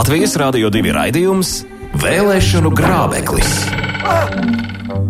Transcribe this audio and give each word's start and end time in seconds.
Latvijas 0.00 0.32
Rādio 0.40 0.70
2 0.72 0.94
raidījums 0.96 1.48
Vēlēšanu 2.00 2.70
grābeklis. 2.72 3.50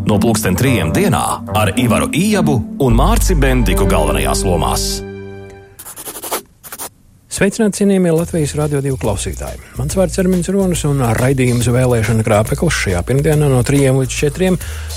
No 0.08 0.16
pulksten 0.18 0.58
trijiem 0.58 0.90
dienā 0.90 1.20
ar 1.54 1.70
Ivaru 1.78 2.08
Ijabu 2.10 2.56
un 2.82 2.96
Mārci 2.98 3.36
Bendiku 3.38 3.86
galvenajās 3.86 4.42
lomās. 4.42 4.88
Sveicināti, 7.30 7.84
cienījamie 7.84 8.16
Latvijas 8.16 8.56
Rādio 8.58 8.82
2 8.82 8.98
klausītāji. 8.98 9.62
Mans 9.78 9.94
vārds 9.94 10.18
ir 10.18 10.26
Armins 10.26 10.50
Ronis 10.50 10.82
un 10.90 11.06
raidījums 11.22 11.70
vēlēšana 11.70 12.26
grābeklis 12.26 12.82
šajā 12.82 13.06
pirmdienā 13.06 13.46
no 13.46 13.62
3 13.62 13.94
līdz 13.94 14.20
4. 14.26 14.54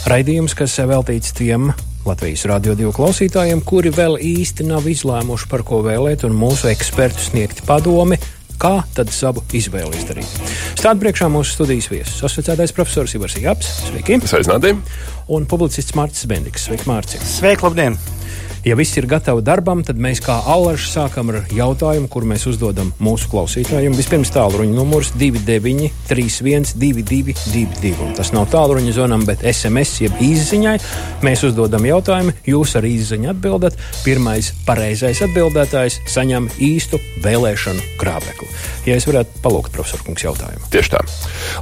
Raidījums, 0.09 0.57
kas 0.57 0.79
veltīts 0.89 1.37
tiem 1.37 1.69
Latvijas 2.07 2.47
Rādio 2.49 2.73
2 2.81 2.97
klausītājiem, 2.97 3.61
kuri 3.61 3.93
vēl 3.93 4.17
īsti 4.17 4.65
nav 4.73 4.89
izlēmuši, 4.89 5.53
par 5.53 5.61
ko 5.69 5.85
vēlēt, 5.85 6.25
un 6.25 6.33
mūsu 6.35 6.73
ekspertu 6.73 7.29
sniegti 7.29 7.63
padomi, 7.69 8.17
kā 8.63 8.77
tad 8.95 9.11
savu 9.11 9.43
izvēli 9.55 9.99
izdarīt. 9.99 10.39
Stāv 10.79 11.01
priekšā 11.03 11.29
mūsu 11.31 11.57
studijas 11.57 11.89
viesis, 11.91 12.23
asociētais 12.23 12.75
profesors 12.75 13.15
Ivars 13.17 13.37
Jāps. 13.43 13.71
Sveiki! 13.89 14.21
Sveicināti! 14.23 14.75
Un 15.35 15.47
publicists 15.49 15.95
Mārcis 15.99 16.29
Bendiks. 16.31 16.69
Sveiki, 16.69 16.87
Mārcis! 16.89 17.23
Sveiki, 17.39 17.67
labdien! 17.67 17.99
Ja 18.63 18.77
viss 18.79 18.95
ir 18.95 19.03
gatavi 19.11 19.41
darbam, 19.43 19.81
tad 19.83 19.97
mēs 19.99 20.21
kā 20.23 20.37
allaži 20.47 20.85
sākam 20.87 21.33
ar 21.33 21.41
jautājumu, 21.51 22.07
kur 22.07 22.23
mēs 22.23 22.45
uzdodam 22.47 22.93
mūsu 23.03 23.27
klausītājiem. 23.27 23.91
Vispirms 23.97 24.29
tālruņa 24.31 24.71
numurs 24.71 25.09
2931, 25.19 26.71
222. 26.79 28.13
Tas 28.15 28.31
nav 28.31 28.47
tālruņa 28.53 28.93
zonam, 28.95 29.25
bet 29.27 29.43
SMS 29.51 30.05
jeb 30.05 30.15
īsiņai. 30.23 30.77
Mēs 31.27 31.43
uzdodam 31.49 31.83
jautājumu, 31.89 32.31
jūs 32.47 32.77
ar 32.79 32.87
īsiņu 32.87 33.33
atbildat. 33.33 33.75
Pirmais 34.05 34.53
pareizais 34.63 35.19
atbildētājs 35.27 35.99
saņem 36.15 36.47
īstu 36.63 37.01
vēlēšanu 37.25 37.83
krāpekli. 37.99 38.47
Ja 38.87 38.95
es 38.95 39.09
varētu 39.11 39.43
palūgt 39.43 39.75
profesoru 39.75 40.07
kungs 40.07 40.23
jautājumu. 40.23 40.71
Tieši 40.71 40.95
tā. 40.95 41.03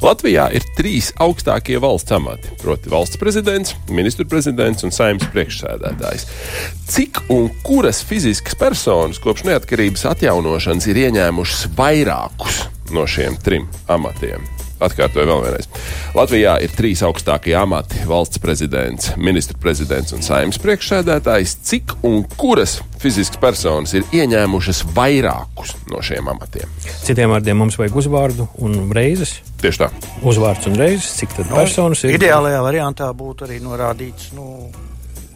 Latvijā 0.05 0.51
ir 0.53 0.69
trīs 0.77 1.09
augstākie 1.17 1.81
valsts 1.81 2.13
amati, 2.13 2.53
proti 2.61 2.93
valsts 2.93 3.17
prezidents, 3.21 3.73
ministru 3.89 4.29
prezidents 4.29 4.85
un 4.85 4.93
saimnes 4.93 5.33
priekšsēdētājs. 5.33 6.29
Cik 6.91 7.17
un 7.29 7.49
kuras 7.63 8.01
fiziskas 8.03 8.55
personas 8.59 9.19
kopš 9.23 9.45
neatkarības 9.47 10.01
atjaunošanas 10.09 10.89
ir 10.91 10.97
ieņēmušas 11.05 11.69
vairākus 11.77 12.57
no 12.91 13.05
šiem 13.07 13.37
trim 13.39 13.69
amatiem? 13.87 14.43
Atkārtoju 14.83 15.29
vēlreiz. 15.29 15.69
Latvijā 16.17 16.57
ir 16.65 16.75
trīs 16.75 16.99
augstākie 17.07 17.55
amati- 17.55 18.03
valsts 18.11 18.43
prezidents, 18.43 19.13
ministra 19.15 19.55
prezidents 19.55 20.11
un 20.11 20.19
saimnes 20.19 20.59
priekšsēdētājs. 20.59 21.55
Cik 21.63 21.95
un 22.03 22.25
kuras 22.35 22.81
fiziskas 22.99 23.39
personas 23.39 23.93
ir 23.93 24.03
ieņēmušas 24.11 24.83
vairākus 24.91 25.73
no 25.87 26.03
šiem 26.03 26.27
amatiem? 26.27 26.67
Citiem 27.05 27.29
vārdiem 27.29 27.55
mums 27.55 27.79
vajag 27.79 27.95
uzvārdu 28.03 28.49
un 28.59 28.91
reizes. 28.91 29.39
Tieši 29.61 29.85
tā. 29.85 29.91
Uzvārds 30.23 30.67
un 30.67 30.75
reizes, 30.75 31.15
cik 31.15 31.39
tad 31.39 31.47
personas 31.55 32.03
ir? 32.03 32.19
Ideālajā 32.19 32.59
variantā 32.59 33.13
būtu 33.15 33.47
arī 33.47 33.61
norādīts, 33.61 34.33
nu, 34.33 34.67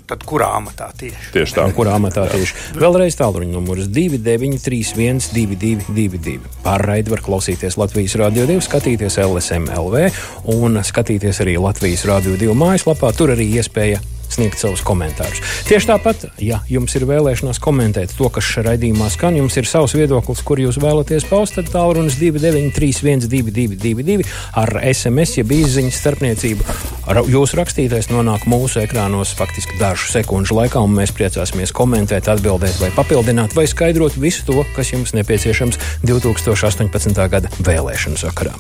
tad 0.10 0.26
kurā 0.28 0.52
amatā 0.60 0.90
tieši? 0.98 1.32
Tieši 1.34 1.58
tā. 1.58 1.68
Kurā 1.76 1.96
amatā 2.00 2.26
tieši? 2.32 2.78
Vēlreiz 2.80 3.18
tālruņa 3.20 3.56
numurs 3.56 3.90
2931, 3.92 5.30
222. 5.36 6.38
Pārraidi 6.66 7.14
var 7.14 7.24
klausīties 7.26 7.80
Latvijas 7.82 8.18
Rādio 8.22 8.48
2, 8.50 8.62
skatīties 8.66 9.20
LSM 9.26 9.70
LV 9.74 10.10
un 10.56 10.82
skatīties 10.86 11.42
arī 11.46 11.58
Latvijas 11.62 12.06
Rādio 12.10 12.38
2 12.40 12.58
mājaslapā. 12.58 13.14
Tur 13.18 13.36
arī 13.36 13.50
iespēja 13.60 14.02
sniegt 14.36 14.60
savus 14.60 14.84
komentārus. 14.86 15.42
Tieši 15.70 15.92
tāpat, 15.94 16.28
ja 16.44 16.62
jums 16.70 16.96
ir 16.98 17.08
vēlēšanās 17.10 17.62
komentēt 17.64 18.16
to, 18.18 18.30
kas 18.30 18.46
šajā 18.46 18.66
raidījumā 18.66 19.10
skan, 19.14 19.38
jums 19.40 19.56
ir 19.60 19.68
savs 19.70 19.96
viedoklis, 19.98 20.42
kur 20.46 20.60
jūs 20.62 20.80
vēlaties 20.82 21.28
paust, 21.30 21.58
tad 21.58 21.70
tālrunis 21.74 22.18
2931, 22.20 23.28
222 23.30 24.26
ar 24.58 24.72
SMS, 24.92 25.40
jeb 25.40 25.54
īsiņas 25.56 26.00
starpniecību. 26.02 26.68
Ar 27.12 27.22
jūsu 27.30 27.60
rakstītais 27.60 28.10
nonāk 28.10 28.48
mūsu 28.50 28.82
ekrānos 28.82 29.34
faktiski 29.38 29.78
dažu 29.80 30.10
sekundžu 30.10 30.58
laikā, 30.58 30.82
un 30.82 30.96
mēs 30.98 31.14
priecāsimies 31.16 31.74
komentēt, 31.76 32.30
atbildēt, 32.32 32.80
vai 32.82 32.90
papildināt, 32.96 33.54
vai 33.58 33.68
skaidrot 33.70 34.18
visu 34.22 34.46
to, 34.48 34.64
kas 34.76 34.94
jums 34.94 35.14
nepieciešams 35.18 35.80
2018. 36.06 37.22
gada 37.30 37.52
vēlēšanu 37.60 38.18
sakarā. 38.22 38.56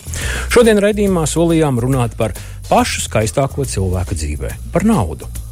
Šodien 0.53 0.81
raidījumā 0.83 1.25
solījām 1.29 1.81
runāt 1.81 2.13
par 2.19 2.37
pašu 2.69 3.07
skaistāko 3.07 3.65
cilvēku 3.65 4.17
dzīvē- 4.17 4.53
par 4.73 4.85
naudu. 4.85 5.44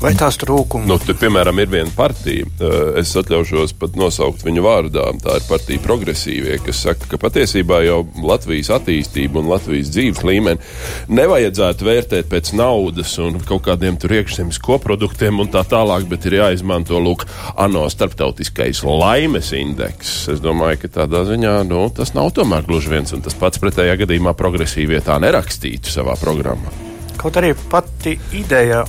Vai 0.00 0.14
tās 0.16 0.38
trūkumi? 0.40 0.88
Nu, 0.88 0.96
te, 0.96 1.12
piemēram, 1.12 1.58
ir 1.60 1.68
viena 1.68 1.90
partija, 1.92 2.46
eh, 2.48 2.76
es 3.02 3.10
atļaušos 3.20 3.74
pat 3.76 3.98
nosaukt 4.00 4.40
viņu 4.46 4.62
vārdā. 4.64 5.02
Tā 5.20 5.34
ir 5.36 5.44
partija 5.44 5.82
progresīvie, 5.84 6.56
kas 6.64 6.80
saka, 6.86 7.04
ka 7.10 7.18
patiesībā 7.20 7.82
jau 7.84 7.98
Latvijas 8.24 8.70
attīstību 8.78 9.42
un 9.42 9.50
Latvijas 9.52 9.90
dzīves 9.92 10.22
līmeni 10.24 10.64
nevajadzētu 11.12 11.84
vērtēt 11.84 12.30
pēc 12.32 12.52
naudas 12.56 13.12
un 13.20 13.36
kaut 13.44 13.66
kādiem 13.68 13.98
tur 14.00 14.14
iekšzemes 14.16 14.60
koproduktiem 14.64 15.42
un 15.44 15.52
tā 15.52 15.66
tālāk, 15.68 16.08
bet 16.08 16.24
ir 16.30 16.38
jāizmanto 16.38 16.96
lūk, 16.96 17.26
ANO 17.60 17.84
starptautiskais 17.92 18.80
laimes 18.86 19.52
indeks. 19.52 20.14
Es 20.32 20.40
domāju, 20.40 20.80
ka 20.86 20.94
tādā 21.02 21.26
ziņā 21.28 21.58
nu, 21.68 21.84
tas 21.92 22.14
nav 22.16 22.32
tomēr 22.40 22.64
gluži 22.64 22.94
viens 22.94 23.12
un 23.12 23.20
tas 23.20 23.36
pats 23.36 23.60
pretējā 23.60 24.00
gadījumā 24.00 24.32
progresīvie 24.32 25.04
tā 25.04 25.20
nerakstītu 25.20 25.92
savā 25.92 26.16
programmā. 26.16 26.72
Kaut 27.20 27.36
arī 27.36 27.52
pati 27.68 28.16
ideja 28.32 28.86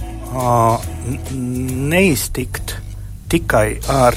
neiztikt 1.91 2.75
tikai 3.31 3.79
ar 3.91 4.15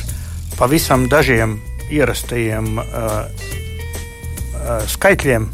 pavisam 0.58 1.08
dažiem 1.10 1.56
ierastajiem 1.92 2.78
skaitļiem, 4.94 5.48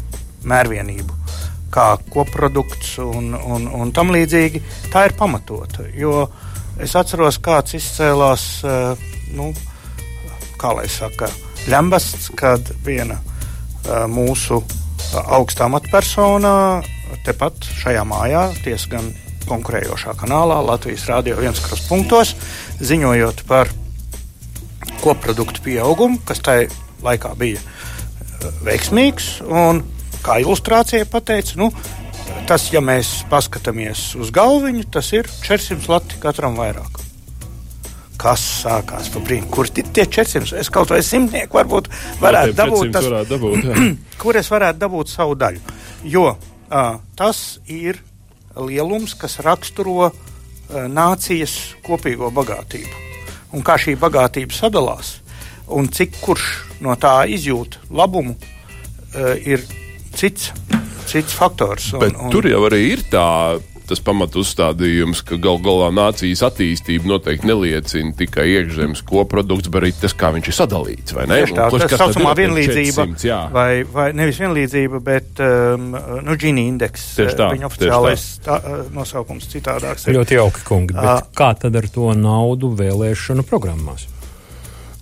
mērvienību, 0.47 1.17
kā 1.73 1.87
koprodukts 2.11 2.95
un, 3.03 3.33
un, 3.35 3.67
un 3.67 3.91
tam 3.95 4.13
līdzīgi, 4.13 4.61
tā 4.93 5.05
ir 5.09 5.15
pamatota. 5.17 5.85
Jo 5.97 6.25
es 6.81 6.95
atceros, 6.97 7.39
kāds 7.43 7.75
izcēlās, 7.77 8.45
nu, 9.35 9.51
kā 10.61 10.73
lai 10.77 10.87
saka, 10.91 11.29
ļambasts, 11.71 12.31
kad 12.37 12.73
viena 12.85 13.19
mūsu 14.09 14.61
augstā 15.25 15.67
amatpersonā 15.67 16.55
tepat 17.25 17.67
šajā 17.81 18.05
mājā, 18.07 18.47
diezgan 18.63 19.11
konkurējošā 19.51 20.15
kanālā, 20.19 20.61
Latvijas 20.65 21.05
Rādio 21.11 21.37
1 21.41 21.87
punktos, 21.89 22.35
ziņojot 22.81 23.45
par 23.49 23.71
koproduktu 25.01 25.63
pieaugumu, 25.65 26.21
kas 26.27 26.41
tajā 26.45 26.69
laikā 27.03 27.33
bija 27.39 27.61
veiksmīgs. 28.65 29.39
Un, 29.49 29.83
kā 30.25 30.39
ilustrācija 30.43 31.07
pateica, 31.09 31.57
nu, 31.61 31.71
tas, 32.49 32.67
ja 32.73 32.81
mēs 32.85 33.21
paskatāmies 33.31 34.11
uz 34.21 34.31
galviņu, 34.35 34.87
tas 34.93 35.11
ir 35.15 35.29
400 35.45 35.89
lati 35.91 36.19
katram 36.21 36.57
vairāk. 36.59 36.99
Kas 38.21 38.43
sākās 38.61 39.09
par 39.09 39.23
brīnumu? 39.25 39.49
Kur 39.49 39.65
ir 39.65 39.87
tie 39.95 40.05
400? 40.05 40.59
Es 40.61 40.69
kaut 40.73 40.93
vai 40.93 41.01
simtnieku 41.05 41.57
varbūt 41.57 41.89
varētu 42.21 42.53
dabūt, 42.59 42.91
tas, 42.93 43.07
varētu 43.07 43.33
dabūt 43.33 43.65
jā. 43.65 43.87
kur 44.21 44.37
es 44.37 44.51
varētu 44.53 44.81
dabūt 44.83 45.09
savu 45.09 45.37
daļu. 45.41 45.63
Jo 46.05 46.27
uh, 46.35 46.99
tas 47.17 47.41
ir 47.65 47.97
lielums, 48.55 49.15
kas 49.19 49.39
raksturo 49.45 50.09
uh, 50.09 50.13
nācijas 50.91 51.75
kopīgo 51.85 52.31
bagātību. 52.35 53.07
Un 53.55 53.65
kā 53.67 53.75
šī 53.81 53.97
bagātība 53.99 54.55
sadalās, 54.55 55.17
un 55.71 55.89
cik 55.91 56.19
kurš 56.23 56.47
no 56.83 56.95
tā 56.99 57.21
izjūt 57.31 57.79
labumu, 57.91 58.35
uh, 58.35 59.35
ir 59.35 59.63
cits, 60.15 60.51
cits 61.07 61.35
faktors. 61.35 61.91
Un, 61.95 62.05
Bet 62.05 62.17
tur 62.33 62.47
jau 62.49 62.63
arī 62.69 62.85
ir 62.93 63.05
tā 63.11 63.27
tas 63.91 64.01
pamatu 64.03 64.41
uzstādījums, 64.45 65.23
ka 65.27 65.37
gal 65.41 65.59
galā 65.63 65.89
nācijas 65.95 66.43
attīstība 66.47 67.09
noteikti 67.11 67.49
neliecina 67.49 68.15
tikai 68.17 68.47
iekšzemes 68.55 69.03
koprodukts, 69.07 69.71
bet 69.71 69.83
arī 69.83 69.91
tas, 69.99 70.15
kā 70.17 70.31
viņš 70.35 70.51
ir 70.51 70.57
sadalīts. 70.57 71.17
Tieši 71.17 71.57
tā, 71.57 71.67
tas 71.75 71.95
saucamā 71.99 72.35
vienlīdzība, 72.39 73.07
400, 73.17 73.41
vai, 73.55 73.67
vai 73.91 74.07
nevis 74.17 74.39
vienlīdzība, 74.41 75.03
bet 75.03 75.43
um, 75.43 75.91
nu, 76.25 76.37
Gini 76.41 76.65
indeks. 76.71 77.09
Tā, 77.19 77.51
viņa 77.53 77.67
oficiālais 77.67 78.25
tā. 78.45 78.57
Tā, 78.63 78.79
nosaukums 78.95 79.49
citādāks. 79.51 80.07
Ļoti 80.11 80.39
jauki, 80.39 80.65
kungi, 80.67 80.95
bet 80.97 81.27
uh, 81.27 81.29
kā 81.37 81.51
tad 81.59 81.75
ar 81.77 81.91
to 81.91 82.13
naudu 82.17 82.71
vēlēšanu 82.79 83.45
programmās? 83.47 84.07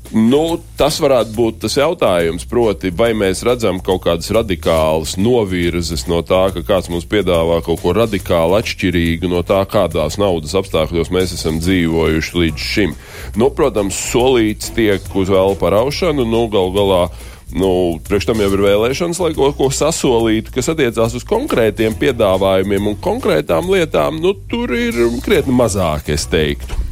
Nu, 0.10 0.58
tas 0.74 0.96
varētu 0.98 1.36
būt 1.38 1.58
tas 1.62 1.76
jautājums, 1.78 2.48
proti, 2.50 2.90
vai 2.90 3.12
mēs 3.14 3.44
redzam 3.46 3.78
kaut 3.86 4.02
kādas 4.08 4.32
radikālas 4.34 5.14
novirzes 5.22 6.08
no 6.10 6.24
tā, 6.26 6.48
ka 6.56 6.64
kāds 6.66 6.90
mums 6.90 7.06
piedāvā 7.10 7.60
kaut 7.66 7.84
ko 7.84 7.94
radikāli 7.94 8.58
atšķirīgu 8.58 9.30
no 9.30 9.44
tā, 9.46 9.62
kādās 9.70 10.18
naudas 10.18 10.58
apstākļos 10.58 11.14
mēs 11.14 11.36
esam 11.38 11.62
dzīvojuši 11.62 12.42
līdz 12.42 12.66
šim. 12.72 12.98
Nu, 13.38 13.52
protams, 13.54 14.02
solīts 14.10 14.74
tiek 14.74 15.06
uz 15.14 15.30
vēl 15.30 15.54
paraušanu, 15.62 16.26
nu, 16.26 16.48
gal 16.50 16.74
galā. 16.74 17.04
Nu, 17.54 17.72
priekš 18.06 18.32
tam 18.32 18.42
jau 18.42 18.50
ir 18.54 18.66
vēlēšanas, 18.66 19.22
lai 19.22 19.32
kaut 19.38 19.58
ko 19.62 19.70
sasolītu, 19.74 20.54
kas 20.58 20.74
attiecās 20.74 21.18
uz 21.18 21.26
konkrētiem 21.30 21.98
piedāvājumiem 22.02 22.94
un 22.94 23.02
konkrētām 23.02 23.70
lietām. 23.70 24.22
Nu, 24.26 24.34
tur 24.50 24.74
ir 24.74 25.02
krietni 25.26 25.54
mazāk, 25.54 26.10
es 26.18 26.26
teiktu 26.30 26.89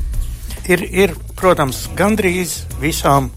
ir, 0.67 0.83
ir, 0.91 1.15
protams, 1.39 1.85
gandrīz 1.97 2.61
visām 2.81 3.31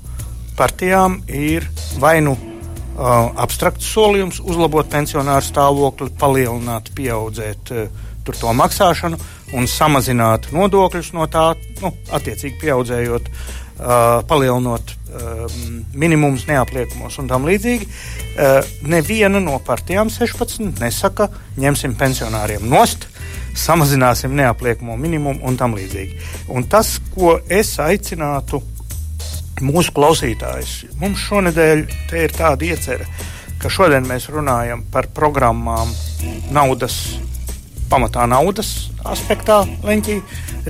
partijām 0.58 1.20
ir 1.28 1.66
vai 2.02 2.18
nu 2.24 2.34
uh, 2.36 3.30
abstrakts 3.40 3.88
solījums 3.94 4.42
uzlabot 4.44 4.90
pensionāru 4.92 5.46
stāvokli, 5.46 6.10
palielināt, 6.20 6.92
pieaudzēt 6.96 7.74
uh, 7.74 8.06
to 8.30 8.52
maksāšanu 8.54 9.18
un 9.58 9.66
samazināt 9.66 10.50
nodokļus 10.54 11.08
no 11.16 11.26
tā, 11.30 11.48
nu, 11.80 11.90
attiecīgi 12.14 12.60
pieaudzējot, 12.60 13.30
uh, 13.30 14.20
palielinot 14.30 14.92
uh, 14.92 15.46
minimumus 15.94 16.46
neapliekumos 16.50 17.18
un 17.22 17.30
tam 17.30 17.48
līdzīgi. 17.48 17.88
Uh, 18.36 18.60
neviena 18.86 19.42
no 19.42 19.58
partijām 19.66 20.12
16 20.12 20.78
nesaka, 20.82 21.30
ņemsim 21.60 21.96
pensionāriem 21.98 22.68
nost. 22.70 23.08
Samazināsim 23.56 24.34
neapliekamo 24.38 24.96
minimumu 24.96 25.46
un 25.46 25.56
tam 25.60 25.74
līdzīgi. 25.78 26.18
Un 26.54 26.66
tas, 26.70 26.96
ko 27.14 27.38
es 27.48 27.74
aicinātu 27.82 28.62
mūsu 29.64 29.92
klausītājus. 29.96 30.76
Mums 31.00 31.20
šonadēļ 31.28 31.84
ir 32.20 32.36
tāda 32.36 32.68
iecerē, 32.70 33.08
ka 33.60 33.72
šodien 33.72 34.06
mēs 34.08 34.30
runājam 34.32 34.84
par 34.92 35.10
programmām 35.16 35.90
naudas, 36.54 36.96
pamatā 37.90 38.26
naudas 38.30 38.90
aspektā 39.08 39.62
leņķī. 39.86 40.16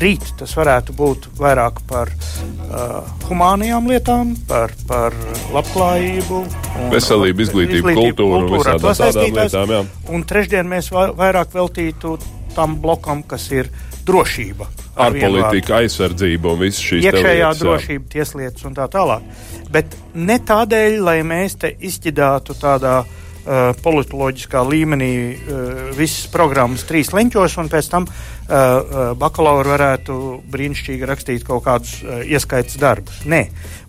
Rīt 0.01 0.27
tas 0.39 0.53
varētu 0.55 0.95
būt 0.97 1.29
vairāk 1.39 1.81
par 1.91 2.13
uh, 2.15 3.01
humānajām 3.27 3.89
lietām, 3.91 4.35
par, 4.49 4.75
par 4.89 5.17
labklājību, 5.55 6.43
un, 6.45 6.91
veselību, 6.95 7.47
izglītību, 7.47 7.81
izglītību 7.81 8.01
kultūru, 8.01 8.45
kultūru 8.47 8.77
un 8.77 8.85
visām 8.85 9.09
tādām 9.15 9.41
lietām. 9.41 9.75
Jā. 9.75 9.81
Un 10.15 10.27
trešdien 10.31 10.71
mēs 10.71 10.93
vairāk 10.95 11.57
veltītu 11.59 12.17
tam 12.55 12.79
blokam, 12.83 13.25
kas 13.27 13.51
ir 13.55 13.71
drošība 14.07 14.69
ārpolitika, 15.01 15.81
aizsardzība 15.81 16.53
un 16.53 16.61
viss 16.65 16.83
šīs 16.83 17.07
iekšējā 17.09 17.49
lietas, 17.49 17.63
drošība, 17.63 18.11
tieslietas 18.13 18.67
un 18.69 18.77
tā 18.77 18.87
tālāk. 18.91 19.27
Bet 19.71 19.95
ne 20.19 20.39
tādēļ, 20.47 20.99
lai 21.07 21.19
mēs 21.27 21.57
te 21.63 21.73
izķidātu 21.91 22.57
tādā 22.61 23.01
uh, 23.41 23.71
politoloģiskā 23.85 24.63
līmenī 24.67 25.11
uh, 25.17 25.83
visas 25.97 26.29
programmas 26.33 26.87
trīs 26.89 27.13
leņķos, 27.17 27.59
un 27.63 27.71
pēc 27.73 27.91
tam 27.93 28.09
uh, 28.09 28.15
uh, 28.55 28.99
bakalauri 29.19 29.75
varētu 29.75 30.17
brīnišķīgi 30.51 31.11
rakstīt 31.11 31.47
kaut 31.47 31.65
kādus 31.69 32.01
uh, 32.03 32.21
ieskaitas 32.25 32.79
darbus. 32.81 33.23
Nē, 33.25 33.47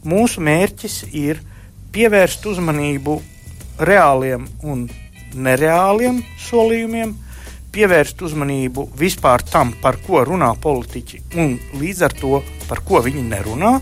mūsu 0.08 0.44
mērķis 0.44 1.02
ir 1.12 1.42
pievērst 1.92 2.46
uzmanību 2.52 3.20
reāliem 3.82 4.48
un 4.68 4.88
nereāliem 5.32 6.24
solījumiem, 6.50 7.12
uh, 7.12 7.28
pievērst 7.72 8.22
uzmanību 8.28 8.90
vispār 9.00 9.44
tam, 9.48 9.74
par 9.82 9.98
ko 10.04 10.24
runā 10.28 10.52
politiķi, 10.62 11.22
un 11.40 11.56
līdz 11.80 12.04
ar 12.08 12.16
to, 12.20 12.42
par 12.68 12.84
ko 12.88 13.02
viņi 13.06 13.24
nerunā, 13.32 13.74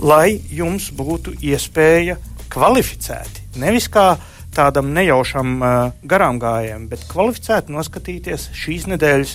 lai 0.00 0.40
jums 0.52 0.90
būtu 0.96 1.36
iespēja 1.44 2.16
kvalificēti. 2.50 3.48
Nevis 3.60 3.90
kā 3.92 4.14
tādam 4.60 4.92
nejaušam 4.96 5.56
uh, 5.58 5.72
garām 6.04 6.38
gājējam, 6.42 6.86
bet 6.92 7.08
kvalificēti 7.10 7.74
noskatīties 7.74 8.50
šīs 8.60 8.86
nedēļas 8.92 9.34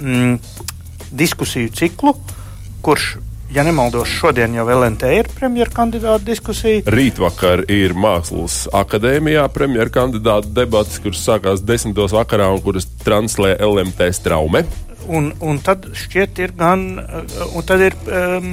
mm, 0.00 0.34
diskusiju 1.14 1.70
ciklu, 1.76 2.16
kurš 2.84 3.14
ja 3.54 3.62
nemaldos, 3.62 4.08
šodien 4.08 4.54
jau 4.56 4.64
LNT 4.66 5.10
ir 5.18 5.28
premjerkandidāta 5.36 6.24
diskusija. 6.26 6.82
Rītvakar 6.90 7.64
ir 7.70 7.94
Mākslas 7.94 8.64
akadēmijā 8.74 9.44
premjerkandidāta 9.54 10.50
debatas, 10.56 10.98
kuras 11.02 11.22
sākās 11.22 11.62
desmitos 11.66 12.14
vakarā 12.16 12.48
un 12.54 12.62
kuras 12.64 12.88
translē 13.04 13.54
LMT 13.62 14.10
straume. 14.16 14.64
Un, 15.08 15.32
un 15.44 15.58
tad 15.64 15.90
šķiet, 15.96 16.38
ir 16.40 16.54
gan, 16.56 16.86
un 17.50 17.66
tad 17.66 17.82
ir 17.84 17.96
um, 18.08 18.46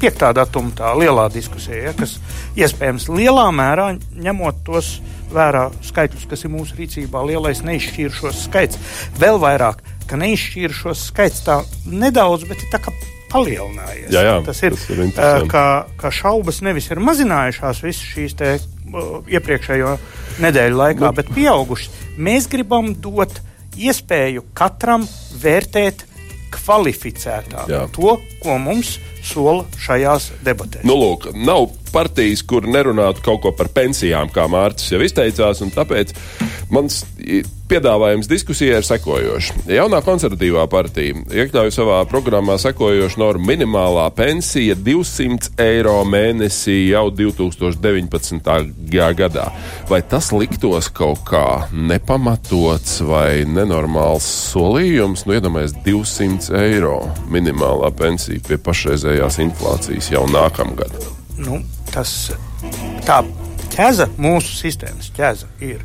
piektā 0.00 0.30
datuma 0.36 0.70
tā 0.76 0.92
lielā 0.98 1.26
diskusija, 1.32 1.88
ja, 1.88 1.94
kas 1.96 2.16
iespējams 2.58 3.08
lielā 3.10 3.48
mērā 3.54 3.92
ņemot 4.14 4.62
tos 4.66 4.98
vērā 5.34 5.68
skaitļus, 5.84 6.28
kas 6.30 6.44
ir 6.46 6.52
mūsu 6.54 6.78
rīcībā, 6.78 7.24
lielais 7.26 7.64
neizšķīrušos 7.66 8.44
skaits. 8.46 8.78
Vēl 9.18 9.40
vairāk, 9.42 9.82
ka 10.10 10.18
neizšķīrušos 10.20 11.08
skaits 11.10 11.42
tā 11.46 11.60
nedaudz, 11.88 12.46
bet 12.50 12.62
ir 12.62 12.70
tā 12.74 12.82
kā 12.84 12.94
palielinājies. 13.32 14.12
Jā, 14.14 14.22
jā, 14.28 14.36
tas 14.46 14.60
ir, 14.62 14.76
tas 14.76 14.90
ir 14.92 15.02
uh, 15.10 15.48
ka, 15.50 15.64
ka 15.98 16.12
šaubas 16.14 16.60
nevis 16.64 16.86
ir 16.92 17.02
mazinājušās 17.02 17.82
visas 17.82 18.12
šīs 18.12 18.36
te, 18.38 18.52
uh, 18.92 19.16
iepriekšējo 19.30 19.96
nedēļu 20.44 20.78
laikā, 20.78 21.08
nu. 21.08 21.16
bet 21.16 21.32
pieaugušas. 21.34 22.04
Mēs 22.14 22.46
gribam 22.50 22.92
dot 23.02 23.40
iespēju 23.76 24.44
katram 24.56 25.06
vērtēt 25.42 26.06
kvalificētāk 26.54 27.70
jā. 27.70 27.84
to, 27.94 28.16
ko 28.42 28.58
mums 28.62 28.96
sola 29.24 29.64
šajās 29.80 30.30
debatēs. 30.44 30.84
Nu, 30.86 30.96
lūk, 31.00 31.30
nav 31.34 31.70
partijas, 31.94 32.44
kur 32.46 32.66
nerunātu 32.68 33.24
kaut 33.24 33.44
ko 33.44 33.54
par 33.56 33.70
pensijām, 33.74 34.32
kā 34.34 34.48
Mārcis 34.50 34.94
jau 34.94 35.02
izteicās, 35.04 35.62
tāpēc 35.74 36.14
mans 36.74 37.02
piedāvājums 37.68 38.28
diskusijai 38.28 38.78
ir 38.80 38.86
sekojošs. 38.86 39.64
Jaunā 39.72 40.00
konservatīvā 40.04 40.66
partija 40.70 41.16
iekļauj 41.32 41.72
savā 41.74 42.00
programmā 42.08 42.56
sekojošu 42.60 43.20
normu 43.22 43.48
minimālā 43.48 44.04
pensija 44.16 44.76
200 44.76 45.54
eiro 45.64 45.96
mēnesī 46.08 46.76
jau 46.90 47.06
2019. 47.14 48.52
gadā. 49.18 49.48
Vai 49.88 50.02
tas 50.08 50.30
liktos 50.34 50.90
kaut 50.94 51.24
kā 51.28 51.46
nepamatots 51.72 53.00
vai 53.08 53.44
nenormāls 53.48 54.28
solījums? 54.52 55.24
Nu, 55.24 55.38
iedomājieties, 55.38 55.78
200 55.86 56.60
eiro 56.66 56.98
minimālā 57.32 57.90
pensija 57.96 58.44
pie 58.44 58.60
pašreizējās 58.60 59.40
inflācijas 59.46 60.12
jau 60.12 60.26
nākamgad. 60.30 60.92
Nu, 61.40 61.62
tas 61.94 62.10
tā 63.06 63.18
ķēza 63.74 64.06
mūsu 64.20 64.50
sistēmas 64.58 65.10
ķēza 65.16 65.46
ir, 65.66 65.80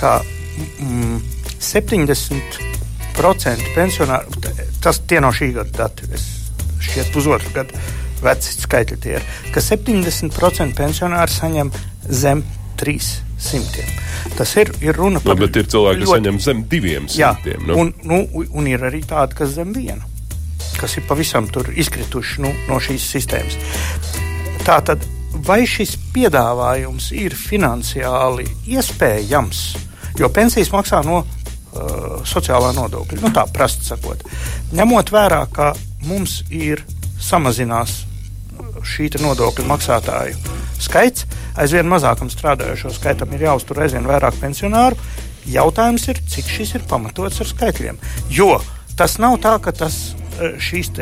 ka 0.00 0.10
mm, 0.24 1.18
70% 1.62 3.74
pensionāru, 3.76 4.26
tas 4.84 4.96
tie 5.08 5.18
no 5.24 5.30
šī 5.34 5.46
gada 5.58 5.72
dati, 5.84 6.02
es 6.16 6.24
šķiet 6.82 7.06
pusotru 7.14 7.50
gadu 7.54 7.72
veci 8.22 8.48
skaitļi 8.54 8.96
tie 9.02 9.12
ir, 9.18 9.22
ka 9.54 9.58
70% 9.64 10.78
pensionāri 10.78 11.32
saņem 11.34 11.68
zem 12.08 12.38
300. 12.82 13.84
Tas 14.38 14.50
ir, 14.58 14.70
ir 14.82 14.96
runa 14.96 15.20
par. 15.22 15.34
No, 15.34 15.40
bet 15.42 15.56
ir 15.58 15.66
cilvēki, 15.70 16.02
kas 16.02 16.08
ļoti... 16.08 16.18
saņem 16.18 16.36
zem 16.42 16.58
200. 16.70 17.18
Jā, 17.18 17.32
nu. 17.66 17.72
Un, 17.78 17.86
nu, 18.06 18.16
un 18.50 18.62
ir 18.70 18.80
arī 18.86 19.00
tādi, 19.06 19.32
kas 19.38 19.48
zem 19.56 19.68
viena, 19.74 20.04
kas 20.78 20.96
ir 20.98 21.02
pavisam 21.08 21.44
izkrituši 21.50 22.34
nu, 22.44 22.50
no 22.68 22.76
šīs 22.82 23.02
sistēmas. 23.16 23.54
Tā 24.62 24.78
tad 24.86 24.98
vai 25.34 25.62
šis 25.68 25.94
piedāvājums 26.12 27.10
ir 27.16 27.34
finansiāli 27.36 28.46
iespējams, 28.74 29.62
jo 30.20 30.28
pensijas 30.32 30.72
maksā 30.74 31.02
no 31.06 31.22
uh, 31.22 32.20
sociālā 32.28 32.72
nodokļa. 32.76 33.20
Nu, 33.22 33.32
tā 33.34 33.46
prasti 33.52 33.88
sakot, 33.88 34.24
ņemot 34.76 35.12
vērā, 35.12 35.44
ka 35.52 35.72
mums 36.08 36.42
ir 36.50 36.84
samazinās 37.22 38.02
šī 38.86 39.08
nodokļu 39.22 39.64
maksātāju 39.68 40.36
skaits, 40.82 41.26
aizvien 41.60 41.86
mazākam 41.88 42.30
strādājošo 42.32 42.90
skaitam 42.96 43.30
ir 43.36 43.46
jāuztur 43.46 43.82
aizvien 43.84 44.06
vairāk 44.08 44.38
pensionāru. 44.42 44.98
Jautājums 45.48 46.04
ir, 46.10 46.20
cik 46.30 46.50
šis 46.50 46.76
ir 46.78 46.86
pamatots 46.90 47.40
ar 47.42 47.48
skaitļiem. 47.50 47.98
Jo 48.30 48.56
tas 48.98 49.16
nav 49.22 49.38
tā, 49.42 49.56
ka 49.62 49.72
tas, 49.74 49.98
uh, 50.36 50.54
šīs 50.62 50.92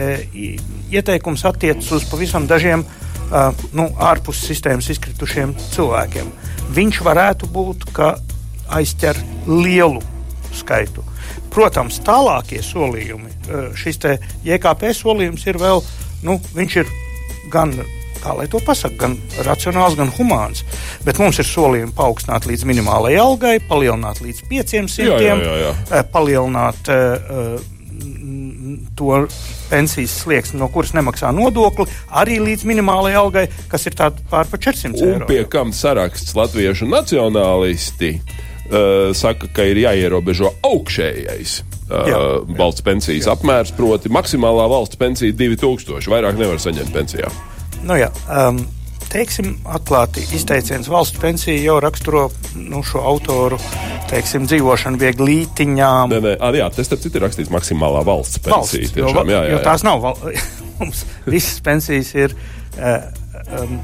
ieteikums 0.92 1.44
attiecas 1.48 1.90
uz 1.96 2.06
pavisam 2.08 2.46
dažiem 2.48 2.84
uh, 2.84 3.09
uh, 3.30 3.50
nu, 3.76 3.88
ārpus 3.98 4.42
sistēmas 4.46 4.90
izkritušiem 4.92 5.54
cilvēkiem. 5.72 6.30
Viņš 6.76 7.00
varētu 7.06 7.50
būt, 7.50 7.88
ka 7.96 8.14
aizķer 8.70 9.18
lielu 9.48 10.02
skaitu. 10.54 11.04
Protams, 11.50 11.98
tālākie 12.06 12.60
solījumi, 12.62 13.32
šis 13.78 13.98
JKP 14.46 14.92
solījums 14.94 15.46
ir 15.50 15.58
vēl, 15.58 15.82
nu, 16.26 16.36
viņš 16.54 16.76
ir 16.82 16.92
gan 17.50 17.74
kā 18.20 18.34
lai 18.36 18.46
to 18.52 18.60
pasakā, 18.62 18.96
gan 19.00 19.16
racionāls, 19.46 19.96
gan 19.98 20.10
humāns. 20.18 20.62
Bet 21.06 21.20
mums 21.20 21.40
ir 21.40 21.48
solījumi 21.48 21.94
paaugstināt 21.96 22.46
līdz 22.50 22.66
minimālajai 22.68 23.20
algai, 23.22 23.54
palielināt 23.70 24.20
līdz 24.24 24.44
500, 24.50 25.06
jā, 25.06 25.20
jā, 25.24 25.36
jā, 25.40 25.72
jā. 25.72 26.02
palielināt 26.12 26.92
uh, 26.92 27.56
to 28.98 29.24
pensijas 29.70 30.14
slieksni, 30.22 30.60
no 30.60 30.68
kuras 30.72 30.92
nemaksā 30.96 31.32
nodokli, 31.34 31.86
arī 32.10 32.38
līdz 32.42 32.66
minimālajai 32.68 33.18
algai, 33.20 33.46
kas 33.70 33.86
ir 33.88 33.96
pār 33.96 34.48
pa 34.50 34.60
400 34.60 35.00
eiro. 35.00 35.18
Un 35.22 35.26
pie 35.30 35.42
kam 35.50 35.74
saraksts 35.76 36.36
latviešu 36.38 36.88
nacionālisti 36.90 38.16
uh, 38.18 39.10
saka, 39.16 39.50
ka 39.54 39.66
ir 39.70 39.82
jāierobežo 39.84 40.54
augšējais. 40.66 41.60
Uh, 41.90 42.44
valsts 42.54 42.84
pensijas 42.86 43.26
jā. 43.26 43.32
apmērs, 43.34 43.72
proti, 43.74 44.12
maksimālā 44.14 44.68
valsts 44.70 44.98
pensija 45.00 45.34
2000. 45.34 46.06
Vairāk 46.12 46.38
nevar 46.38 46.60
saņemt 46.62 46.92
pensijā. 46.94 47.32
Nu, 47.82 47.96
jā, 47.98 48.12
um, 48.30 48.60
teiksim, 49.10 49.54
atklāti 49.68 50.22
izteiciens 50.36 50.88
valsts 50.90 51.20
pensija 51.20 51.58
jau 51.62 51.78
raksturo 51.82 52.28
nu, 52.56 52.82
šo 52.86 53.02
autoru 53.12 53.58
teiksim, 54.10 54.46
dzīvošanu 54.50 55.00
viegli 55.00 55.28
lītiņām. 55.30 56.14
Nē, 56.14 56.20
nē, 56.24 56.34
jā, 56.58 56.68
tas 56.74 56.88
starp 56.88 57.04
citu 57.04 57.20
ir 57.20 57.26
rakstīts 57.28 57.52
maksimālā 57.54 58.02
valsts 58.06 58.42
pensija. 58.42 58.56
Valsts, 58.56 58.96
tiešām, 58.96 59.22
jo, 59.22 59.36
jā, 59.36 59.42
jā, 59.46 59.56
jā. 59.56 59.62
tās 59.66 59.86
nav, 59.86 60.06
mums 60.80 61.04
visas 61.28 61.62
pensijas 61.66 62.14
ir. 62.18 62.36
Uh, 62.78 63.02
um, 63.58 63.78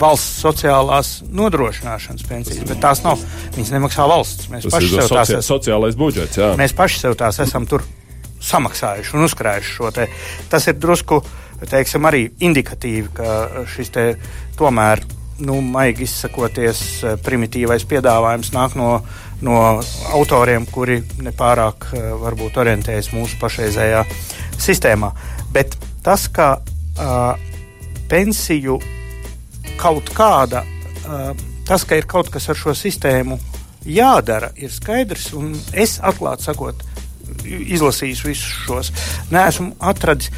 valsts 0.00 0.40
sociālās 0.42 1.12
nodrošināšanas 1.34 2.26
pensijas, 2.28 2.64
bet 2.68 2.80
tās 2.82 3.02
nav. 3.04 3.22
Viņas 3.56 3.72
nemaksā 3.76 4.06
valsts. 4.10 4.50
Mēs 4.52 4.66
tas 4.66 4.76
paši 4.76 4.92
sev 4.92 5.12
tās 5.12 5.32
esam. 5.32 5.46
Sociālais 5.46 5.98
budžets, 5.98 6.40
jā. 6.40 6.52
Mēs 6.60 6.76
paši 6.76 7.02
sev 7.04 7.16
tās 7.18 7.40
esam 7.44 7.68
tur 7.70 7.84
samaksājuši 8.46 9.16
un 9.16 9.26
uzkrājuši 9.26 9.74
šo 9.78 9.90
te. 9.96 10.08
Tas 10.52 10.68
ir 10.70 10.76
drusku, 10.80 11.22
teiksim, 11.64 12.06
arī 12.08 12.26
indikatīvi, 12.44 13.12
ka 13.16 13.64
šis 13.72 13.92
te 13.94 14.06
tomēr, 14.58 15.02
nu, 15.46 15.58
maigi 15.60 16.06
izsakoties, 16.06 16.82
primitīvais 17.24 17.84
piedāvājums 17.88 18.52
nāk 18.54 18.76
no, 18.78 18.90
no 19.44 19.58
autoriem, 20.16 20.68
kuri 20.72 21.02
nepārāk 21.24 21.90
varbūt 22.22 22.60
orientējas 22.62 23.12
mūsu 23.16 23.40
pašreizējā 23.40 24.04
sistēmā. 24.60 25.12
Bet 25.52 25.76
tas, 26.04 26.28
ka 26.32 26.56
uh, 26.60 27.36
pensiju 28.08 28.78
kaut 29.80 30.08
kāda, 30.16 30.64
uh, 31.04 31.30
tas, 31.68 31.84
ka 31.84 31.98
ir 31.98 32.08
kaut 32.08 32.32
kas 32.32 32.48
ar 32.52 32.58
šo 32.58 32.74
sistēmu 32.76 33.38
jādara, 33.86 34.50
ir 34.56 34.72
skaidrs. 34.72 35.30
Es 35.76 35.98
atklāti 36.02 36.48
sakot, 36.48 36.84
izlasījis 37.46 38.24
visus 38.26 38.60
šos, 38.66 38.92
neesmu 39.32 39.74
atradis. 39.80 40.32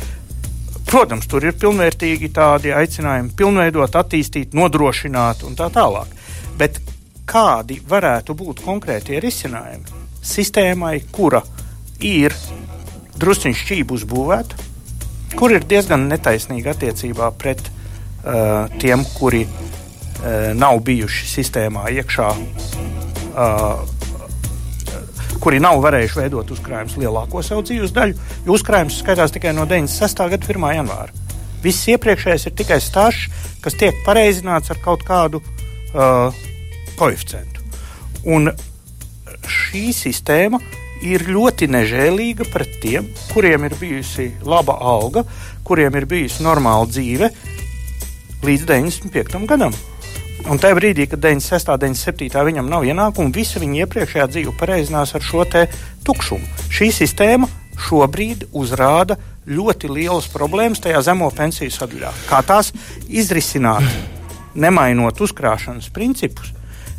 Protams, 0.89 1.27
tur 1.29 1.45
ir 1.45 1.57
pilnvērtīgi 1.61 2.31
tādi 2.33 2.73
aicinājumi, 2.73 3.35
pilnveidot, 3.37 3.97
attīstīt, 4.01 4.55
nodrošināt 4.57 5.43
un 5.45 5.59
tā 5.59 5.69
tālāk. 5.75 6.15
Bet 6.57 6.81
kādi 7.29 7.77
varētu 7.91 8.33
būt 8.39 8.63
konkrētie 8.65 9.21
risinājumi 9.21 9.99
sistēmai, 10.25 10.95
kura 11.13 11.43
ir 12.05 12.33
drusciņš 13.21 13.61
šķību 13.67 13.99
uzbūvēta, 13.99 14.65
kur 15.37 15.53
ir 15.53 15.67
diezgan 15.69 16.09
netaisnīga 16.09 16.73
attiecībā 16.73 17.29
pret 17.37 17.61
uh, 17.69 18.73
tiem, 18.81 19.05
kuri 19.19 19.45
uh, 19.45 20.55
nav 20.57 20.81
bijuši 20.89 21.29
sistēmā 21.35 21.85
iekšā, 21.99 22.33
uh, 22.33 23.98
kuri 25.49 25.63
nav 25.65 25.79
varējuši 25.81 26.19
veidot 26.19 26.51
uzkrājumus 26.53 26.99
lielāko 27.01 27.41
savu 27.41 27.63
dzīves 27.65 27.95
daļu, 27.97 28.25
jo 28.45 28.53
uzkrājums 28.53 28.99
skaitās 29.01 29.33
tikai 29.33 29.55
no 29.57 29.63
96. 29.65 30.27
gada 30.35 30.45
1. 30.45 30.67
janvāra. 30.77 31.31
Viss 31.63 31.87
iepriekšējais 31.89 32.45
ir 32.51 32.55
tikai 32.59 32.77
stāsts, 32.85 33.47
kas 33.65 33.79
tiek 33.81 33.97
pareizināts 34.05 34.69
ar 34.75 34.83
kaut 34.85 35.07
kādu 35.09 35.41
uh, 35.41 36.37
koeficientu. 37.01 37.65
Un 38.29 38.51
šī 39.49 39.87
sistēma 39.97 40.61
ir 41.09 41.25
ļoti 41.33 41.71
nežēlīga 41.73 42.51
pret 42.53 42.77
tiem, 42.85 43.09
kuriem 43.33 43.65
ir 43.71 43.81
bijusi 43.81 44.35
laba 44.45 44.77
alga, 44.77 45.25
kuriem 45.65 45.97
ir 45.97 46.11
bijusi 46.13 46.45
normāla 46.45 46.93
dzīve 46.93 47.33
līdz 48.45 48.69
95. 48.69 49.47
gadam. 49.49 49.73
Un 50.49 50.57
tajā 50.57 50.79
brīdī, 50.79 51.05
kad 51.13 51.21
96. 51.21 51.69
un 51.75 51.93
97. 51.93 52.41
viņam 52.49 52.69
nav 52.73 52.87
ienākumu, 52.89 53.35
visa 53.37 53.61
viņa 53.61 53.83
iepriekšējā 53.83 54.25
dzīve 54.33 54.55
pareizinās 54.57 55.13
ar 55.19 55.25
šo 55.25 55.45
tukšumu. 56.07 56.47
Šī 56.73 56.89
sistēma 56.97 57.51
šobrīd 57.77 58.47
uzrāda 58.57 59.19
ļoti 59.45 59.91
lielas 59.93 60.29
problēmas 60.33 60.81
tajā 60.81 61.03
zemo 61.05 61.29
pensiju 61.37 61.75
sadaļā. 61.75 62.13
Kā 62.31 62.41
tās 62.49 62.73
izrisināt, 63.09 63.85
nemainot 64.57 65.21
uzkrāšanas 65.21 65.91
principus, 65.93 66.55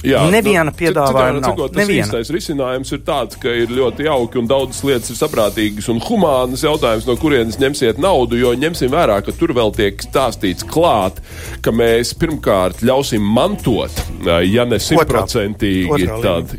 Jā, 0.06 0.22
neviena 0.32 0.70
nu, 0.70 0.74
piedāvājuma 0.79 1.41
nav. 1.41 1.51
Cikot, 1.51 1.74
tas 1.75 1.82
neviena. 1.82 2.06
īstais 2.06 2.32
risinājums 2.32 2.94
ir 2.96 3.01
tāds, 3.08 3.39
ka 3.41 3.51
ir 3.51 3.74
ļoti 3.75 4.06
jauki 4.08 4.39
un 4.39 4.48
daudzas 4.48 4.79
lietas 4.88 5.12
ir 5.12 5.20
saprātīgas 5.20 5.89
un 5.91 6.00
humānas 6.06 6.63
jautājums, 6.63 7.08
no 7.10 7.18
kurienes 7.20 7.60
ņemsiet 7.60 8.00
naudu, 8.00 8.39
jo 8.39 8.53
ņemsim 8.56 8.94
vērā, 8.94 9.20
ka 9.25 9.36
tur 9.36 9.51
vēl 9.58 9.74
tiek 9.75 10.00
stāstīts 10.06 10.63
klāt, 10.70 11.20
ka 11.65 11.74
mēs 11.75 12.13
pirmkārt 12.20 12.84
ļausim 12.88 13.27
mantot, 13.36 14.03
ja 14.48 14.63
ne 14.70 14.79
simtprocentīgi. 14.84 16.08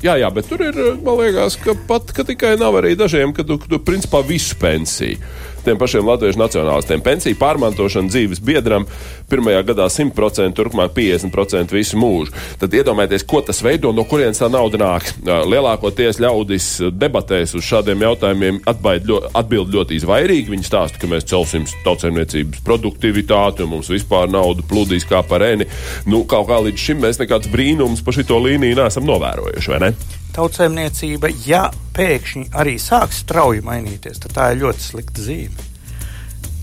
Jā, 0.05 0.19
jā, 0.21 0.33
bet 0.37 0.51
tur 0.51 0.67
ir, 0.69 0.83
man 1.01 1.23
liekas, 1.23 1.57
ka 1.65 1.77
pat, 1.89 2.13
ka 2.17 2.27
tikai 2.29 2.59
nav 2.61 2.77
arī 2.83 2.93
dažiem, 2.99 3.33
ka 3.37 3.47
tu, 3.49 3.57
tu 3.65 3.81
principā 3.81 4.21
visu 4.27 4.59
pensiju 4.61 5.17
tiem 5.65 5.79
pašiem 5.81 6.07
latviešu 6.09 6.41
nacionālistiem. 6.41 7.03
Pensiju 7.05 7.39
pārmantošana 7.41 8.11
dzīves 8.13 8.43
biedram 8.45 8.87
pirmajā 9.31 9.63
gadā 9.71 9.87
100%, 9.93 10.55
turpmāk 10.57 10.95
50% 10.97 11.75
visu 11.75 11.99
mūžu. 12.01 12.35
Tad 12.61 12.75
iedomājieties, 12.77 13.27
ko 13.29 13.43
tas 13.47 13.63
veido, 13.65 13.93
no 13.97 14.05
kurienes 14.09 14.41
tā 14.43 14.51
nauda 14.53 14.81
nāk. 14.81 15.11
Lielākoties 15.25 16.21
ļaudis 16.23 16.69
debatēs 16.97 17.55
uz 17.59 17.67
šādiem 17.67 18.05
jautājumiem 18.07 18.63
ļoti, 18.67 19.33
atbild 19.41 19.75
ļoti 19.75 20.01
izvairīgi. 20.01 20.55
Viņi 20.55 20.67
stāsta, 20.67 21.01
ka 21.01 21.11
mēs 21.11 21.29
celsim 21.31 21.67
tautsēmniecības 21.87 22.65
produktivitāti 22.67 23.67
un 23.67 23.77
mums 23.77 23.93
vispār 23.93 24.31
nauda 24.33 24.67
plūdīs 24.67 25.09
kā 25.11 25.23
par 25.27 25.45
ēni. 25.47 25.69
Nu, 26.11 26.25
kaut 26.29 26.49
kā 26.51 26.63
līdz 26.65 26.89
šim 26.89 27.05
mēs 27.05 27.21
nekāds 27.23 27.51
brīnums 27.53 28.05
pa 28.05 28.15
šito 28.17 28.41
līniju 28.43 28.83
neesam 28.83 29.07
novērojuši, 29.09 29.75
vai 29.75 29.85
ne? 29.87 29.95
Tautsēmniecība, 30.35 31.31
ja 31.47 31.67
pēkšņi 31.97 32.51
arī 32.59 32.77
sāks 32.83 33.23
strauji 33.25 33.65
mainīties, 33.67 34.21
tad 34.23 34.37
tā 34.37 34.51
ir 34.55 34.63
ļoti 34.65 34.87
slikta 34.87 35.25
zīme. 35.25 35.69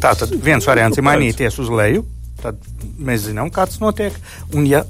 Tā 0.01 0.13
tad 0.17 0.33
viens 0.43 0.65
variants 0.67 0.99
ir 0.99 1.05
mainīties 1.05 1.57
uz 1.61 1.71
leju, 1.73 2.05
tad 2.41 2.59
mēs 3.01 3.27
zinām, 3.27 3.49
kāds 3.53 3.79
notiek. 3.81 4.15
Un 4.53 4.67
ja 4.69 4.83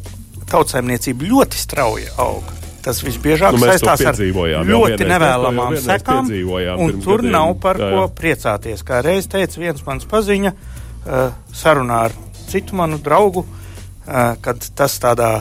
tautsēmniecība 0.51 1.27
ļoti 1.31 1.60
strauji 1.60 2.10
aug, 2.22 2.51
tas 2.84 3.00
visbiežāk 3.03 3.55
nu, 3.55 3.63
saistās 3.67 4.03
ar 4.07 4.19
ļoti 4.67 5.07
nevēlamām 5.07 5.77
sekām, 5.84 6.29
un 6.77 7.00
tur 7.03 7.24
gadiem. 7.24 7.34
nav 7.36 7.53
par 7.63 7.79
jā, 7.81 7.89
jā. 7.91 7.96
ko 7.96 8.19
priecāties. 8.22 8.84
Kā 8.88 9.01
reiz 9.05 9.27
teica 9.31 9.63
viens 9.63 9.84
mans 9.88 10.07
paziņa 10.07 10.53
uh, 10.53 11.31
sarunā 11.55 12.03
ar 12.07 12.15
citu 12.48 12.77
manu 12.79 13.00
draugu, 13.03 13.43
uh, 13.43 14.36
kad 14.43 14.63
tas 14.75 14.96
tādā, 15.03 15.34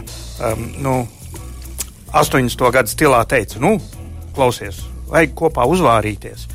um, 0.43 0.67
nu, 0.83 0.97
80. 2.13 2.69
gadu 2.73 2.93
stilā 2.93 3.23
teica, 3.29 3.61
nu, 3.63 3.77
klausies, 4.37 4.83
vajag 5.11 5.35
kopā 5.39 5.67
uzvārīties. 5.71 6.47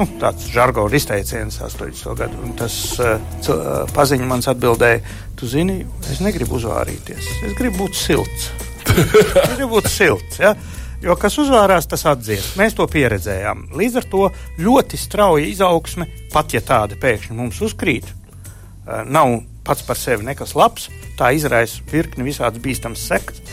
Nu, 0.00 0.06
tāds 0.20 0.46
žargons 0.48 0.94
izteiciens 0.96 1.58
80. 1.60 2.14
gadu. 2.16 2.38
Un 2.46 2.54
tas 2.56 2.74
uh, 3.04 3.18
paziņš 3.92 4.28
man 4.28 4.40
atbildēja, 4.48 5.02
tu 5.36 5.48
zini, 5.50 5.82
es 6.08 6.22
negribu 6.24 6.56
uzvārīties. 6.56 7.26
Es 7.48 7.56
gribu 7.58 7.84
būt 7.84 7.98
silts. 8.00 8.46
es 8.94 9.56
gribu 9.58 9.74
būt 9.74 9.90
silts. 9.92 10.40
Ja? 10.40 10.54
Jo 11.04 11.16
kas 11.20 11.36
uzvārās, 11.40 11.88
tas 11.88 12.06
atdzies. 12.08 12.54
Mēs 12.60 12.78
to 12.78 12.86
pieredzējām. 12.88 13.70
Līdz 13.76 14.00
ar 14.00 14.08
to 14.08 14.24
ļoti 14.60 15.00
strauja 15.00 15.48
izaugsme, 15.48 16.08
pat 16.32 16.56
ja 16.56 16.64
tāda 16.64 16.96
pēkšņi 17.00 17.36
mums 17.36 17.60
uzkrīt, 17.64 18.08
uh, 18.08 19.02
nav 19.04 19.42
pats 19.68 19.84
par 19.84 20.00
sevi 20.00 20.24
nekas 20.24 20.56
labs. 20.56 20.88
Tā 21.20 21.34
izraisa 21.36 21.84
virkni 21.92 22.24
visādas 22.24 22.62
bīstamas 22.64 23.04
sekas. 23.10 23.44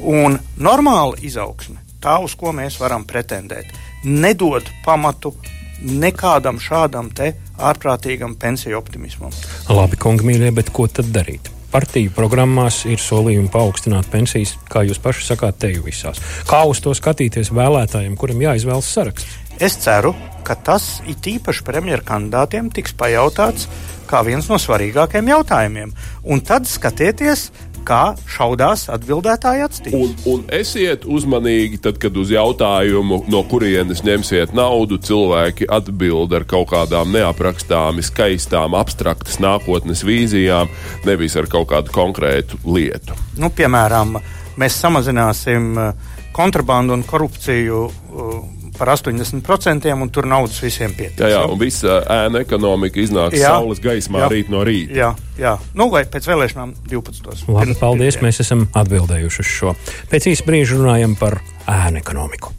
Un 0.00 0.38
normāla 0.60 1.16
izaugsme, 1.24 1.80
tā 2.02 2.18
uz 2.24 2.34
ko 2.38 2.52
mēs 2.56 2.78
varam 2.80 3.06
pretendēt, 3.08 3.72
nedod 4.04 4.66
pamatu 4.84 5.34
nekādam 5.82 6.60
šādam 6.60 7.10
te 7.14 7.32
ārprātīgam 7.56 8.36
pensiju 8.40 8.78
optimismam. 8.78 9.32
Labi, 9.68 9.98
kungi, 10.00 10.26
mīļie, 10.28 10.52
bet 10.56 10.72
ko 10.74 10.88
tad 10.88 11.12
darīt? 11.12 11.50
Partiju 11.72 12.12
programmās 12.16 12.84
ir 12.88 13.00
solījumi 13.02 13.50
paaugstināt 13.52 14.08
pensijas, 14.12 14.54
kā 14.70 14.84
jūs 14.86 15.00
paši 15.02 15.26
sakāt, 15.26 15.58
te 15.60 15.72
jau 15.74 15.82
visās. 15.84 16.20
Kā 16.48 16.62
uz 16.68 16.80
to 16.80 16.94
skatīties 16.96 17.52
vēlētājiem, 17.52 18.14
kuriem 18.16 18.46
jāizvēlas 18.46 18.92
saraksts? 18.96 19.42
Es 19.60 19.76
ceru, 19.80 20.12
ka 20.44 20.54
tas 20.60 21.00
it 21.08 21.26
īpaši 21.26 21.64
premjerkandidātiem 21.66 22.68
tiks 22.72 22.92
pajautāts 22.96 23.68
kā 24.06 24.22
viens 24.26 24.46
no 24.50 24.58
svarīgākajiem 24.60 25.30
jautājumiem. 25.32 25.92
Un 26.30 26.42
tad 26.46 26.68
skatieties, 26.70 27.48
kā 27.86 28.02
šaudās 28.30 28.86
atbildētāji 28.92 29.64
atstīt. 29.66 29.96
Un, 29.96 30.14
un 30.32 30.44
esiet 30.54 31.06
uzmanīgi, 31.08 31.80
tad, 31.84 32.00
kad 32.02 32.16
uz 32.18 32.32
jautājumu, 32.34 33.22
no 33.32 33.42
kurienes 33.48 34.02
ņemsiet 34.06 34.54
naudu, 34.56 34.98
cilvēki 35.02 35.68
atbild 35.72 36.34
ar 36.36 36.46
kaut 36.48 36.70
kādām 36.74 37.14
neaprakstāmi 37.14 38.04
skaistām, 38.06 38.76
abstraktas 38.78 39.40
nākotnes 39.42 40.04
vīzijām, 40.06 40.70
nevis 41.06 41.38
ar 41.38 41.50
kaut 41.52 41.70
kādu 41.72 41.94
konkrētu 41.94 42.60
lietu. 42.66 43.16
Nu, 43.40 43.52
piemēram, 43.54 44.18
mēs 44.60 44.78
samazināsim 44.82 45.72
uh, 45.78 46.12
kontrabandu 46.36 46.96
un 46.96 47.06
korupciju 47.06 47.82
uh, 47.86 48.55
par 48.78 48.92
80%, 48.94 49.88
un 49.92 50.12
tur 50.12 50.28
naudas 50.30 50.58
visiem 50.62 50.94
pietiks. 50.96 51.24
Jā, 51.24 51.32
jā 51.34 51.42
un 51.48 51.60
visa 51.60 51.98
ēna 52.16 52.42
ekonomika 52.44 53.00
iznāks 53.02 53.38
jā, 53.40 53.54
saules 53.54 53.82
gaismā 53.84 54.24
jā, 54.24 54.30
rīt 54.32 54.52
no 54.52 54.62
rīta. 54.66 54.96
Jā, 54.96 55.10
jā. 55.40 55.56
Nu, 55.78 55.88
vai 55.92 56.04
pēc 56.10 56.28
vēlēšanām 56.30 56.76
12. 56.90 57.48
Labi, 57.52 57.76
paldies, 57.80 58.20
mēs 58.24 58.42
esam 58.44 58.66
atbildējuši 58.76 59.44
uz 59.44 59.52
šo. 59.58 59.74
Pēc 60.12 60.30
īsa 60.32 60.48
brīža 60.48 60.80
runājam 60.80 61.18
par 61.18 61.40
ēnu 61.66 62.02
ekonomiku. 62.04 62.54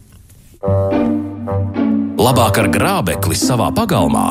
Labāk 2.18 2.64
ar 2.64 2.72
grābekli 2.74 3.38
savā 3.38 3.70
pagalmā 3.76 4.30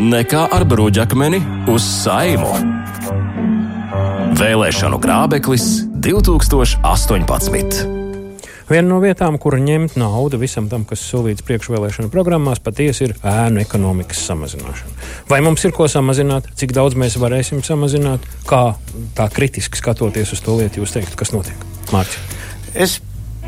nekā 0.00 0.46
ar 0.56 0.64
bruģakmeni 0.64 1.42
uz 1.68 1.84
saimu. 1.84 2.48
Vēlēšanu 4.40 4.96
grābeklis 5.02 5.66
2018. 6.00 7.99
Viena 8.70 8.86
no 8.86 9.00
vietām, 9.02 9.34
kur 9.42 9.56
ņemt 9.58 9.96
naudu 9.98 10.38
visam 10.38 10.68
tam, 10.70 10.84
kas 10.86 11.02
solīts 11.02 11.42
priekšvēlēšana 11.42 12.06
programmās, 12.12 12.60
patiesi 12.62 13.08
ir 13.08 13.16
ēnu 13.26 13.58
ekonomikas 13.64 14.20
samazināšana. 14.28 15.08
Vai 15.26 15.40
mums 15.42 15.64
ir 15.66 15.74
ko 15.74 15.88
samazināt, 15.90 16.46
cik 16.54 16.70
daudz 16.76 16.94
mēs 16.94 17.16
varēsim 17.18 17.64
samazināt, 17.66 18.28
kā 18.46 18.76
tā 19.18 19.26
kritiski 19.34 19.80
skatoties 19.80 20.36
uz 20.36 20.42
to 20.46 20.54
lietu, 20.60 20.84
jūs 20.84 20.94
teiktu, 20.94 21.18
kas 21.18 21.34
notiek? 21.34 21.64
Mārcis. 21.90 22.38
Es 22.78 22.94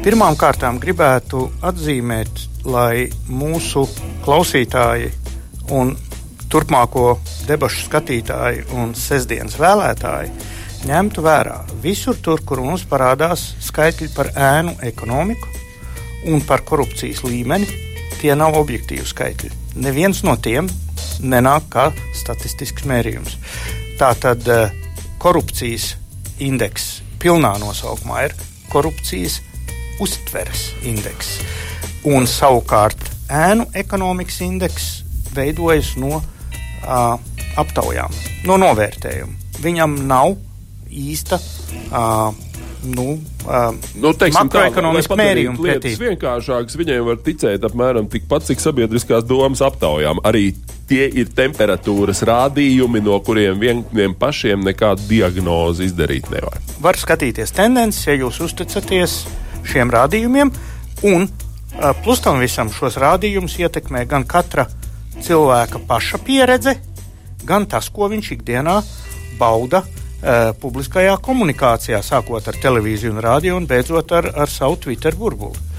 pirmām 0.02 0.34
kārtām 0.40 0.82
gribētu 0.82 1.44
atzīmēt, 1.70 2.42
lai 2.66 3.06
mūsu 3.30 3.84
klausītāji 4.26 5.12
un 5.78 5.94
turpmāko 6.50 7.12
debašu 7.46 7.86
skatītāji 7.86 8.66
un 8.74 8.96
sestdienas 8.98 9.54
vēlētāji 9.62 10.34
ņemtu 10.86 11.22
vērā 11.22 11.58
visur 11.82 12.18
tur, 12.18 12.42
kur 12.46 12.62
mums 12.64 12.84
parādās 12.88 13.52
skaitļi 13.62 14.08
par 14.16 14.32
ēnu 14.34 14.74
ekonomiku 14.82 15.50
un 16.32 16.42
par 16.46 16.64
korupcijas 16.66 17.22
līmeni, 17.26 17.68
tie 18.20 18.34
nav 18.38 18.56
objektīvi 18.58 19.06
skaitļi. 19.06 19.50
Neviens 19.82 20.22
no 20.26 20.36
tiem 20.36 20.68
nenāk 21.22 21.68
kā 21.72 21.88
statistisks 22.18 22.86
mērījums. 22.88 23.38
Tātad 24.00 24.46
eh, 24.50 24.74
korupcijas 25.22 25.94
indeks 26.42 27.00
pilnā 27.22 27.54
nosaukumā 27.62 28.26
ir 28.26 28.36
korupcijas 28.72 29.40
uztveres 30.02 30.70
indeks. 30.88 31.36
Un 32.08 32.26
savukārt 32.26 32.98
ēnu 33.30 33.68
ekonomikas 33.78 34.40
indeks 34.42 34.88
veidojas 35.36 35.92
no 36.00 36.16
uh, 36.18 37.14
aptaujām, 37.60 38.10
no 38.48 38.56
novērtējuma. 38.58 39.38
Viņam 39.62 39.94
nav 40.10 40.34
īsta. 40.92 41.38
Uh, 41.90 42.32
nu, 42.82 43.20
uh, 43.46 43.74
nu, 43.94 44.12
makroekonomiski 44.34 45.16
mērījumi 45.18 45.60
pretī. 45.60 45.92
Vienkāršāks 46.00 46.76
viņiem 46.78 47.04
var 47.06 47.20
ticēt 47.22 47.64
apmēram 47.68 48.08
tikpat, 48.10 48.46
cik 48.48 48.62
sabiedriskās 48.62 49.24
domas 49.28 49.62
aptaujām. 49.64 50.22
Arī 50.26 50.50
tie 50.90 51.06
ir 51.06 51.30
temperatūras 51.36 52.24
rādījumi, 52.26 53.02
no 53.04 53.18
kuriem 53.24 53.60
vieniem 53.62 54.16
pašiem 54.18 54.64
nekādu 54.66 55.06
diagnozi 55.10 55.88
izdarīt 55.90 56.30
nevar. 56.34 56.58
Var 56.82 56.98
skatīties 56.98 57.54
tendences, 57.56 58.06
ja 58.08 58.18
jūs 58.18 58.42
uzticaties 58.44 59.22
šiem 59.68 59.92
rādījumiem, 59.94 60.50
un 61.08 61.28
uh, 61.28 61.92
plus 62.02 62.22
tam 62.24 62.42
visam 62.42 62.72
šos 62.74 62.98
rādījumus 63.00 63.60
ietekmē 63.62 64.04
gan 64.10 64.26
katra 64.26 64.66
cilvēka 65.22 65.84
paša 65.86 66.18
pieredze, 66.26 66.76
gan 67.46 67.66
tas, 67.70 67.88
ko 67.94 68.10
viņš 68.10 68.34
ikdienā 68.36 68.80
bauda 69.38 69.84
uh, 70.22 70.52
publiskajā 70.62 71.16
komunikācijā, 71.22 72.00
sākot 72.02 72.48
ar 72.48 72.58
televīziju 72.62 73.16
un 73.16 73.22
radio 73.24 73.58
un 73.58 73.66
beidzot 73.66 74.14
ar, 74.18 74.30
ar 74.34 74.50
savu 74.50 74.78
Twitter 74.86 75.16
burbuli. 75.18 75.71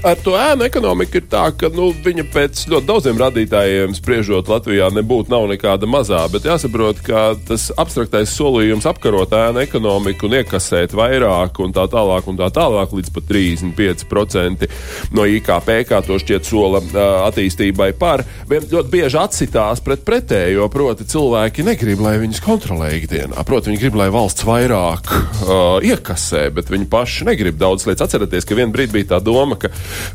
Ar 0.00 0.16
to 0.24 0.32
ēnu 0.32 0.64
ekonomiku 0.64 1.20
ir 1.20 1.26
tā, 1.28 1.42
ka 1.52 1.68
nu, 1.74 1.90
viņa 1.92 2.24
pēc 2.32 2.62
ļoti 2.72 2.88
daudziem 2.88 3.18
radītājiem 3.20 3.92
spriežot 3.98 4.48
Latvijā 4.48 4.88
nebūtu 4.96 5.28
nav 5.32 5.44
nekāda 5.50 5.88
mazā, 5.90 6.22
bet 6.32 6.46
jāsaprot, 6.48 7.02
ka 7.04 7.34
tas 7.48 7.66
abstraktais 7.76 8.32
solījums 8.32 8.88
apkarot 8.88 9.34
ēnu 9.36 9.60
ekonomiku 9.60 10.28
un 10.28 10.38
iekasēt 10.38 10.94
vairāk 10.96 11.60
un 11.60 11.74
tā 11.76 11.84
tālāk 11.92 12.30
un 12.32 12.40
tā 12.40 12.48
tālāk 12.56 12.94
līdz 12.96 13.12
pat 13.12 13.28
35% 13.28 14.70
no 15.16 15.26
IKP, 15.28 15.70
kā 15.90 16.00
to 16.06 16.16
šķiet 16.22 16.48
sola 16.48 16.80
attīstībai 17.26 17.90
par, 18.00 18.24
ļoti 18.48 18.88
bieži 18.92 19.20
atsitās 19.20 19.84
pret 19.84 20.06
pretējo, 20.06 20.70
proti 20.72 21.04
cilvēki 21.10 21.66
negrib, 21.66 22.00
lai 22.04 22.16
viņus 22.22 22.42
kontrolē 22.44 22.92
ikdienā. 22.98 23.44
Proti, 23.46 23.70
viņi 23.70 23.82
grib, 23.84 23.98
lai 24.00 24.08
valsts 24.14 24.46
vairāk 24.46 25.12
uh, 25.12 25.76
iekasē, 25.84 26.46
bet 26.54 26.70
viņi 26.72 26.88
paši 26.90 27.28
negrib 27.28 27.60
daudz 27.60 27.86
lietas. 27.88 28.08
Atcerieties, 28.08 28.46
ka 28.48 28.56
vienā 28.58 28.72
brīdī 28.74 28.98
bija 28.98 29.12
tā 29.14 29.20
doma, 29.24 29.49
ka 29.58 29.70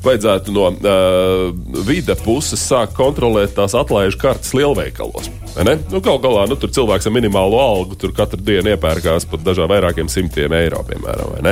vajadzētu 0.05 0.53
no 0.55 0.69
uh, 0.71 1.81
vide 1.87 2.15
puses 2.21 2.61
sākt 2.61 2.95
kontrolēt 2.97 3.55
tās 3.57 3.75
atlaižu 3.77 4.19
kartes 4.21 4.53
lielveikalos. 4.57 5.31
Nu, 5.55 6.01
Galu 6.03 6.19
galā 6.19 6.45
nu, 6.51 6.57
tur 6.59 6.71
cilvēks 6.75 7.07
ar 7.07 7.15
minimālo 7.15 7.59
algu 7.61 7.95
tur 7.99 8.11
katru 8.15 8.41
dienu 8.43 8.73
iepērkās 8.73 9.27
pat 9.31 9.43
dažām 9.45 9.71
vairākiem 9.71 10.09
simtiem 10.11 10.53
eiro, 10.57 10.83
piemēram. 10.87 11.51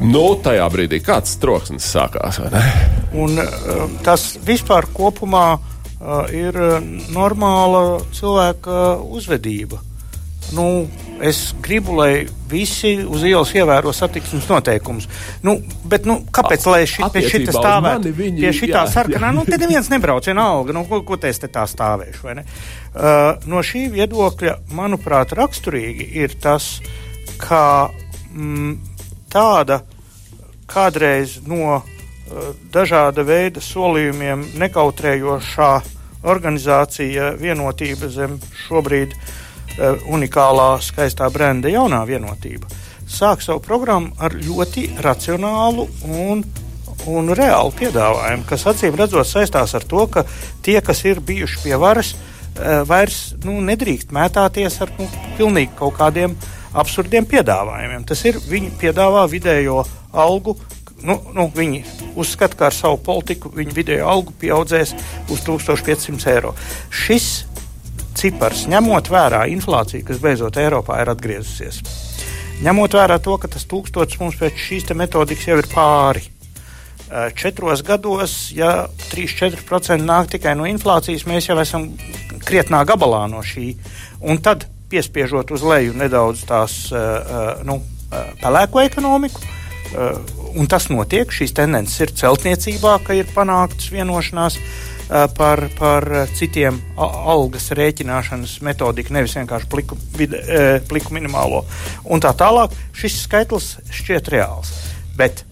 Nu, 0.00 0.24
tajā 0.42 0.68
brīdī 0.72 1.02
kāds 1.04 1.36
troksnis 1.42 1.88
sākās. 1.92 2.40
Un, 3.16 3.40
uh, 3.40 3.84
tas 4.06 4.34
vispār 4.46 4.88
kopumā 4.96 5.48
uh, 5.56 6.24
ir 6.32 6.56
normāla 7.12 8.00
cilvēka 8.16 8.96
uzvedība. 9.04 9.85
Nu, 10.52 10.86
es 11.20 11.54
gribu, 11.60 11.94
lai 11.96 12.26
visi 12.50 12.92
uz 13.02 13.24
ielas 13.26 13.50
ievēro 13.56 13.90
satiksmes 13.94 14.46
noteikumus. 14.50 15.08
Nu, 15.42 15.56
bet, 15.88 16.06
nu, 16.06 16.20
kāpēc 16.34 16.66
lai 16.70 16.82
šī 16.86 17.08
stāvētu? 17.50 18.12
Viņi, 18.14 18.44
pie 18.44 18.52
šī 18.54 18.68
tā 18.70 18.84
sarkanā, 18.92 19.32
nu, 19.34 19.46
te 19.48 19.58
neviens 19.58 19.90
nebrauc 19.90 20.28
vienalga, 20.28 20.76
nu, 20.76 20.84
ko, 20.86 21.00
ko 21.06 21.18
te 21.20 21.32
es 21.32 21.42
te 21.42 21.50
tā 21.52 21.64
stāvēšu, 21.66 22.22
vai 22.26 22.36
ne? 22.38 22.44
Uh, 22.94 23.32
no 23.50 23.62
šī 23.64 23.88
viedokļa, 23.96 24.58
manuprāt, 24.76 25.34
raksturīgi 25.36 26.12
ir 26.22 26.36
tas, 26.42 26.76
ka 27.42 27.88
mm, 28.30 28.76
tāda 29.32 29.80
kādreiz 30.70 31.40
no 31.48 31.80
uh, 31.80 31.82
dažāda 32.74 33.26
veida 33.26 33.64
solījumiem 33.64 34.46
nekautrējošā 34.62 35.72
organizācija 36.26 37.34
vienotība 37.40 38.08
zem 38.12 38.38
šobrīd 38.66 39.12
uh, 39.16 39.34
unikālā, 40.08 40.76
skaistā 40.84 41.28
brenda 41.32 41.68
jaunā 41.72 42.02
vienotība 42.08 42.70
sāk 43.06 43.42
savu 43.42 43.62
programmu 43.62 44.12
ar 44.18 44.34
ļoti 44.34 44.88
racionālu 45.02 45.86
un, 46.10 46.42
un 47.06 47.32
reālu 47.38 47.72
piedāvājumu, 47.78 48.46
kas 48.48 48.66
acīm 48.72 48.98
redzot 48.98 49.28
saistās 49.28 49.74
ar 49.78 49.86
to, 49.86 50.06
ka 50.10 50.26
tie, 50.66 50.80
kas 50.84 51.04
ir 51.06 51.22
bijuši 51.24 51.62
pie 51.62 51.76
varas, 51.80 52.14
eh, 52.58 52.82
vairs 52.86 53.36
nu, 53.44 53.60
nedrīkst 53.62 54.14
mētāties 54.14 54.80
ar 54.82 54.92
nu, 54.98 55.08
pilnīgi 55.38 55.74
kaut 55.78 55.96
kādiem 56.00 56.36
absurdiem 56.76 57.28
piedāvājumiem. 57.30 58.06
Tas 58.06 58.24
ir 58.26 58.40
viņi 58.42 58.74
piedāvā 58.80 59.24
vidējo 59.30 59.84
algu. 60.12 60.58
Nu, 61.06 61.20
nu, 61.36 61.46
viņi 61.54 61.82
uzskata, 62.18 62.56
ka 62.56 62.70
ar 62.70 62.74
savu 62.74 62.96
politiku 63.04 63.52
viņa 63.54 63.74
vidējo 63.76 64.06
algu 64.10 64.32
pieaudzēs 64.40 64.94
uz 65.30 65.42
1500 65.44 66.32
eiro. 66.32 66.54
Šis 66.90 67.45
cipars, 68.26 68.64
ņemot 68.70 69.10
vērā 69.12 69.44
inflāciju, 69.54 70.04
kas 70.06 70.22
beidzot 70.22 70.58
Eiropā 70.58 70.98
ir 71.02 71.12
atgriezusies. 71.12 71.82
Ņemot 72.64 72.96
vērā 72.96 73.18
to, 73.22 73.36
ka 73.38 73.50
tas 73.52 73.66
tūkstotis 73.68 74.18
mums 74.18 74.38
pēc 74.40 74.56
šīs 74.58 74.88
metodikas 74.96 75.46
jau 75.46 75.58
ir 75.60 75.68
pāri. 75.70 76.24
Četros 77.38 77.84
gados, 77.86 78.32
ja 78.56 78.88
3-4% 79.12 80.02
nāk 80.02 80.32
tikai 80.32 80.56
no 80.58 80.66
inflācijas, 80.66 81.26
mēs 81.28 81.46
jau 81.46 81.58
esam 81.62 81.92
krietnā 82.42 82.82
gabalā 82.88 83.26
no 83.30 83.44
šī. 83.46 83.76
Un 84.26 84.40
tad, 84.42 84.66
piespiežot 84.90 85.52
uz 85.54 85.62
leju 85.66 85.94
nedaudz 85.94 86.42
tās 86.48 86.74
nu, 87.68 87.78
pelēko 88.42 88.82
ekonomiku, 88.88 89.44
un 90.56 90.66
tas 90.72 90.88
notiek, 90.90 91.30
šīs 91.30 91.54
tendences 91.54 92.02
ir 92.02 92.16
celtniecībā, 92.18 92.96
ka 93.06 93.14
ir 93.14 93.30
panāktas 93.36 93.92
vienošanās 93.94 94.58
par, 95.08 95.62
par 95.78 96.06
citiem 96.34 96.80
algas 96.98 97.70
rēķināšanas 97.76 98.56
metodiku, 98.66 99.14
nevis 99.14 99.36
vienkārši 99.38 99.68
pliku, 99.70 99.98
vide, 100.16 100.40
eh, 100.42 100.80
pliku 100.88 101.14
minimālo. 101.14 101.62
Un 102.04 102.22
tā 102.22 102.32
tālāk, 102.34 102.74
šis 102.96 103.20
skaitlis 103.26 103.76
šķiet 103.94 104.32
reāls. 104.34 104.72
Bet 105.16 105.44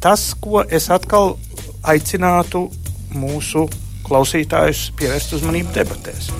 tas, 0.00 0.30
ko 0.40 0.62
es 0.62 0.88
atkal 0.94 1.36
aicinātu 1.82 2.68
mūsu 3.14 3.66
klausītājus 4.06 4.88
pievērst 4.98 5.34
uzmanību 5.38 5.74
debatēs. 5.74 6.30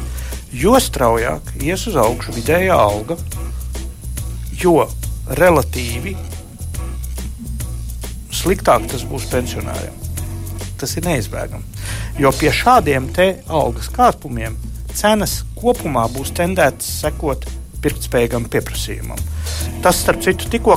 Jo 0.54 0.78
straujāk 0.80 1.52
ies 1.60 1.84
uz 1.90 1.98
augšu 2.00 2.32
vidējā 2.38 2.76
alga, 2.78 3.18
jo 4.62 4.86
relatīvi 5.36 6.14
sliktāk 8.32 8.86
tas 8.88 9.04
būs 9.08 9.26
pensionāriem. 9.32 9.94
Tas 10.78 10.94
ir 10.96 11.04
neizbēgami. 11.08 11.77
Jo 12.18 12.32
pie 12.34 12.50
šādiem 12.50 13.04
te 13.14 13.28
algas 13.46 13.86
kāpumiem 13.94 14.56
cenas 14.98 15.44
kopumā 15.54 16.08
būs 16.10 16.32
tendētas 16.34 16.88
sekot 17.04 17.44
pirktspējīgam 17.78 18.48
pieprasījumam. 18.50 19.20
Tas, 19.84 20.00
starp 20.02 20.24
citu, 20.24 20.48
tikko 20.50 20.74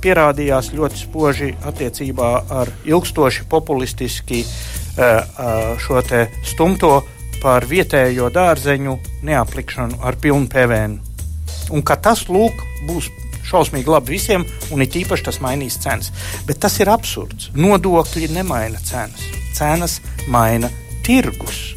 pierādījās 0.00 0.70
ļoti 0.72 1.02
spoži 1.02 1.50
attiecībā 1.68 2.30
ar 2.60 2.72
ilgstoši 2.88 3.44
populistiski 3.50 4.40
šo 5.84 6.00
stumto 6.48 6.94
par 7.42 7.68
vietējo 7.68 8.30
dārzeņu 8.32 8.96
neaplikšanu 9.28 10.00
ar 10.00 10.16
pilnu 10.16 10.48
PVN. 10.48 10.96
Un 11.76 11.84
ka 11.84 11.98
tas 12.00 12.24
lūk 12.32 12.64
būs 12.88 13.10
šausmīgi 13.48 13.92
labi 13.92 14.16
visiem, 14.16 14.48
un 14.72 14.80
it 14.80 14.96
īpaši 14.96 15.28
tas 15.28 15.42
mainīs 15.44 15.76
cenas. 15.84 16.08
Bet 16.48 16.64
tas 16.64 16.80
ir 16.80 16.88
absurds. 16.88 17.52
Nodokļi 17.52 18.32
nemaina 18.32 18.80
cenas 18.80 19.37
cenas 19.58 19.98
maina 20.30 20.70
tirgus. 21.06 21.74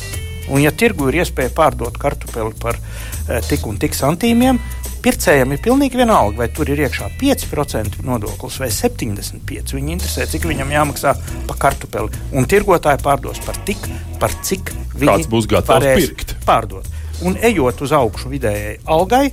Un, 0.51 0.59
ja 0.61 0.71
tirgu 0.75 1.07
ir 1.09 1.21
iespēja 1.21 1.53
pārdot 1.55 1.95
kartupeli 1.99 2.53
par 2.59 2.77
e, 2.77 3.39
tik 3.47 3.65
un 3.69 3.77
tik 3.79 3.95
santīmiem, 3.95 4.59
Pircējiem 5.01 5.55
ir 5.55 5.61
pilnīgi 5.65 5.97
vienalga, 5.97 6.37
vai 6.43 6.47
tur 6.53 6.69
ir 6.69 6.83
iekšā 6.83 7.07
5% 7.17 8.03
nodoklis 8.05 8.59
vai 8.61 8.67
75%. 8.69 9.73
Viņi 9.73 9.95
interesē, 9.95 10.27
cik 10.29 10.45
viņam 10.45 10.73
jāmaksā 10.75 11.15
par 11.47 11.57
kartupeli. 11.63 12.19
Un 12.37 12.45
tirgotāji 12.45 13.01
pārdos 13.01 13.41
par 13.41 13.57
tik, 13.65 13.87
par 14.21 14.35
cik 14.45 14.69
viņi 15.01 15.25
būs 15.31 15.47
gatavs 15.49 15.87
pirkt. 15.97 16.35
pārdot. 16.45 16.85
Un 17.25 17.33
ejot 17.41 17.81
uz 17.81 17.95
augšu 17.97 18.29
vidējai 18.29 18.75
algai, 18.93 19.31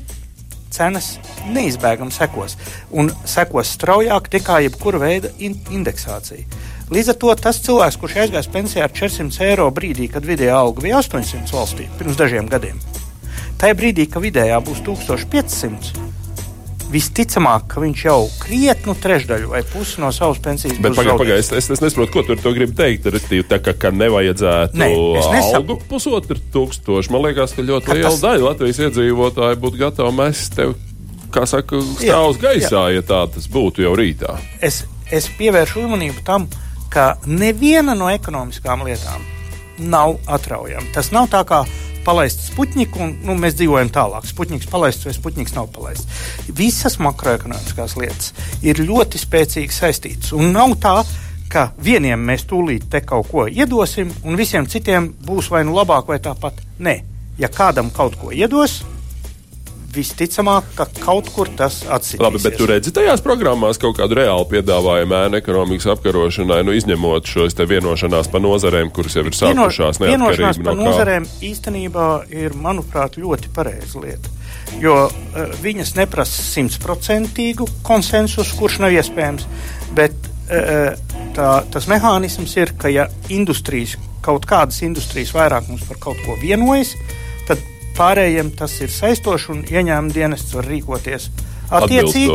cenas 0.72 1.18
neizbēgami 1.52 2.16
sekos. 2.16 2.56
Un 2.88 3.12
sekos 3.28 3.74
straujāk 3.76 4.32
nekā 4.38 4.62
jebkura 4.64 5.02
veida 5.04 5.34
in 5.36 5.60
indeksācija. 5.68 6.48
Līdz 6.88 7.10
ar 7.12 7.16
to 7.20 7.34
tas 7.36 7.58
cilvēks, 7.66 7.98
kurš 8.00 8.14
aizgājis 8.24 8.48
pensijā 8.52 8.86
ar 8.86 8.92
400 8.96 9.42
eiro 9.50 9.66
brīdī, 9.76 10.06
kad 10.12 10.24
vidējā 10.24 10.54
alga 10.56 10.80
bija 10.86 11.02
800 11.02 11.52
valstī 11.52 11.88
pirms 11.98 12.16
dažiem 12.16 12.48
gadiem, 12.48 12.78
tajā 13.60 13.74
brīdī, 13.76 14.06
kad 14.08 14.24
vidējā 14.24 14.60
būs 14.64 14.80
1500. 14.86 16.06
Visticamāk, 16.88 17.66
ka 17.68 17.82
viņš 17.82 18.02
jau 18.06 18.20
krietnu 18.40 18.94
trešdaļu 18.96 19.50
vai 19.52 19.60
pusi 19.68 20.00
no 20.00 20.08
savas 20.16 20.38
pensijas 20.40 20.78
Bet 20.80 20.94
pagaidi, 20.96 21.18
pagaidi, 21.20 21.42
es, 21.42 21.50
es, 21.52 21.66
es 21.74 21.82
nesaprotu, 21.84 22.14
ko 22.14 22.22
tu 22.24 22.32
ar 22.32 22.38
to 22.40 22.52
gribi 22.56 22.72
teikt. 22.78 23.10
Respektīvi, 23.12 23.44
tā 23.50 23.58
kā, 23.60 23.74
ka 23.76 23.90
nevajadzētu 23.92 24.80
nesaku. 24.80 25.50
algu 25.58 25.76
pusotru 25.90 26.38
tūkstošu. 26.54 27.12
Man 27.12 27.26
liekas, 27.26 27.52
ka 27.52 27.66
ļoti 27.68 27.90
Ka 27.90 27.98
liela 27.98 28.08
tas- 28.14 28.22
daļa 28.24 28.46
Latvijas 28.46 28.80
iedzīvotāji 28.86 29.60
būtu 29.66 29.82
gatavi 29.82 30.14
mest 30.16 30.56
tev, 30.56 30.72
kā 31.36 31.44
saka, 31.44 31.76
Jā, 32.00 32.14
stāvus 32.14 32.40
gaisā, 32.40 32.86
ja 32.96 33.04
tā 33.04 33.20
tas 33.36 33.50
būtu 33.52 33.84
jau 33.84 33.92
rītā. 34.00 34.38
es, 34.64 34.86
es 35.12 35.28
pievēršu 35.36 35.84
uzmanību 35.84 36.24
tam, 36.24 36.48
ka 36.48 36.56
neviena 37.26 37.94
no 37.98 38.08
ekonomiskām 38.12 38.86
lietām 38.86 39.24
nav 39.78 40.16
atraujama. 40.26 40.88
Tas 40.94 41.12
nav 41.14 41.28
tā 41.32 41.44
kā 41.46 41.62
palaists 42.08 42.48
Sputniku, 42.48 43.02
un 43.04 43.14
nu, 43.26 43.36
mēs 43.38 43.56
dzīvojam 43.58 43.90
tālāk. 43.92 44.26
Sputniks 44.28 44.68
palaists 44.70 45.04
vai 45.06 45.14
Sputniks 45.16 45.54
nav 45.56 45.68
palaists. 45.74 46.08
Visas 46.56 46.98
makroekonomiskās 47.04 47.96
lietas 48.00 48.32
ir 48.64 48.80
ļoti 48.80 49.20
spēcīgi 49.20 49.74
saistītas. 49.74 50.32
Un 50.36 50.52
nav 50.56 50.78
tā, 50.82 50.96
ka 51.52 51.70
vieniem 51.84 52.20
mēs 52.30 52.46
tūlīt 52.48 52.88
te 52.92 53.02
kaut 53.04 53.28
ko 53.30 53.46
iedosim, 53.48 54.12
un 54.24 54.40
visiem 54.40 54.68
citiem 54.68 55.12
būs 55.26 55.50
vai 55.52 55.64
nu 55.68 55.76
labāk, 55.76 56.08
vai 56.08 56.20
tāpat. 56.24 56.62
Nē, 56.84 56.96
ja 57.40 57.52
kādam 57.52 57.92
kaut 57.94 58.16
ko 58.20 58.32
iedos, 58.32 58.80
visticamāk, 59.98 60.70
ka 60.78 60.86
kaut 61.00 61.28
kur 61.34 61.50
tas 61.58 61.80
atsitīs. 61.84 62.22
Labi, 62.22 62.40
bet 62.44 62.56
tu 62.60 62.68
redzi 62.70 62.92
tajās 62.94 63.22
programmās 63.24 63.80
kaut 63.82 63.98
kādu 63.98 64.20
reālu 64.20 64.46
piedāvājumu 64.52 65.18
ēnu 65.18 65.40
ekonomikas 65.40 65.90
apkarošanai, 65.94 66.62
nu, 66.66 66.74
izņemot 66.78 67.28
šos 67.28 67.58
te 67.58 67.66
vienošanās 67.68 68.30
pa 68.32 68.40
nozarēm, 68.42 68.92
kuras 68.94 69.18
jau 69.18 69.26
ir 69.26 69.36
sākušās 69.36 70.00
Vienošanās 70.02 70.58
neatkarīgi 70.60 70.66
no 70.66 70.74
kā. 70.74 70.78
nozarēm 70.82 71.28
īstenībā 71.50 72.08
ir, 72.32 72.56
manuprāt, 72.58 73.18
ļoti 73.20 73.52
pareiza 73.54 74.02
lieta. 74.02 74.34
Jo 74.82 74.96
uh, 75.08 75.54
viņas 75.62 75.94
neprasa 75.98 76.44
simtprocentīgu 76.44 77.68
konsensusu, 77.86 78.56
kurš 78.60 78.82
nav 78.84 78.94
iespējams, 78.96 79.46
bet 79.96 80.14
uh, 80.48 80.92
tā, 81.36 81.48
tas 81.72 81.88
mehānisms 81.90 82.54
ir, 82.60 82.74
ka 82.78 82.92
ja 82.92 83.08
industrijas, 83.32 83.96
kaut 84.24 84.46
kādas 84.48 84.82
industrijas 84.86 85.32
vairāk 85.36 85.70
mums 85.70 85.86
par 85.88 86.00
kaut 86.02 86.20
ko 86.26 86.36
vienojas, 86.40 86.94
tad 87.48 87.62
pārējiem 87.98 88.52
tas 88.58 88.76
ir 88.84 88.92
saistoši 88.94 89.50
un 89.54 89.64
ieņēmuma 89.68 90.14
dienests 90.14 90.54
var 90.56 90.68
rīkoties 90.70 91.28
attiecīgi. 91.82 92.28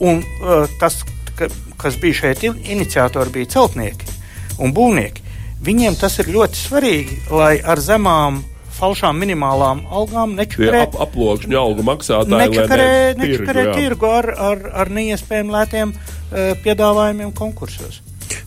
Un 0.00 0.22
uh, 0.22 0.70
tas, 0.80 1.00
ka, 1.38 1.48
kas 1.80 1.98
bija 2.00 2.20
šeit 2.22 2.44
in- 2.48 2.60
iniciatori, 2.78 3.32
bija 3.34 3.50
celtnieki 3.56 4.08
un 4.60 4.72
būvnieki. 4.76 5.26
Viņiem 5.64 5.98
tas 6.00 6.14
ir 6.22 6.30
ļoti 6.32 6.56
svarīgi, 6.56 7.18
lai 7.36 7.58
ar 7.60 7.80
zemām, 7.84 8.38
falšām 8.80 9.18
minimālām 9.20 9.82
algām 9.92 10.32
nečakarē, 10.38 10.86
ap, 10.86 10.94
aplokšņu 11.04 11.58
algu 11.60 11.84
maksātāji, 11.84 12.32
lai 12.32 12.46
nečakarē, 12.48 12.86
ne 13.18 13.26
nečakarē 13.26 13.64
tirgu 13.76 14.08
ar, 14.08 14.30
ar, 14.50 14.62
ar 14.84 14.92
neiespējami 14.96 15.52
lētiem 15.52 15.92
uh, 15.92 16.54
piedāvājumiem 16.64 17.34
konkursos. 17.36 18.00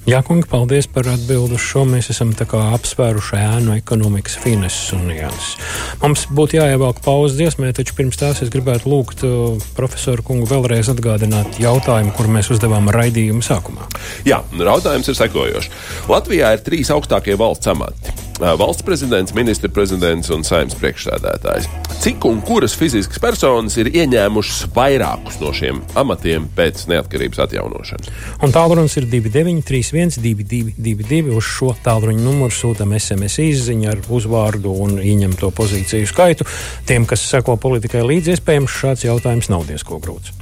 Jā, 0.03 0.17
kungi, 0.19 0.43
paldies 0.51 0.83
par 0.91 1.07
atbildi 1.07 1.55
uz 1.55 1.63
šo. 1.63 1.85
Mēs 1.87 2.09
esam 2.11 2.33
apsvēruši 2.35 3.37
ēnu 3.39 3.77
ekonomikas 3.77 4.35
fineses 4.43 4.91
un 4.97 5.05
nianses. 5.07 5.53
Mums 6.01 6.25
būtu 6.27 6.57
jāievelk 6.57 6.99
pauzes 7.05 7.37
dziesmē, 7.39 7.71
taču 7.71 7.95
pirms 7.95 8.19
tās 8.19 8.41
es 8.43 8.51
gribētu 8.51 8.91
lūgt 8.91 9.23
uh, 9.23 9.55
profesoru 9.77 10.25
kungu 10.27 10.49
vēlreiz 10.49 10.91
atgādināt 10.91 11.55
jautājumu, 11.63 12.11
kur 12.17 12.27
mēs 12.27 12.51
uzdevām 12.51 12.91
raidījuma 12.91 13.47
sākumā. 13.47 13.87
Jā, 14.27 14.41
jautājums 14.59 15.07
ir 15.07 15.19
sekojošs. 15.21 15.71
Latvijā 16.11 16.51
ir 16.57 16.67
trīs 16.67 16.91
augstākie 16.91 17.39
valsts 17.39 17.71
amati. 17.71 18.17
Ā, 18.41 18.55
Valsts 18.57 18.81
prezidents, 18.81 19.33
ministra 19.37 19.69
prezidents 19.69 20.31
un 20.33 20.41
saimnes 20.45 20.73
priekšsēdētājs. 20.79 21.67
Cik 22.01 22.25
un 22.25 22.39
kuras 22.41 22.73
fiziskas 22.77 23.21
personas 23.21 23.75
ir 23.77 23.91
ieņēmušas 23.93 24.71
vairākus 24.73 25.37
no 25.41 25.51
šiem 25.53 25.83
amatiem 25.99 26.47
pēc 26.57 26.87
neatkarības 26.89 27.43
atjaunošanas? 27.45 28.09
Un 28.43 28.55
tālrunis 28.55 28.97
ir 28.97 29.05
2931, 29.11 30.17
222, 30.23 31.37
uz 31.37 31.45
šo 31.45 31.75
tālruņa 31.85 32.25
numuru 32.25 32.57
sūtām 32.57 32.97
SMS 32.97 33.37
izziņu 33.45 33.93
ar 33.93 34.01
uzvārdu 34.09 34.73
un 34.81 34.97
ieņemto 34.97 35.53
pozīciju 35.53 36.09
skaitu. 36.09 36.49
Tiem, 36.89 37.05
kas 37.09 37.27
seko 37.29 37.59
politikai 37.61 38.01
līdzi, 38.01 38.39
iespējams, 38.39 38.81
šāds 38.81 39.05
jautājums 39.05 39.53
nav 39.53 39.69
diezko 39.69 40.01
grūts. 40.01 40.33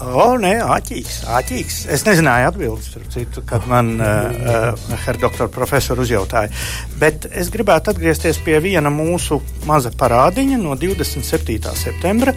O, 0.00 0.24
nē, 0.40 0.54
āķīgs, 0.64 1.16
āķīgs. 1.28 1.78
Es 1.92 2.04
nezināju 2.06 2.46
citu, 3.12 3.42
kad 3.46 3.66
man 3.68 3.92
uh, 4.00 4.30
uh, 4.32 4.94
herr 5.04 5.18
doktora 5.20 5.50
profesora 5.52 6.00
uzjautāja. 6.00 6.48
Bet 7.00 7.26
es 7.28 7.50
gribētu 7.52 7.92
atgriezties 7.92 8.40
pie 8.44 8.56
viena 8.64 8.92
mūsu 8.92 9.40
maza 9.68 9.92
parādiņa 9.92 10.60
no 10.62 10.76
27. 10.80 11.60
septembra. 11.76 12.34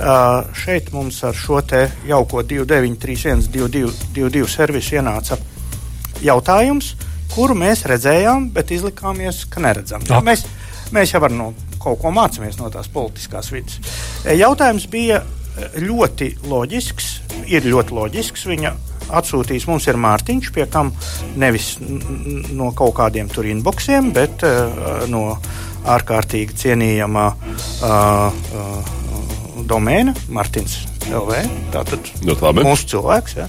Uh, 0.00 0.46
šeit 0.56 0.92
mums 0.94 1.18
ar 1.26 1.34
šo 1.34 1.58
te 1.66 1.82
jauko 2.06 2.44
2931, 2.46 3.50
22 3.50 4.46
servisu 4.48 5.00
ienāca 5.00 5.36
jautājums, 6.22 6.94
kuru 7.34 7.56
mēs 7.58 7.82
redzējām, 7.90 8.52
bet 8.54 8.70
izlikāmies, 8.76 9.42
ka 9.50 9.64
neredzam. 9.66 10.06
Ah. 10.14 10.22
Mēs, 10.24 10.46
mēs 10.94 11.16
jau 11.16 11.24
ar 11.26 11.34
no 11.34 11.50
kaut 11.80 11.98
ko 12.02 12.14
mācāmies 12.14 12.60
no 12.60 12.70
tās 12.72 12.88
politiskās 12.92 13.50
vidas. 13.52 13.80
Jautājums 14.36 14.86
bija 14.92 15.24
ļoti 15.80 16.34
loģisks, 16.48 17.10
ir 17.50 17.66
ļoti 17.68 17.96
loģisks. 17.96 18.46
Viņa 18.50 18.74
atsūtīs 19.20 19.66
mums 19.70 19.88
ir 19.90 19.98
Mārtiņš, 20.00 20.52
pie 20.54 20.66
kam 20.70 20.92
nevis 21.40 21.74
no 21.80 22.70
kaut 22.76 22.94
kādiem 23.00 23.30
tur 23.32 23.48
inboxiem, 23.50 24.12
bet 24.14 24.44
uh, 24.46 25.04
no 25.10 25.24
ārkārtīgi 25.90 26.56
cienījamā 26.60 27.26
uh, 27.32 28.30
uh, 28.30 28.96
domēna 29.70 30.14
Martins 30.32 30.80
LV. 31.10 31.40
Tātad 31.74 32.10
mūsu 32.64 32.90
cilvēks. 32.94 33.36
Ja? 33.40 33.48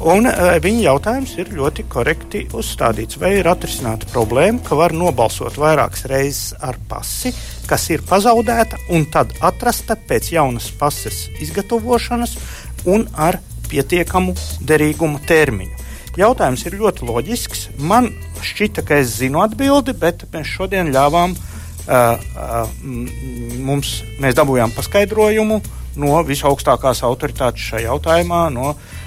Un 0.00 0.24
uh, 0.24 0.54
viņa 0.62 0.86
jautājums 0.86 1.34
ir 1.36 1.50
ļoti 1.52 1.84
korekti 1.90 2.46
uzstādīts. 2.56 3.18
Vai 3.20 3.34
ir 3.38 3.48
atrisināta 3.50 4.08
problēma, 4.10 4.62
ka 4.64 4.78
var 4.78 4.94
nobalsot 4.96 5.58
vairākas 5.60 6.06
reizes 6.10 6.54
ar 6.64 6.78
pasi, 6.88 7.34
kas 7.68 7.84
ir 7.92 8.04
pazaudēta 8.08 8.80
un 8.96 9.04
tad 9.12 9.34
atrasta 9.44 9.96
pēc 10.08 10.32
jaunas 10.32 10.70
pases 10.80 11.26
izgatavošanas 11.44 12.34
un 12.88 13.04
ar 13.12 13.38
pietiekamu 13.68 14.34
derīguma 14.64 15.20
termiņu? 15.28 15.76
Jautājums 16.16 16.64
ir 16.68 16.76
ļoti 16.80 17.06
loģisks. 17.08 17.68
Man 17.80 18.10
šķita, 18.44 18.84
ka 18.88 18.98
es 19.00 19.14
zinu 19.20 19.44
atbildi, 19.44 19.94
bet 19.96 20.24
mēs 20.32 20.50
šodien 20.56 20.90
ļāvām, 20.92 21.36
uh, 21.36 21.92
uh, 21.92 22.74
mums, 23.60 24.00
mēs 24.24 24.40
dabūjām 24.40 24.72
paskaidrojumu 24.76 25.60
no 26.00 26.18
visaugstākās 26.24 27.04
autoritātes 27.04 27.68
šajā 27.68 27.90
jautājumā, 27.90 28.46
no 28.52 28.72
uh, 28.72 28.98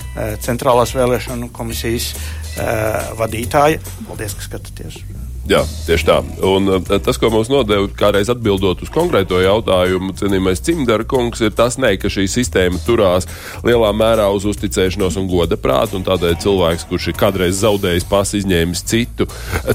Centrālās 0.46 0.96
vēlēšanu 0.96 1.52
komisijas 1.56 2.14
uh, 2.16 3.14
vadītāja. 3.20 3.84
Paldies, 4.08 4.38
ka 4.38 4.50
skatāties! 4.50 5.04
Jā, 5.46 5.60
tieši 5.86 6.06
tā. 6.08 6.16
Un 6.42 6.66
uh, 6.74 6.80
tas, 6.82 7.20
ko 7.22 7.30
mums 7.30 7.52
nodeva, 7.54 7.86
kādreiz 7.94 8.32
atbildot 8.34 8.80
uz 8.82 8.90
konkrēto 8.90 9.38
jautājumu, 9.44 10.16
cienījamais 10.18 10.64
Cimdara 10.66 11.06
kungs, 11.06 11.44
ir 11.46 11.52
tas, 11.54 11.76
ne, 11.78 11.92
ka 12.02 12.10
šī 12.10 12.24
sistēma 12.34 12.80
turās 12.82 13.28
lielā 13.62 13.92
mērā 13.94 14.26
uz 14.34 14.48
uzticēšanos 14.50 15.20
un 15.22 15.28
goda 15.30 15.54
prātu, 15.62 16.00
un 16.00 16.06
tādēļ 16.08 16.40
cilvēks, 16.42 16.88
kurš 16.90 17.12
ir 17.12 17.18
kādreiz 17.20 17.60
zaudējis 17.60 18.08
pasu, 18.10 18.40
izņēmis 18.40 18.82
citu, 18.90 19.28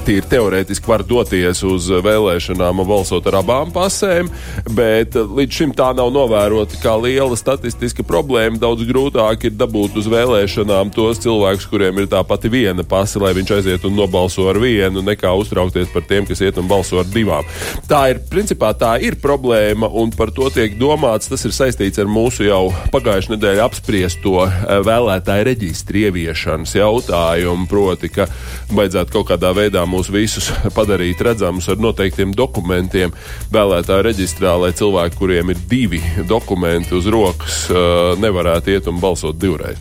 tīri 0.03 0.27
teorētiski 0.33 0.91
var 0.91 1.05
doties 1.07 1.63
uz 1.63 1.87
vēlēšanām 2.03 2.83
un 2.83 2.89
balsot 2.91 3.31
ar 3.31 3.39
abām 3.39 3.71
pasēm, 3.71 4.27
bet 4.75 5.15
uh, 5.15 5.31
līdz 5.39 5.61
šim 5.61 5.75
tā 5.79 5.93
nav 5.95 6.11
novērota 6.11 6.81
kā 6.83 6.97
liela 6.99 7.39
statistiska 7.39 8.03
problēma. 8.03 8.59
Daudz 8.59 8.83
grūtāk 8.91 9.47
ir 9.47 9.55
dabūt 9.55 9.95
uz 10.03 10.11
vēlēšanām 10.11 10.91
tos 10.99 11.23
cilvēkus, 11.23 11.71
kuriem 11.71 12.03
ir 12.03 12.11
tā 12.11 12.25
pati 12.27 12.51
viena 12.51 12.83
pasa, 12.83 13.23
lai 13.23 13.31
viņš 13.39 13.55
aiziet 13.61 13.87
un 13.87 13.95
nobalso 13.95 14.51
ar 14.51 14.59
vienu, 14.59 14.99
nekā 15.07 15.31
uztraukt 15.39 15.60
iztraukties 15.61 15.93
par 15.93 16.03
tiem, 16.07 16.25
kas 16.25 16.41
iet 16.41 16.57
un 16.57 16.67
balso 16.67 16.99
ar 16.99 17.05
divām. 17.05 17.45
Tā 17.87 18.09
ir, 18.11 18.21
principā, 18.29 18.71
tā 18.73 18.95
ir 19.01 19.17
problēma, 19.21 19.87
un 19.87 20.11
par 20.11 20.31
to 20.31 20.49
tiek 20.49 20.77
domāts. 20.79 21.29
Tas 21.29 21.45
ir 21.45 21.53
saistīts 21.53 21.99
ar 22.01 22.09
mūsu 22.09 22.45
jau 22.47 22.71
pagājušajā 22.91 23.35
nedēļā 23.35 23.65
apspriesto 23.65 24.45
eh, 24.45 24.79
vēlētāju 24.85 25.47
reģistru 25.47 26.05
ieviešanas 26.05 26.75
jautājumu, 26.75 27.67
proti, 27.69 28.09
ka 28.09 28.27
vajadzētu 28.71 29.15
kaut 29.15 29.29
kādā 29.31 29.53
veidā 29.55 29.85
mūs 29.85 30.11
visus 30.11 30.51
padarīt 30.77 31.21
redzamus 31.21 31.69
ar 31.69 31.81
noteiktiem 31.81 32.33
dokumentiem 32.35 33.13
vēlētāju 33.53 34.07
reģistrā, 34.07 34.57
lai 34.61 34.73
cilvēki, 34.77 35.19
kuriem 35.19 35.53
ir 35.53 35.61
divi 35.69 36.01
dokumenti 36.27 36.97
uz 36.97 37.09
rokas, 37.11 37.63
eh, 37.69 38.01
nevarētu 38.21 38.75
iet 38.75 38.91
un 38.91 38.99
balsot 39.03 39.39
divreiz. 39.39 39.79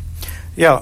Jā, 0.59 0.75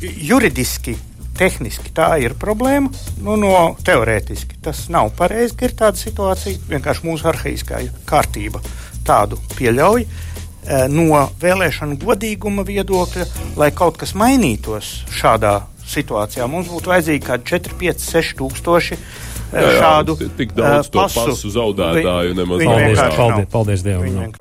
juridiski 0.00 0.94
tehniski 1.38 1.92
tā 1.94 2.10
ir 2.22 2.34
problēma. 2.38 2.90
Nu, 3.22 3.36
no 3.40 3.54
teorētiski 3.86 4.60
tas 4.64 4.86
nav 4.92 5.12
pareizi, 5.18 5.56
ka 5.58 5.68
ir 5.68 5.76
tāda 5.78 6.00
situācija. 6.00 6.64
Vienkārši 6.70 7.06
mūsu 7.06 7.28
arhīskā 7.30 7.82
kārtība 8.08 8.62
tādu 9.08 9.38
pieļauj. 9.56 10.04
E, 10.04 10.82
no 10.92 11.22
vēlēšanu 11.40 11.98
godīguma 12.02 12.66
viedokļa, 12.68 13.26
lai 13.60 13.70
kaut 13.76 13.96
kas 14.00 14.14
mainītos 14.18 15.02
šādā 15.14 15.60
situācijā, 15.88 16.44
mums 16.50 16.68
būtu 16.68 16.92
vajadzīgi 16.92 17.24
kaut 17.24 17.46
kādi 17.48 17.70
4, 17.70 17.78
5, 17.80 18.06
6 18.12 18.38
tūkstoši. 18.42 19.00
Jā, 19.48 19.62
jā, 19.64 19.68
šādu 19.80 20.18
tik 20.36 20.50
daudz 20.52 20.90
to 20.92 21.00
pasu, 21.00 21.22
pasu 21.30 21.48
zaudētāju 21.54 22.34
nemaz 22.36 22.60
Paldies, 22.68 23.00
paldies, 23.16 23.48
paldies 23.54 23.86
Dievam. 23.86 24.36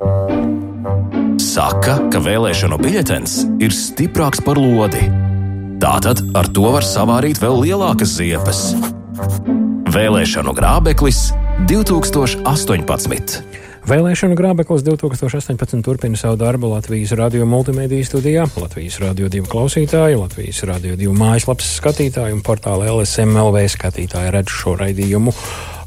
Saka, 1.40 1.96
ka 2.12 2.20
vēlēšanu 2.28 2.82
biļetens 2.84 3.40
ir 3.64 3.72
stiprāks 3.72 4.44
par 4.44 4.60
lodi. 4.60 5.27
Tātad 5.78 6.24
ar 6.34 6.48
to 6.50 6.72
var 6.74 6.82
savārīt 6.82 7.38
vēl 7.38 7.60
lielākas 7.62 8.16
ziepes. 8.18 8.62
Vēlēšanu 9.94 10.56
grābeklis 10.58 11.20
2018. 11.70 13.36
Vēlēšanu 13.88 14.36
grābeklis 14.40 14.82
2018 14.88 15.86
turpina 15.86 16.18
savu 16.18 16.40
darbu 16.42 16.74
Latvijas 16.74 17.14
radio 17.20 17.46
multimediju 17.46 18.10
studijā, 18.10 18.48
Latvijas 18.58 18.98
radio 19.06 19.30
divu 19.30 19.46
klausītāju, 19.54 20.24
Latvijas 20.26 20.66
radio 20.66 20.98
divu 20.98 21.14
mājaslapas 21.16 21.70
skatītāju 21.78 22.40
un 22.40 22.44
portāla 22.44 22.90
LSMLV 22.96 23.68
skatītāju 23.78 24.34
redz 24.34 24.58
šo 24.58 24.80
raidījumu 24.82 25.36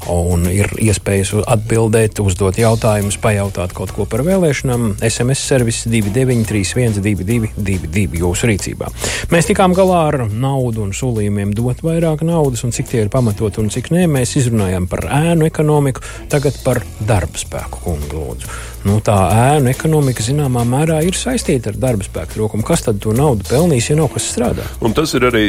un 0.09 0.47
ir 0.49 0.65
iespējas 0.81 1.35
atbildēt, 1.45 2.17
uzdot 2.23 2.57
jautājumus, 2.59 3.17
pajautāt 3.21 3.73
kaut 3.77 3.91
ko 3.95 4.05
par 4.09 4.21
vēlēšanām. 4.25 4.95
SMS 5.05 5.39
servis 5.51 5.85
29312222 5.91 8.19
jūsu 8.21 8.47
rīcībā. 8.49 8.87
Mēs 9.33 9.45
tikām 9.49 9.71
galā 9.77 9.99
ar 10.09 10.17
naudu 10.31 10.79
un 10.85 10.91
solījumiem 10.95 11.49
dot 11.57 11.79
vairāk 11.85 12.19
naudas, 12.27 12.61
un 12.65 12.71
cik 12.75 12.87
tie 12.91 12.99
ir 13.05 13.09
pamatot 13.13 13.53
un 13.61 13.67
cik 13.73 13.85
nē. 13.93 14.03
Mēs 14.11 14.29
izrunājām 14.41 14.85
par 14.91 15.01
ēnu 15.21 15.43
ekonomiku, 15.49 15.99
tagad 16.31 16.53
par 16.65 16.77
darba 16.99 17.37
spēku 17.41 17.75
kungu 17.85 18.13
lūdzu. 18.17 18.45
Nu, 18.87 18.93
tā 19.05 19.17
ēnu 19.53 19.67
ekonomika 19.69 20.21
zināmā 20.25 20.61
mērā 20.65 20.97
ir 21.05 21.15
saistīta 21.17 21.69
ar 21.69 21.77
darba 21.81 22.03
spēku 22.07 22.31
trūkumu. 22.37 22.63
Kas 22.65 22.81
tad 22.87 22.95
to 23.03 23.11
naudu 23.13 23.43
pelnīs, 23.49 23.89
ja 23.91 23.95
nav 23.99 24.07
kas 24.15 24.25
strādā? 24.33 24.63
Un 24.81 24.91
tas 24.97 25.09
ir 25.17 25.23
arī 25.29 25.45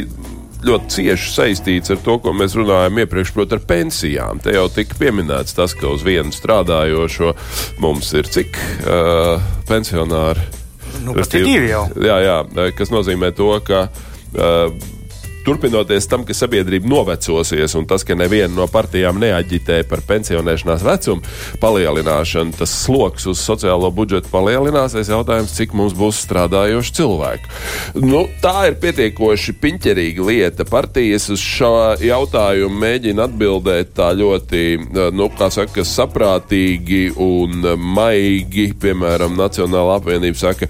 ļoti 0.66 0.94
cieši 0.96 1.35
saistīts 1.35 1.92
ar 1.94 2.01
to, 2.05 2.16
ko 2.22 2.35
mēs 2.37 2.57
runājām 2.59 3.03
iepriekš, 3.03 3.35
proti, 3.35 3.59
ar 3.59 3.66
pensijām. 3.68 4.40
Te 4.42 4.55
jau 4.57 4.68
tika 4.72 4.98
pieminēts 5.01 5.57
tas, 5.59 5.75
ka 5.79 5.90
uz 5.92 6.05
vienu 6.07 6.35
strādājošo 6.35 7.35
mums 7.83 8.12
ir 8.18 8.31
cik 8.31 8.59
uh, 8.59 9.42
pensionāri. 9.68 10.48
Nu, 11.03 11.16
ir 11.16 11.29
divi 11.33 11.70
jau. 11.72 11.87
Jā, 12.05 12.18
jā, 12.22 12.40
kas 12.79 12.92
nozīmē 12.94 13.33
to, 13.37 13.55
ka. 13.66 13.87
Uh, 14.33 15.01
turpinoties 15.46 16.09
tam, 16.11 16.26
ka 16.28 16.35
sabiedrība 16.37 16.88
novecosies 16.90 17.76
un 17.78 17.87
tas, 17.88 18.05
ka 18.07 18.16
neviena 18.18 18.52
no 18.55 18.66
partijām 18.70 19.20
neaģitē 19.22 19.83
par 19.90 20.02
pensionēšanās 20.09 20.85
vecumu 20.87 21.22
palielināšanu, 21.62 22.57
tas 22.59 22.72
sloks 22.85 23.28
uz 23.31 23.42
sociālo 23.42 23.90
budžetu 23.94 24.31
palielināsies. 24.33 25.11
Jautājums, 25.12 25.55
cik 25.57 25.74
mums 25.78 25.96
būs 25.98 26.22
strādājoši 26.26 26.96
cilvēki. 26.98 27.52
Nu, 28.02 28.24
tā 28.42 28.68
ir 28.70 28.78
pietiekoši 28.83 29.57
piņķerīga 29.62 30.26
lieta. 30.28 30.66
Partijas 30.68 31.28
uz 31.33 31.42
šo 31.42 31.72
jautājumu 32.02 32.83
mēģina 32.83 33.28
atbildēt 33.28 33.94
tā 33.98 34.12
ļoti, 34.18 34.64
nu, 35.14 35.28
kā 35.38 35.50
saka, 35.52 35.87
saprātīgi 35.87 37.12
un 37.20 37.72
maigi. 37.76 38.70
Piemēram, 38.83 39.37
Nacionāla 39.38 39.98
apvienība 40.00 40.38
saka, 40.38 40.68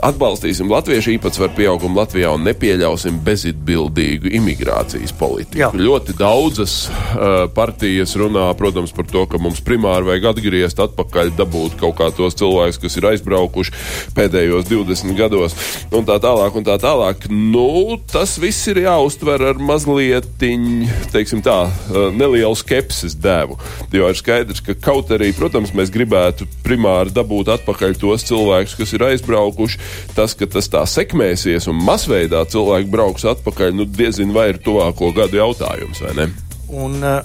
atbalstīsim 0.00 0.70
latviešu 0.72 1.12
īpatsvaru 1.16 1.52
pieaugumu 1.56 2.00
Latvijā 2.00 2.30
un 2.32 2.46
nepieļausim 2.46 3.18
bezatbildīgu 3.26 4.30
imigrācijas 4.38 5.12
politiku. 5.18 5.60
Jā. 5.60 5.68
Ļoti 5.76 6.14
daudzas 6.16 6.76
uh, 6.88 7.44
partijas 7.52 8.14
runā, 8.18 8.46
protams, 8.58 8.94
par 8.96 9.08
to, 9.10 9.26
ka 9.28 9.40
mums 9.42 9.60
primāri 9.64 10.08
vajag 10.08 10.30
atgriezt 10.32 10.80
atpakaļ, 10.82 11.34
dabūt 11.36 11.76
kaut 11.80 11.98
kā 12.00 12.08
tos 12.16 12.38
cilvēkus, 12.40 12.80
kas 12.82 12.96
ir 12.98 13.08
aizbraukuši 13.12 13.74
pēdējos 14.16 14.70
20 14.70 15.18
gados, 15.18 15.56
un 15.92 16.08
tā 16.08 16.16
tālāk, 16.22 16.56
un 16.56 16.66
tā 16.66 16.78
tālāk. 16.80 17.28
Nu, 17.28 17.98
tas 18.12 18.38
viss 18.40 18.70
ir 18.72 18.82
jāuztver 18.86 19.44
ar 19.52 19.60
mazliet, 19.60 20.28
teiksim 20.38 21.44
tā, 21.44 21.58
uh, 21.68 22.08
nelielu 22.16 22.56
skepsis 22.58 23.18
devu. 23.20 23.58
Jo 23.92 24.08
ir 24.08 24.18
skaidrs, 24.18 24.64
ka 24.64 24.78
kaut 24.78 25.12
arī, 25.12 25.34
protams, 25.36 25.74
mēs 25.76 25.92
gribētu 25.92 26.48
primāri 26.64 27.12
dabūt 27.12 27.52
atpakaļ 27.58 27.98
tos 28.00 28.24
cilvēkus, 28.30 28.78
kas 28.80 28.96
ir 28.96 29.08
aizbraukuši 29.10 29.81
tas, 30.16 30.36
ka 30.38 30.48
tas 30.50 30.70
tā 30.72 30.84
sekmēsies 30.88 31.68
un 31.70 31.82
masveidā 31.84 32.44
cilvēki 32.52 32.90
brauks 32.92 33.26
atpakaļ, 33.34 33.74
nu 33.76 33.86
diezin 33.88 34.34
vai 34.34 34.50
ir 34.52 34.62
tuvāko 34.64 35.12
gadu 35.16 35.40
jautājums, 35.40 36.02
vai 36.04 36.16
ne? 36.18 36.28
Un 36.72 36.98
uh, 37.04 37.20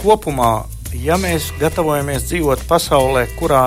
kopumā, 0.00 0.52
ja 1.02 1.18
mēs 1.20 1.50
gatavojamies 1.60 2.28
dzīvot 2.28 2.66
pasaulē, 2.68 3.26
kurā 3.38 3.66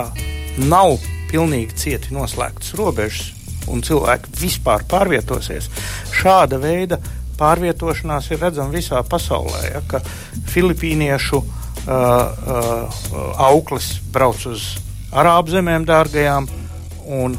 nav 0.70 0.98
pilnīgi 1.32 1.78
cieti 1.82 2.14
noslēgtas 2.16 2.76
robežas, 2.80 3.32
un 3.72 3.82
cilvēki 3.86 4.34
vispār 4.40 4.86
pārvietosies, 4.90 5.70
šāda 6.14 6.60
veida 6.62 7.00
pārvietošanās 7.40 8.30
ir 8.32 8.42
redzama 8.46 8.74
visā 8.76 9.02
pasaulē. 9.10 9.62
Ja, 9.74 9.82
ka 9.90 10.02
filipīniešu 10.54 11.42
uh, 11.42 11.50
uh, 11.90 13.02
auklis 13.50 13.96
brauc 14.14 14.46
uz 14.50 14.76
arābu 15.16 15.56
zemēm 15.56 15.88
dārgajām, 15.88 16.48
un 17.06 17.38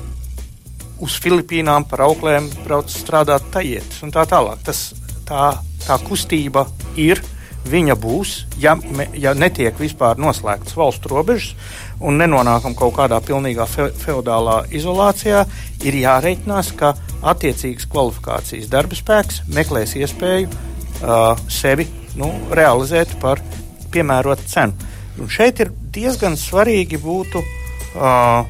uz 1.03 1.17
Filipīnām 1.23 1.87
par 1.91 2.07
auklēm 2.07 2.49
brauc 2.65 2.91
strādāt 2.93 3.51
tajietis 3.55 4.03
un 4.07 4.13
tā 4.15 4.27
tālāk. 4.29 4.63
Tas, 4.67 4.91
tā, 5.29 5.55
tā 5.87 5.99
kustība 6.07 6.67
ir. 7.01 7.23
Viņa 7.67 7.97
būs, 7.99 8.33
ja, 8.63 8.77
me, 8.79 9.09
ja 9.19 9.33
netiek 9.35 9.75
vispār 9.83 10.21
noslēgtas 10.23 10.77
valstu 10.79 11.11
robežas 11.11 11.57
un 11.99 12.15
nenonākam 12.21 12.77
kaut 12.79 12.95
kādā 12.95 13.19
pilnīgā 13.19 13.67
fe, 13.67 13.89
feudālā 14.05 14.61
izolācijā, 14.71 15.41
ir 15.83 15.99
jāreikinās, 15.99 16.71
ka 16.79 16.93
attiecīgas 17.27 17.89
kvalifikācijas 17.91 18.71
darba 18.71 18.95
spēks 18.95 19.43
meklēs 19.51 19.97
iespēju 19.99 20.47
uh, 20.53 21.35
sevi 21.51 21.89
nu, 22.15 22.31
realizēt 22.55 23.17
par 23.19 23.43
piemērotu 23.91 24.47
cenu. 24.53 24.93
Un 25.19 25.33
šeit 25.33 25.65
ir 25.65 25.73
diezgan 25.91 26.39
svarīgi 26.39 27.01
būtu 27.03 27.43
uh, 27.43 28.47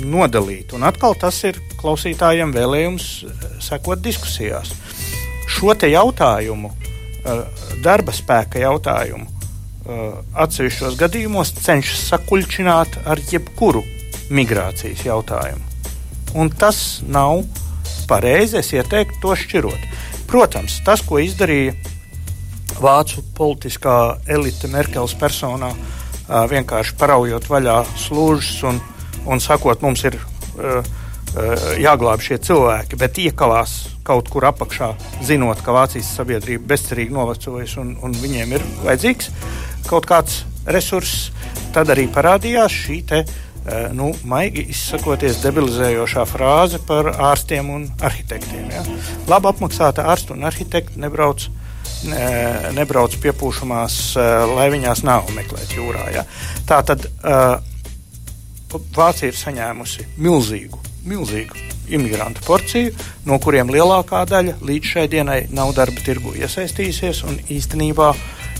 nodalīt. 0.00 0.74
Un 0.76 0.86
atkal 0.86 1.16
tas 1.18 1.42
ir 1.48 1.58
klausītājiem 1.80 2.52
vēlējums 2.54 3.06
eh, 3.26 3.46
sekot 3.62 4.02
diskusijās. 4.04 4.72
Šo 5.50 5.74
te 5.78 5.90
jautājumu, 5.92 6.72
eh, 6.72 7.42
darba 7.84 8.14
spēka 8.16 8.60
jautājumu, 8.62 9.26
eh, 9.26 10.16
atsevišķos 10.44 10.98
gadījumos 11.00 11.54
cenšas 11.60 12.08
sakuļķināt 12.10 13.00
ar 13.06 13.22
jebkuru 13.30 13.84
migrācijas 14.30 15.04
jautājumu. 15.06 15.62
Un 16.34 16.50
tas 16.50 17.00
nav 17.06 17.44
pareizi. 18.08 18.58
Es 18.58 18.72
ieteiktu 18.74 19.20
to 19.22 19.36
šķirot. 19.38 19.86
Protams, 20.26 20.80
tas, 20.84 21.00
ko 21.06 21.20
izdarīja 21.22 21.76
vācu 22.82 23.22
politiskā 23.34 24.18
elite 24.28 24.68
Merkels 24.68 25.14
personā, 25.16 25.70
vienkārši 26.26 26.96
paraujot 26.98 27.46
vaļā 27.48 27.76
slūžas 28.02 28.64
un, 28.68 28.80
un 29.30 29.40
sakot, 29.40 29.80
mums 29.86 30.02
ir 30.04 30.18
uh, 30.18 30.82
jāglāb 31.82 32.22
šie 32.24 32.38
cilvēki, 32.42 32.98
bet 33.00 33.18
iekalās 33.20 33.78
kaut 34.06 34.30
kur 34.32 34.46
apakšā, 34.48 34.92
zinot, 35.26 35.60
ka 35.64 35.74
Vācijas 35.76 36.12
sabiedrība 36.16 36.70
bezcerīgi 36.74 37.14
novecojas 37.16 37.76
un, 37.82 37.96
un 38.06 38.14
viņiem 38.16 38.54
ir 38.56 38.64
vajadzīgs 38.84 39.32
kaut 39.90 40.06
kāds 40.08 40.44
resurss, 40.66 41.30
tad 41.74 41.90
arī 41.92 42.06
parādījās 42.10 42.78
šī 42.86 42.96
te, 43.10 43.20
uh, 43.26 43.46
nu, 43.96 44.10
maigi 44.28 44.66
izsakoties, 44.72 45.40
debilizējošā 45.42 46.24
frāze 46.30 46.80
par 46.86 47.10
ārstiem 47.30 47.70
un 47.72 47.86
arhitektiem. 48.04 48.68
Ja? 48.70 48.84
Labi 49.30 49.50
apmaksāta 49.50 50.06
ārsta 50.12 50.36
un 50.36 50.46
arhitekta 50.46 51.00
nebrauc 51.02 51.48
ne, 52.06 52.26
nebrauc 52.76 53.16
piepūšamās, 53.22 53.98
lai 54.54 54.68
viņās 54.74 55.02
nav 55.06 55.30
meklēt 55.36 55.74
jūrā. 55.78 56.10
Ja? 56.14 56.26
Tā 56.68 56.82
tad 56.86 57.08
uh, 57.08 57.56
Vācija 58.96 59.30
ir 59.30 59.36
saņēmusi 59.38 60.04
milzīgu, 60.20 60.80
milzīgu 61.06 61.66
imigrantu 61.88 62.42
porciju, 62.46 62.94
no 63.26 63.38
kuriem 63.42 63.70
lielākā 63.70 64.24
daļa 64.28 64.58
līdz 64.66 64.92
šai 64.92 65.06
dienai 65.10 65.40
nav 65.54 65.74
darba 65.76 66.02
tirgu 66.02 66.34
iesaistījusies 66.38 67.22
un 67.28 67.38
īstenībā 67.52 68.10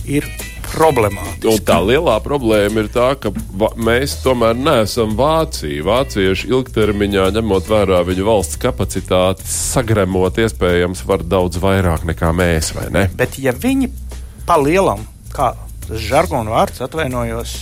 ir 0.07 0.27
problemātiska. 0.71 1.51
Un 1.51 1.63
tā 1.67 1.79
lielā 1.83 2.17
problēma 2.23 2.83
ir 2.83 2.91
tā, 2.95 3.09
ka 3.21 3.33
mēs 3.79 4.19
tomēr 4.23 4.57
neesam 4.59 5.15
Vācija. 5.19 5.85
Vācieši 5.87 6.51
ilgtermiņā, 6.53 7.29
ņemot 7.37 7.71
vērā 7.71 8.03
viņu 8.07 8.27
valsts 8.27 8.61
kapacitāti, 8.63 9.47
sagremot 9.51 10.39
iespējams 10.43 11.05
var 11.09 11.25
daudz 11.27 11.61
vairāk 11.63 12.07
nekā 12.11 12.33
mēs, 12.37 12.73
vai 12.77 12.89
ne? 12.95 13.07
Bet 13.19 13.39
ja 13.43 13.55
viņi 13.55 13.91
pa 14.47 14.59
lielam, 14.63 15.07
kā 15.35 15.55
tas 15.87 16.03
žargonu 16.03 16.55
vārds 16.55 16.83
atvainojos, 16.87 17.59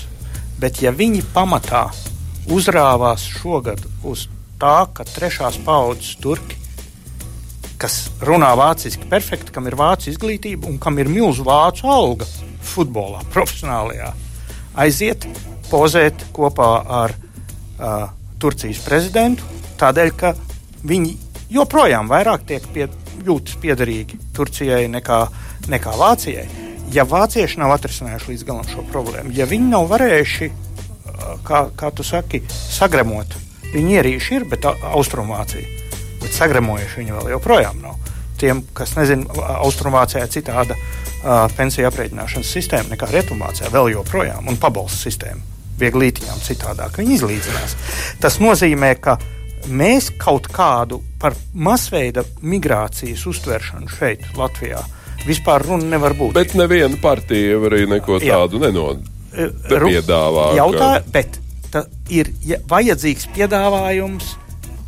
bet 0.60 0.80
ja 0.84 0.92
viņi 0.96 1.24
pamatā 1.34 1.86
uzrāvās 2.52 3.24
šogad 3.40 3.80
uz 4.04 4.28
tā, 4.60 4.76
ka 4.94 5.06
trešās 5.08 5.60
paudzes 5.66 6.16
turki 6.22 6.64
kas 7.84 8.08
runā 8.24 8.52
vāciski 8.56 9.04
perfekti, 9.10 9.52
kam 9.52 9.68
ir 9.68 9.76
vācu 9.78 10.08
izglītība 10.12 10.68
un 10.70 10.78
kam 10.80 10.98
ir 11.02 11.10
milzu 11.10 11.44
vācu 11.46 11.90
alga 11.90 12.26
futbolā, 12.64 13.20
profesionālajā, 13.34 14.10
aiziet 14.80 15.26
pozēt 15.68 16.24
kopā 16.34 16.70
ar 17.02 17.14
uh, 17.14 18.08
Turcijas 18.40 18.80
prezidentu, 18.84 19.46
tādēļ, 19.80 20.12
ka 20.16 20.34
viņi 20.84 21.14
joprojām 21.54 22.08
vairāk 22.10 22.46
tiek 22.48 22.66
pie, 22.74 22.88
jūtas 23.24 23.58
piederīgi 23.60 24.18
Turcijai 24.36 24.84
nekā, 24.92 25.20
nekā 25.72 25.94
Vācijai. 26.00 26.44
Ja 26.92 27.06
vācieši 27.08 27.60
nav 27.62 27.72
atrisinājuši 27.76 28.30
līdz 28.32 28.44
galam 28.48 28.68
šo 28.68 28.84
problēmu, 28.90 29.32
ja 29.34 29.48
viņi 29.50 29.70
nav 29.72 29.88
varējuši, 29.92 30.50
kā, 31.46 31.66
kā 31.76 31.90
tu 31.96 32.04
saki, 32.06 32.42
sagremot, 32.50 33.36
viņi 33.74 33.98
ierīši 33.98 34.38
ir, 34.38 34.46
bet 34.50 34.66
Austrumvācija 34.70 35.84
bet 36.24 36.34
sagremojuši 36.38 37.02
viņi 37.02 37.16
vēl 37.18 37.32
joprojām 37.34 37.80
nav. 37.84 38.12
Tiem, 38.40 38.64
kas 38.76 38.96
nezina, 38.98 39.28
Austrumvācijā 39.62 40.24
ir 40.24 40.32
citāda 40.32 40.76
uh, 40.76 41.44
pensiju 41.54 41.88
aprēķināšanas 41.90 42.50
sistēma 42.56 42.94
nekā 42.94 43.08
Rietumvācijā, 43.12 43.70
vēl 43.72 43.92
joprojām, 43.94 44.48
un 44.50 44.58
pabalstu 44.60 45.06
sistēma 45.06 45.52
viegli 45.78 46.08
lītiņām 46.08 46.42
citādāk. 46.44 46.98
Viņi 47.00 47.16
izlīdzinās. 47.18 47.76
Tas 48.22 48.38
nozīmē, 48.42 48.92
ka 49.02 49.16
mēs 49.70 50.10
kaut 50.20 50.48
kādu 50.54 51.00
par 51.20 51.36
masveida 51.54 52.24
migrācijas 52.42 53.24
uztveršanu 53.30 53.90
šeit, 53.90 54.26
Latvijā, 54.38 54.82
vispār 55.24 55.64
runa 55.66 55.88
nevar 55.94 56.16
būt. 56.18 56.34
Bet 56.36 56.54
neviena 56.58 56.98
partija 57.02 57.58
arī 57.70 57.84
neko 57.90 58.20
tādu 58.22 58.60
nepiedāvā. 58.62 60.50
Jautā, 60.58 60.90
ka... 60.98 61.10
bet 61.14 61.40
ir 62.12 62.32
ja, 62.44 62.60
vajadzīgs 62.68 63.28
piedāvājums 63.36 64.34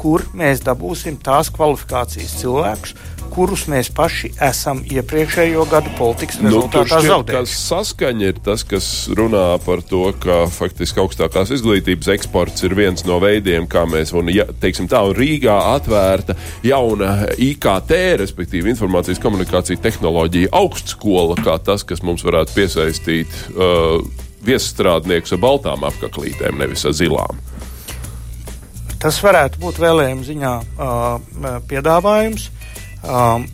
kur 0.01 0.25
mēs 0.37 0.63
dabūsim 0.65 1.19
tās 1.25 1.49
kvalifikācijas 1.55 2.39
cilvēkus, 2.43 2.95
kurus 3.33 3.65
mēs 3.69 3.89
paši 3.93 4.31
esam 4.45 4.83
iepriekšējo 4.87 5.65
gadu 5.69 5.91
politikas 5.99 6.39
nu, 6.41 6.49
rezultātā 6.49 7.01
nu, 7.01 7.09
zaudējuši. 7.11 7.57
Saskaņa 7.59 8.29
ir 8.31 8.39
tas, 8.45 8.63
kas 8.69 8.87
runā 9.19 9.45
par 9.65 9.83
to, 9.85 10.05
ka 10.23 10.45
faktiski 10.53 11.03
augstākās 11.03 11.51
izglītības 11.57 12.13
eksports 12.15 12.65
ir 12.69 12.77
viens 12.79 13.05
no 13.09 13.19
veidiem, 13.23 13.67
kā 13.71 13.83
mēs, 13.91 14.15
un, 14.17 14.31
ja, 14.33 14.47
teiksim 14.63 14.89
tā, 14.93 15.03
un 15.09 15.17
Rīgā 15.19 15.57
atvērta 15.75 16.37
jauna 16.67 17.33
IKT, 17.49 17.97
respektīvi 18.23 18.73
informācijas 18.77 19.21
komunikācija 19.25 19.83
tehnoloģija 19.85 20.53
augstskola, 20.57 21.41
kā 21.43 21.59
tas, 21.67 21.85
kas 21.89 22.05
mums 22.07 22.25
varētu 22.27 22.57
piesaistīt 22.61 23.43
uh, 23.57 23.99
viestrādniekus 24.47 25.35
ar 25.37 25.43
baltām 25.43 25.85
apaklītēm, 25.89 26.59
nevis 26.63 26.87
ar 26.89 26.95
zilām. 26.97 27.43
Tas 29.03 29.19
varētu 29.23 29.61
būt 29.61 29.79
vēlējuma 29.83 30.25
ziņā 30.25 30.53
uh, 30.57 31.61
piedāvājums. 31.69 32.49
Um, 33.05 33.45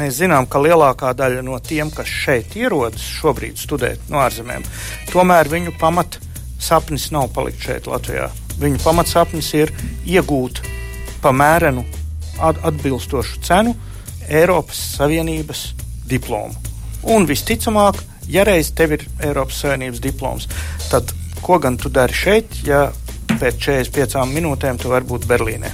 mēs 0.00 0.18
zinām, 0.18 0.48
ka 0.50 0.60
lielākā 0.62 1.12
daļa 1.16 1.44
no 1.46 1.58
tiem, 1.62 1.92
kas 1.94 2.10
šeit 2.10 2.56
ierodas 2.58 3.04
šobrīd 3.20 3.60
studēt 3.60 4.10
no 4.12 4.20
ārzemēm, 4.24 4.64
tomēr 5.12 5.50
viņu 5.52 5.76
pamat 5.80 6.18
sapnis 6.62 7.10
nav 7.14 7.30
palikt 7.34 7.62
šeit, 7.64 7.88
Latvijā. 7.90 8.28
Viņu 8.60 8.82
pamatsapnis 8.84 9.48
ir 9.58 9.72
iegūt 10.06 10.62
pamērenu 11.22 11.84
atbilstošu 12.42 13.40
cenu 13.46 13.74
Eiropas 14.28 14.78
Savienības 14.96 15.64
diplomu. 16.08 16.54
Un 17.02 17.26
visticamāk, 17.26 17.98
ja 18.32 18.46
reiz 18.48 18.72
tev 18.76 18.96
ir 18.96 19.06
Eiropas 19.20 19.60
Savienības 19.62 20.02
diploms, 20.02 20.48
tad 20.90 21.12
ko 21.42 21.58
gan 21.62 21.76
tu 21.80 21.90
dari 21.92 22.16
šeit, 22.16 22.62
ja 22.66 22.88
pēc 23.32 23.58
45 23.58 24.26
minūtēm 24.32 24.78
tu 24.80 24.92
vari 24.92 25.08
būt 25.08 25.26
Berlīnē. 25.30 25.72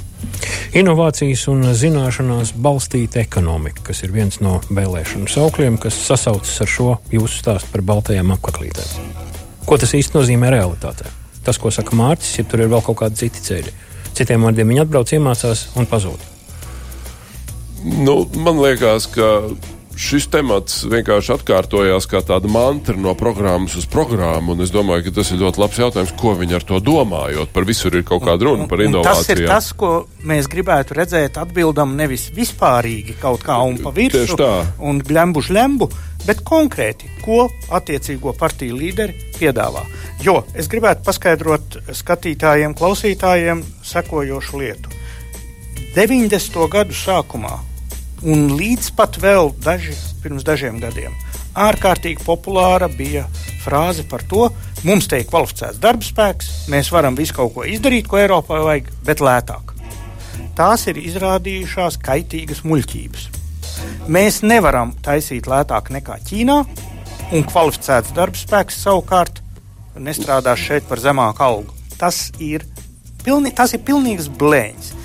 Inovācijas 0.76 1.46
un 1.48 1.64
zināšanās 1.72 2.52
balstīta 2.60 3.22
ekonomika, 3.22 3.86
kas 3.88 4.02
ir 4.04 4.12
viens 4.12 4.40
no 4.44 4.58
vēlēšanu 4.68 5.30
saukļiem, 5.32 5.78
kas 5.80 5.96
sasaucas 6.08 6.58
ar 6.64 6.68
šo 6.68 6.90
jūsu 7.12 7.40
stāstu 7.40 7.72
par 7.72 7.84
baltajām 7.88 8.34
apaklītēm. 8.36 9.14
Ko 9.68 9.78
tas 9.80 9.94
īsti 9.96 10.16
nozīmē 10.16 10.52
realitātē? 10.52 11.08
Tas, 11.44 11.56
ko 11.60 11.72
saka 11.72 11.96
Mārcis, 11.96 12.38
ja 12.40 12.44
tur 12.44 12.64
ir 12.64 12.72
vēl 12.72 12.84
kaut 12.84 13.00
kādi 13.00 13.22
citi 13.22 13.44
ceļi. 13.44 13.72
Citiem 14.16 14.44
vārdiem 14.44 14.68
viņi 14.72 14.84
atbrauc, 14.84 15.12
iemācās 15.16 15.68
un 15.78 15.88
pazūd. 15.88 16.24
Nu, 18.04 18.20
man 18.36 18.60
liekas, 18.60 19.06
ka 19.12 19.28
šis 19.98 20.28
temats 20.30 20.82
vienkārši 20.88 21.32
atkārtojās 21.34 22.06
kā 22.08 22.20
tāda 22.24 22.48
mantra 22.50 22.94
no 22.98 23.14
programmas 23.18 23.74
uz 23.78 23.86
programmu. 23.90 24.54
Es 24.62 24.70
domāju, 24.74 25.08
ka 25.08 25.16
tas 25.18 25.32
ir 25.34 25.40
ļoti 25.42 25.62
labs 25.62 25.80
jautājums, 25.82 26.14
ko 26.18 26.34
viņi 26.38 26.58
ar 26.58 26.66
to 26.68 26.78
domā. 26.84 27.24
Jo 27.34 27.46
par 27.52 27.66
visur 27.68 27.94
ir 27.98 28.04
kaut 28.06 28.22
kāda 28.26 28.46
runa 28.46 28.68
par 28.70 28.82
inovācijām. 28.84 29.26
Tas 29.26 29.32
ir 29.34 29.44
tas, 29.50 29.70
ko 29.78 29.92
mēs 30.28 30.48
gribētu 30.50 30.96
redzēt, 30.98 31.40
atbildam 31.42 31.96
nevis 31.98 32.28
vispārīgi 32.34 33.18
kaut 33.22 33.42
kā 33.46 33.58
un 33.66 33.80
pa 33.82 33.92
virsmu 33.94 34.50
un 34.86 35.02
glembu 35.04 35.42
žlembu, 35.44 35.90
bet 36.26 36.44
konkrēti, 36.46 37.10
ko 37.24 37.48
attiecīgo 37.74 38.34
partiju 38.38 38.78
līderi 38.78 39.32
piedāvā. 39.38 39.82
Jo 40.22 40.40
es 40.54 40.70
gribētu 40.70 41.06
paskaidrot 41.06 41.80
skatītājiem, 41.98 42.76
klausītājiem 42.78 43.64
sekojošu 43.86 44.62
lietu. 44.62 44.94
90. 45.96 46.62
gadu 46.70 46.94
sākumā 46.94 47.67
Un 48.26 48.48
līdz 48.58 48.92
pat 48.98 49.20
vēl 49.22 49.52
daži, 49.62 49.94
pirms 50.22 50.46
dažiem 50.46 50.80
gadiem 50.82 51.14
ārkārtīgi 51.58 52.22
populāra 52.26 52.88
bija 52.92 53.24
frāze 53.64 54.04
par 54.08 54.22
to, 54.30 54.48
mums 54.86 55.08
te 55.10 55.20
ir 55.20 55.26
kvalificēts 55.28 55.80
darbspēks, 55.82 56.50
mēs 56.72 56.92
varam 56.94 57.18
visu 57.18 57.36
kaut 57.38 57.54
ko 57.56 57.66
izdarīt, 57.66 58.08
ko 58.08 58.20
Eiropā 58.20 58.60
vajag, 58.64 58.92
bet 59.06 59.22
lētāk. 59.24 59.74
Tās 60.58 60.86
ir 60.90 60.98
izrādījušās 61.02 61.98
kaitīgas 62.02 62.64
muļķības. 62.66 63.26
Mēs 64.10 64.40
nevaram 64.42 64.94
taisīt 65.04 65.46
lētāk 65.50 65.92
nekā 65.94 66.18
Ķīnā, 66.26 66.58
un 67.34 67.46
kvalificēts 67.46 68.14
darbspēks 68.16 68.80
savukārt 68.86 69.42
nestrādās 69.98 70.62
šeit 70.62 70.86
par 70.88 71.02
zemāku 71.02 71.44
algu. 71.44 71.74
Tas 71.98 72.28
ir, 72.42 72.64
pilni, 73.24 73.52
tas 73.54 73.74
ir 73.74 73.82
pilnīgs 73.86 74.30
blēņas. 74.38 74.97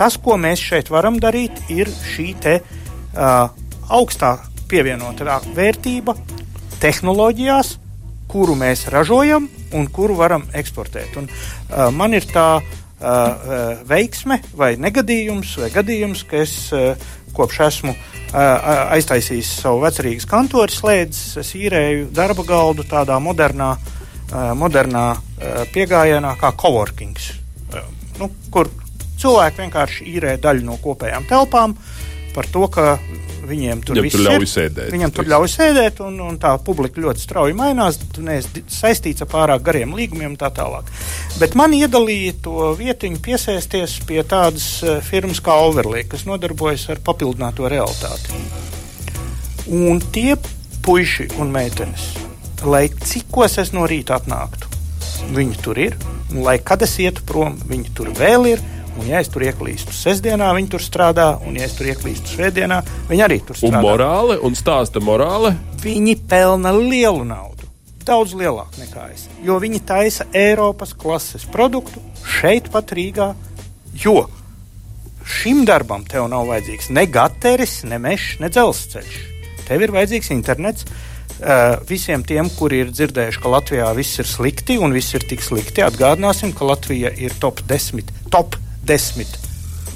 Tas, 0.00 0.16
ko 0.16 0.38
mēs 0.40 0.62
šeit 0.64 0.88
varam 0.88 1.18
darīt, 1.20 1.58
ir 1.68 1.90
šī 1.92 2.30
te, 2.40 2.54
uh, 2.64 3.50
augstā 3.92 4.38
pievienotā 4.70 5.36
vērtība 5.52 6.14
tehnoloģijās, 6.80 7.74
kuru 8.30 8.54
mēs 8.56 8.86
ražojam 8.94 9.50
un 9.76 9.88
kuru 9.92 10.16
varam 10.16 10.46
eksportēt. 10.56 11.18
Un, 11.20 11.28
uh, 11.28 11.90
man 11.92 12.16
ir 12.16 12.24
tā 12.32 12.48
uh, 12.62 13.84
veiksme 13.90 14.40
vai 14.56 14.72
negadījums, 14.80 15.58
vai 15.60 15.68
gadījums, 15.74 16.24
ka 16.24 16.40
es 16.46 16.56
uh, 16.72 16.94
kopš 17.36 17.60
esmu 17.68 17.92
uh, 17.92 18.02
aiztaisījis 18.96 19.54
savu 19.60 19.84
vecerīgas 19.84 20.28
kantoru 20.30 20.72
slēdzes, 20.72 21.40
es 21.44 21.54
īrēju 21.60 22.08
darba 22.16 22.48
galdu 22.48 22.88
tādā 22.88 23.20
modernā, 23.20 23.74
uh, 23.76 24.52
modernā 24.56 25.08
uh, 25.12 25.64
piegājienā 25.74 26.38
kā 26.40 26.56
coworkings, 26.56 27.34
uh, 27.74 27.84
nu, 28.16 28.32
kur 28.48 28.72
Cilvēki 29.20 29.64
vienkārši 29.66 30.06
īrē 30.14 30.36
daļu 30.40 30.64
no 30.64 30.78
kopējām 30.80 31.26
telpām 31.28 31.76
par 32.34 32.46
to, 32.48 32.62
ka 32.72 32.94
viņiem 33.50 33.82
tur 33.84 34.00
viss 34.04 34.18
ir. 34.18 34.44
Sēdēt, 34.48 34.90
viņam 34.94 35.12
tur 35.14 35.28
ļauj 35.30 35.50
sēdēt, 35.50 36.00
un, 36.06 36.18
un 36.24 36.38
tā 36.40 36.52
publika 36.64 37.02
ļoti 37.02 37.24
strauji 37.24 37.56
mainās. 37.58 37.98
Tu 38.14 38.24
neesi 38.26 38.62
saistīts 38.70 39.24
ar 39.24 39.30
pārāk 39.32 39.64
gariem 39.66 39.94
līgumiem 39.96 40.32
un 40.32 40.38
tā 40.40 40.50
tālāk. 40.54 40.90
Bet 41.40 41.56
man 41.58 41.74
iedalīja 41.76 42.36
to 42.44 42.70
vietiņu 42.78 43.20
piesēsties 43.24 43.98
pie 44.08 44.22
tādas 44.28 44.68
uh, 44.84 44.98
firmas 45.04 45.42
kā 45.44 45.56
Overlay, 45.66 46.06
kas 46.10 46.26
nodarbojas 46.28 46.88
ar 46.94 47.02
papildināto 47.04 47.68
realitāti. 47.70 48.40
Un 49.70 50.00
tie 50.14 50.34
puiši 50.84 51.30
un 51.42 51.52
meitenes, 51.54 52.12
lai 52.66 52.86
cikos 52.90 53.58
es 53.62 53.74
no 53.76 53.86
rīta 53.90 54.16
atnāktu, 54.18 54.70
viņi 55.36 55.62
tur 55.64 55.80
ir. 55.88 55.98
Un, 56.30 56.44
lai 56.46 56.60
kad 56.62 56.82
es 56.86 56.94
ietu 57.02 57.24
prom, 57.26 57.56
viņi 57.66 57.90
tur 57.96 58.12
vēl 58.14 58.52
ir 58.52 58.60
Un, 58.98 59.06
ja 59.06 59.20
es 59.22 59.30
tur 59.30 59.44
ieklīstu 59.46 59.94
sestdienā, 59.94 60.50
viņi 60.56 60.70
tur 60.72 60.82
strādā, 60.82 61.28
un, 61.46 61.54
ja 61.58 61.68
es 61.68 61.76
tur 61.78 61.88
ieklīstu 61.92 62.34
svētdienā, 62.34 62.80
viņi 63.10 63.24
arī 63.26 63.38
tur 63.46 63.58
strādā. 63.58 63.78
Un 63.78 63.86
morāli, 63.86 64.38
un 64.46 64.56
stāsta 64.58 65.02
morāli? 65.04 65.54
Viņi 65.84 66.16
pelna 66.30 66.72
lielu 66.76 67.22
naudu. 67.28 67.68
Daudz 68.06 68.34
lielāku 68.34 68.80
nekā 68.80 69.06
es. 69.14 69.28
Jo 69.44 69.60
viņi 69.62 69.82
taisa 69.86 70.26
Eiropas 70.36 70.94
klases 70.98 71.46
produktu 71.48 72.02
šeit, 72.26 72.70
pat 72.72 72.90
Rīgā. 72.96 73.32
Jo 74.02 74.24
šim 75.30 75.62
darbam 75.68 76.02
tev 76.08 76.26
nav 76.32 76.48
vajadzīgs 76.48 76.90
ne 76.96 77.04
gateris, 77.06 77.82
ne 77.86 78.00
mežs, 78.02 78.40
ne 78.42 78.50
dzelzceļš. 78.50 79.20
Tev 79.68 79.86
ir 79.86 79.96
vajadzīgs 79.96 80.34
internets, 80.36 80.88
Uh, 81.40 81.78
visiem 81.88 82.20
tiem, 82.20 82.50
kuri 82.52 82.82
ir 82.82 82.90
dzirdējuši, 82.92 83.38
ka 83.40 83.48
Latvijā 83.48 83.86
viss 83.96 84.20
ir 84.20 84.26
slikti 84.28 84.74
un 84.76 84.92
viss 84.92 85.16
ir 85.16 85.24
tik 85.24 85.40
slikti, 85.40 85.80
atgādināsim, 85.80 86.50
ka 86.52 86.66
Latvija 86.68 87.14
ir 87.16 87.32
top 87.40 87.62
10, 87.64 88.10
top 88.28 88.58
10 88.58 88.69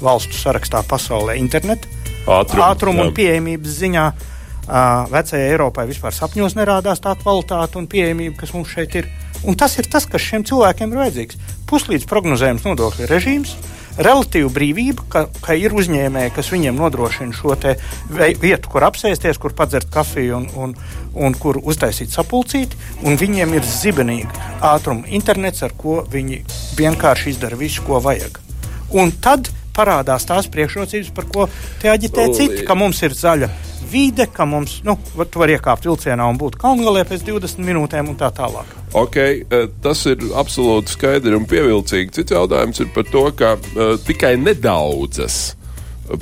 valstu 0.01 0.37
sarakstā 0.37 0.83
pasaulē 0.87 1.37
internetu 1.39 1.91
Ātrum, 2.25 2.63
ātrumu 2.65 3.03
un 3.05 3.13
pieejamības 3.13 3.77
ziņā. 3.83 4.05
Uh, 4.65 5.05
vecajai 5.11 5.51
Eiropai 5.51 5.83
vispār 5.85 6.13
sapņos 6.15 6.55
nerādās 6.57 6.97
tā 7.03 7.11
kvalitāte 7.19 7.77
un 7.77 7.85
pieejamība, 7.85 8.39
kas 8.39 8.53
mums 8.55 8.71
šeit 8.73 8.95
ir. 8.97 9.09
Un 9.45 9.53
tas 9.53 9.75
ir 9.77 9.85
tas, 9.85 10.07
kas 10.09 10.23
šiem 10.25 10.41
cilvēkiem 10.47 10.89
ir 10.89 11.01
vajadzīgs. 11.03 11.37
Puslīdz 11.69 12.07
prognozējums 12.09 12.65
nodokļu 12.65 13.05
režīms, 13.11 13.51
relatīva 14.01 14.49
brīvība, 14.55 15.05
ka, 15.11 15.21
ka 15.45 15.53
ir 15.53 15.75
uzņēmēji, 15.77 16.33
kas 16.33 16.49
viņiem 16.49 16.81
nodrošina 16.81 17.35
šo 17.37 17.53
vietu, 18.41 18.71
kur 18.71 18.87
apsēsties, 18.89 19.37
kur 19.37 19.53
padzert 19.53 19.91
kafiju 19.93 20.39
un, 20.39 20.47
un, 20.57 20.73
un 21.13 21.37
kur 21.37 21.61
uztaisīt 21.61 22.09
sapulcīti, 22.09 22.79
un 23.05 23.21
viņiem 23.21 23.53
ir 23.59 23.69
zibenīgi 23.69 24.47
ātruma 24.65 25.05
internets, 25.13 25.61
ar 25.61 25.77
ko 25.77 26.01
viņi 26.09 26.41
vienkārši 26.81 27.35
izdara 27.35 27.61
visu, 27.61 27.85
ko 27.85 28.01
vajag. 28.01 28.44
Un 28.93 29.11
tad 29.21 29.49
parādās 29.75 30.25
tās 30.27 30.47
priekšrocības, 30.47 31.09
par 31.15 31.25
ko 31.25 31.47
te 31.81 31.89
aģitē 31.91 32.29
citi, 32.35 32.65
ka 32.67 32.75
mums 32.75 33.01
ir 33.03 33.11
zaļa 33.17 33.49
vide, 33.91 34.25
ka 34.33 34.45
mums, 34.45 34.81
nu, 34.83 34.97
var- 35.15 35.27
tu 35.27 35.39
vari 35.39 35.57
iekāpt 35.57 35.85
vilcienā 35.85 36.25
un 36.29 36.37
būt 36.37 36.55
kalngalē 36.61 37.03
pēc 37.05 37.25
20 37.27 37.59
minūtēm 37.65 38.09
un 38.09 38.15
tā 38.15 38.31
tālāk. 38.33 38.65
Ok, 38.93 39.17
eh, 39.17 39.43
tas 39.81 40.05
ir 40.05 40.17
absolūti 40.33 40.95
skaidri 40.95 41.35
un 41.35 41.45
pievilcīgi. 41.45 42.11
Cits 42.11 42.31
jautājums 42.31 42.79
ir 42.79 42.87
par 42.95 43.03
to, 43.03 43.31
ka 43.31 43.53
uh, 43.53 43.97
tikai 44.07 44.35
nedaudzas 44.37 45.55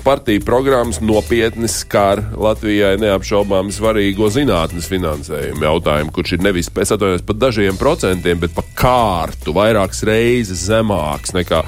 partiju 0.04 0.42
programmas 0.46 1.00
nopietni 1.02 1.68
skar 1.68 2.22
Latvijai 2.40 2.96
neapšaubāmi 3.02 3.74
svarīgo 3.76 4.30
zinātnes 4.32 4.88
finansējumu 4.92 5.66
jautājumu, 5.68 6.14
kurš 6.16 6.38
ir 6.38 6.46
nevis 6.46 6.72
pēc 6.74 6.94
atvainojos 6.96 7.26
pat 7.28 7.42
dažiem 7.42 7.80
procentiem, 7.80 8.40
bet 8.40 8.56
pa 8.56 8.64
kārtu 8.80 9.56
vairākas 9.56 10.04
reizes 10.08 10.66
zemāks 10.70 11.36
nekā 11.36 11.64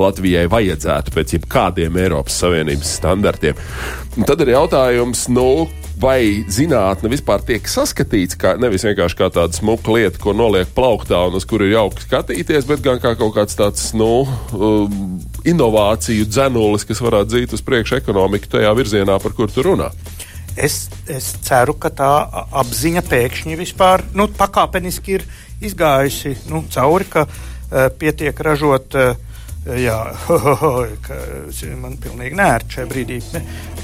Latvijai 0.00 0.46
vajadzētu 0.52 1.14
pēc 1.16 1.36
jebkādiem 1.38 2.00
Eiropas 2.00 2.40
Savienības 2.42 2.94
standartiem. 3.00 3.60
Un 4.16 4.28
tad 4.28 4.40
ir 4.44 4.54
jautājums, 4.56 5.28
nu, 5.32 5.68
vai 6.00 6.44
zinātne 6.50 7.10
vispār 7.10 7.42
tiek 7.46 7.66
saskatīts 7.68 8.38
kā 8.38 8.54
nevis 8.60 8.84
vienkārši 8.86 9.18
kā 9.18 9.28
tāda 9.34 9.56
smuka 9.56 9.94
lieta, 9.94 10.20
ko 10.22 10.34
noliek 10.36 10.70
plauktā 10.74 11.20
un 11.28 11.38
uz 11.38 11.46
kuru 11.48 11.66
ir 11.66 11.74
jauki 11.76 12.04
skatīties, 12.06 12.68
bet 12.68 12.84
gan 12.84 13.02
kā 13.02 13.14
kaut 13.18 13.34
kāds 13.36 13.58
tāds, 13.58 13.90
nu, 13.98 14.22
um, 14.54 15.18
inovāciju 15.48 16.28
dzenulis, 16.30 16.86
kas 16.88 17.02
varētu 17.04 17.34
dzīt 17.34 17.58
uz 17.58 17.64
priekšu 17.66 17.98
ekonomiku 17.98 18.50
tajā 18.54 18.72
virzienā, 18.78 19.18
par 19.22 19.34
kur 19.36 19.52
tu 19.52 19.66
runā. 19.66 19.90
Es, 20.58 20.88
es 21.06 21.30
ceru, 21.46 21.76
ka 21.78 21.90
tā 21.94 22.10
apziņa 22.62 23.04
pēkšņi 23.06 23.58
vispār 23.58 24.02
nu, 24.18 24.26
pakāpeniski 24.38 25.18
ir 25.18 25.26
izgājusi 25.62 26.34
nu, 26.50 26.64
cauri, 26.72 27.06
ka 27.10 27.26
uh, 27.28 27.88
pietiek 27.98 28.46
ražot. 28.46 28.98
Uh, 28.98 29.27
Jā, 29.66 29.98
man 31.82 31.98
pilnīgi 32.00 32.38
nērti 32.38 32.76
šajā 32.78 32.88
brīdī. 32.88 33.18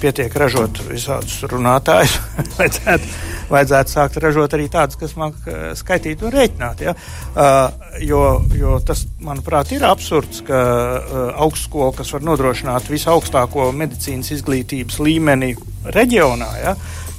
Pietiek 0.00 0.32
ražot 0.40 0.80
visādus 0.88 1.42
runātājus. 1.50 2.14
vajadzētu, 2.58 3.10
vajadzētu 3.50 3.92
sākt 3.92 4.18
ražot 4.24 4.56
arī 4.56 4.70
tādus, 4.72 4.96
kas 5.00 5.16
māca 5.20 5.74
skaitīt 5.76 6.24
un 6.24 6.32
rēķināt. 6.32 6.84
Ja? 6.86 6.94
Uh, 7.34 7.84
jo, 8.00 8.22
jo 8.56 8.78
tas, 8.86 9.04
manuprāt, 9.24 9.74
ir 9.76 9.84
absurds, 9.88 10.40
ka 10.46 10.60
uh, 10.62 11.22
augstskola, 11.44 11.92
kas 11.98 12.14
var 12.16 12.24
nodrošināt 12.30 12.88
visaugstāko 12.92 13.68
medicīnas 13.76 14.32
izglītības 14.38 15.02
līmeni 15.04 15.52
reģionā, 15.84 16.52
ja? 16.62 16.78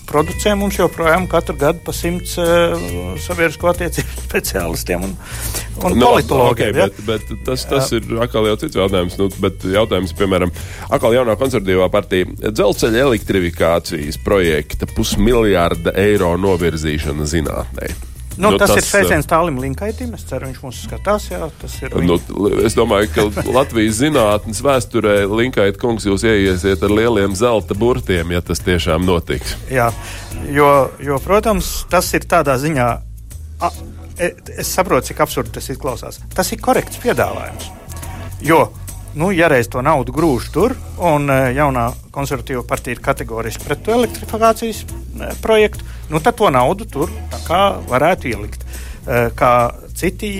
Producē 0.09 0.55
mums 0.59 0.77
joprojām 0.79 1.27
katru 1.31 1.55
gadu 1.59 1.81
pa 1.85 1.93
simts 1.95 2.37
uh, 2.41 2.75
sabiedrisko 3.25 3.69
attiecību 3.71 4.21
speciālistiem 4.27 5.05
un, 5.07 5.15
un 5.83 5.97
Nu, 5.99 6.11
politologiem. 6.13 6.71
okay, 6.71 6.73
bet, 6.73 6.99
bet 7.07 7.45
tas, 7.45 7.65
tas 7.69 7.91
ir 7.95 8.07
atkal 8.23 8.47
jau 8.49 8.55
cits 8.63 8.79
jautājums. 8.79 9.17
Nu, 9.19 9.29
bet 9.43 9.63
jautājums, 9.75 10.15
piemēram, 10.17 10.53
atkal 10.89 11.15
jaunā 11.17 11.35
konservatīvā 11.39 11.89
partija 11.93 12.29
dzelzceļa 12.47 13.03
elektrifikācijas 13.09 14.19
projekta 14.25 14.87
pusmiljārda 14.95 15.95
eiro 16.05 16.33
novirzīšana 16.41 17.27
zinātnē. 17.29 17.93
Nu, 18.37 18.51
Nu, 18.51 18.57
tas, 18.59 18.69
tas 18.69 18.81
ir 18.81 18.85
sveiciens 18.87 19.27
tālim 19.29 19.57
Linkaitim. 19.63 20.13
Es 20.17 20.25
ceru, 20.27 20.49
viņš 20.49 20.61
mūs 20.63 20.81
skatās. 20.87 21.29
Jā, 21.31 21.47
tas 21.61 21.75
ir. 21.81 21.95
Nu, 22.03 22.17
es 22.65 22.75
domāju, 22.75 23.09
ka 23.15 23.45
Latvijas 23.55 24.01
zinātnes 24.01 24.61
vēsturē 24.65 25.17
Linkaita 25.31 25.79
kungs 25.79 26.07
jūs 26.07 26.25
ieiesiet 26.27 26.83
ar 26.83 26.93
lieliem 26.93 27.35
zelta 27.37 27.77
burtiem, 27.79 28.35
ja 28.35 28.43
tas 28.45 28.59
tiešām 28.65 29.07
notiks. 29.07 29.55
Jā, 29.71 29.89
jo, 30.51 30.69
jo, 31.03 31.19
protams, 31.23 31.77
tas 31.91 32.11
ir 32.17 32.27
tādā 32.31 32.57
ziņā. 32.61 32.89
A, 33.63 33.71
e- 34.19 34.33
es 34.59 34.67
saprotu, 34.67 35.13
cik 35.13 35.23
absurdi 35.23 35.55
tas 35.55 35.71
izklausās. 35.71 36.19
Tas 36.35 36.51
ir 36.51 36.63
korekts 36.63 36.99
piedāvājums. 37.03 37.71
Jo, 38.43 38.65
nu, 39.15 39.31
ja 39.31 39.47
reiz 39.51 39.71
to 39.71 39.81
naudu 39.81 40.13
grūž 40.15 40.51
tur, 40.53 40.75
un 40.99 41.29
e, 41.31 41.37
jaunā 41.55 41.87
konservatīva 42.15 42.65
partija 42.67 42.97
ir 42.97 43.03
kategoriski 43.03 43.63
pret 43.63 43.83
to 43.85 43.95
elektrifikācijas 43.95 44.83
e, 44.83 45.29
projektu, 45.41 45.87
nu, 46.09 46.19
tad 46.19 46.37
to 46.39 46.49
naudu 46.53 46.85
tur 46.85 47.11
varētu 47.89 48.31
ielikt. 48.31 48.65
E, 49.05 49.29
Kā 49.37 49.53
citi 49.95 50.31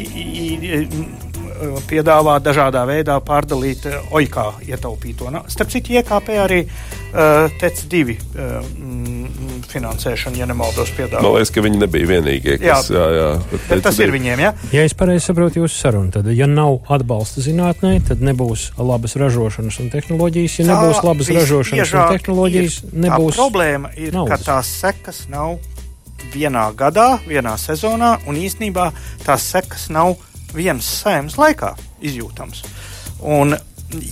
piedāvā 1.89 2.38
dažādā 2.43 2.84
veidā 2.88 3.18
pārdalīt 3.24 3.86
e, 3.89 3.99
OIKā 4.16 4.45
ietaupīto. 4.68 5.32
Starp 5.51 5.72
citu, 5.74 5.95
IKP 5.95 6.32
arī 6.41 6.60
uh, 6.66 7.51
TEC 7.60 7.82
divi 7.91 8.16
uh, 8.18 8.60
mm, 8.62 9.64
finansēšanu, 9.72 10.39
ja 10.39 10.47
nemaldos, 10.49 10.91
piedāvā. 10.95 11.24
Man 11.24 11.38
liekas, 11.38 11.53
ka 11.56 11.64
viņi 11.66 11.82
nebija 11.82 12.10
vienīgie, 12.10 12.58
kas. 12.62 12.89
Jā. 12.91 12.99
Jā, 12.99 13.06
jā, 13.16 13.60
Bet 13.70 13.84
tas 13.86 13.99
ir 14.03 14.14
viņiem, 14.16 14.43
ja? 14.45 14.51
Ja 14.76 14.86
es 14.88 14.95
pareizi 14.97 15.28
saprotu 15.30 15.64
jūsu 15.64 15.80
sarunu, 15.80 16.14
tad, 16.16 16.30
ja 16.36 16.49
nav 16.49 16.82
atbalsta 16.95 17.43
zinātnē, 17.45 17.95
tad 18.10 18.24
nebūs 18.26 18.72
labas 18.80 19.18
ražošanas 19.20 19.80
un 19.84 19.91
tehnoloģijas. 19.93 20.60
Ja 20.62 20.68
nebūs 20.72 21.01
labas 21.06 21.32
ražošanas 21.39 21.95
un 21.95 22.18
tehnoloģijas, 22.18 22.82
ir, 22.84 22.99
nebūs. 23.08 23.34
Tā 23.36 23.41
problēma 23.41 23.95
ir, 23.97 24.14
naudas. 24.16 24.45
ka 24.45 24.53
tās 24.53 24.76
sekas 24.84 25.26
nav 25.32 25.58
vienā 26.36 26.70
gadā, 26.78 27.16
vienā 27.28 27.56
sezonā, 27.60 28.16
un 28.30 28.39
īsnībā 28.39 28.89
tās 29.26 29.45
sekas 29.56 29.89
nav 29.93 30.16
vienas 30.56 30.88
sēmas 31.01 31.38
laikā 31.39 31.74
izjūtams. 32.06 32.64
Un, 33.26 33.56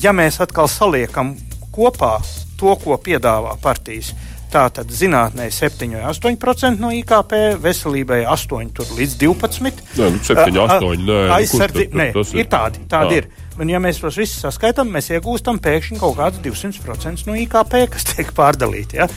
ja 0.04 0.14
mēs 0.16 0.40
atkal 0.44 0.70
saliekam 0.72 1.34
kopā 1.74 2.18
to, 2.60 2.76
ko 2.80 2.98
piedāvā 3.02 3.56
partijas, 3.62 4.14
tātad 4.54 4.92
zinātnē 4.94 5.48
7 5.52 5.96
vai 5.96 6.04
8% 6.12 6.82
no 6.82 6.92
IKP, 6.94 7.34
veselībai 7.64 8.22
8 8.30 8.94
līdz 9.00 9.16
12. 9.24 9.82
Nē, 9.98 10.10
nu, 10.14 10.22
7, 10.28 10.60
8, 10.66 10.86
nē, 10.86 11.00
nu, 11.08 11.18
Aizsardzi, 11.38 11.88
nē, 11.94 12.12
tas 12.14 12.34
ir? 12.36 12.44
ir 12.44 12.52
tādi, 12.52 12.86
tādi 12.90 13.20
ir. 13.22 13.32
Un, 13.58 13.70
ja 13.70 13.82
mēs 13.82 14.02
tos 14.02 14.18
visus 14.18 14.42
saskaitām, 14.46 14.90
mēs 14.94 15.12
iegūstam 15.14 15.60
pēkšņi 15.62 16.00
kaut 16.02 16.18
kādus 16.18 16.42
200% 16.46 17.28
no 17.30 17.38
IKP, 17.44 17.76
kas 17.94 18.08
tiek 18.14 18.34
pārdalīti. 18.38 19.02
Ja? 19.02 19.10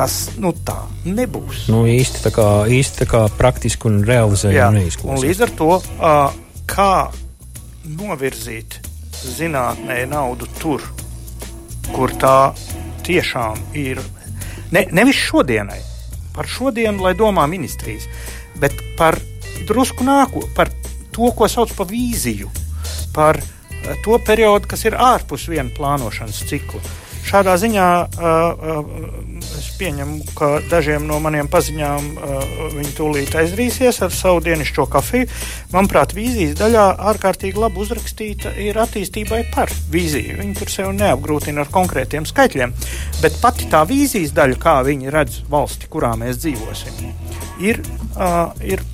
Kas 0.00 0.14
nu, 0.40 0.54
tā 0.64 0.78
nebūs. 1.04 1.66
Nu, 1.68 1.82
īsti 1.84 2.22
tā 2.24 2.30
kā, 2.32 2.46
īsti 2.72 3.02
tā 3.02 3.06
kā 3.10 3.18
praktiski 3.36 3.90
un 3.90 3.98
realizējami 4.08 4.86
neizklausās. 4.86 5.26
līdz 5.26 5.42
ar 5.44 5.52
to, 5.58 5.74
uh, 5.76 6.38
kā 6.64 6.94
novirzīt 7.98 8.78
zinātnē 9.20 9.98
naudu 10.08 10.48
tur, 10.56 10.86
kur 11.90 12.14
tā 12.16 12.54
tiešām 13.04 13.60
ir. 13.76 14.00
Ne, 14.72 14.86
nevis 14.96 15.20
šodienai, 15.20 15.82
par 16.32 16.48
šodienu, 16.48 17.04
lai 17.04 17.12
domā 17.18 17.44
ministrijas, 17.50 18.08
bet 18.62 18.72
par 18.96 19.18
drusku 19.68 20.06
nākotnē, 20.06 20.54
par 20.56 20.72
to, 21.12 21.28
ko 21.36 21.48
sauc 21.50 21.76
par 21.76 21.90
vīziju, 21.90 22.48
par 23.12 23.42
to 24.04 24.16
periodu, 24.24 24.70
kas 24.70 24.88
ir 24.88 24.96
ārpus 24.96 25.48
viena 25.52 25.68
plānošanas 25.76 26.44
cikla. 26.48 26.80
Šādā 27.26 27.54
ziņā 27.60 27.86
es 29.40 29.68
pieņemu, 29.78 30.34
ka 30.36 30.48
dažiem 30.70 31.06
no 31.08 31.18
maniem 31.22 31.48
paziņām 31.50 32.08
viņi 32.74 32.92
tūlīt 32.96 33.36
aizdrīsies 33.38 34.00
ar 34.04 34.12
savu 34.14 34.42
dienascho 34.44 34.86
kafiju. 34.90 35.28
Manuprāt, 35.74 36.14
vīzijas 36.16 36.56
daļā 36.58 36.86
ārkārtīgi 37.12 37.60
labi 37.60 37.82
uzrakstīta 37.84 38.54
ir 38.60 38.80
attīstībai 38.82 39.44
par 39.54 39.72
vīziju. 39.92 40.40
Viņi 40.40 40.56
tur 40.58 40.72
sev 40.72 40.92
neapgrūtina 40.98 41.64
ar 41.64 41.72
konkrētiem 41.72 42.26
skaitļiem, 42.28 42.74
bet 43.22 43.38
pati 43.42 43.70
tā 43.70 43.84
vīzijas 43.88 44.34
daļa, 44.36 44.60
kā 44.60 44.80
viņi 44.88 45.14
redz 45.14 45.42
valsti, 45.50 45.90
kurā 45.92 46.16
mēs 46.20 46.42
dzīvosim, 46.42 47.14
ir, 47.62 47.82
ir 48.66 48.84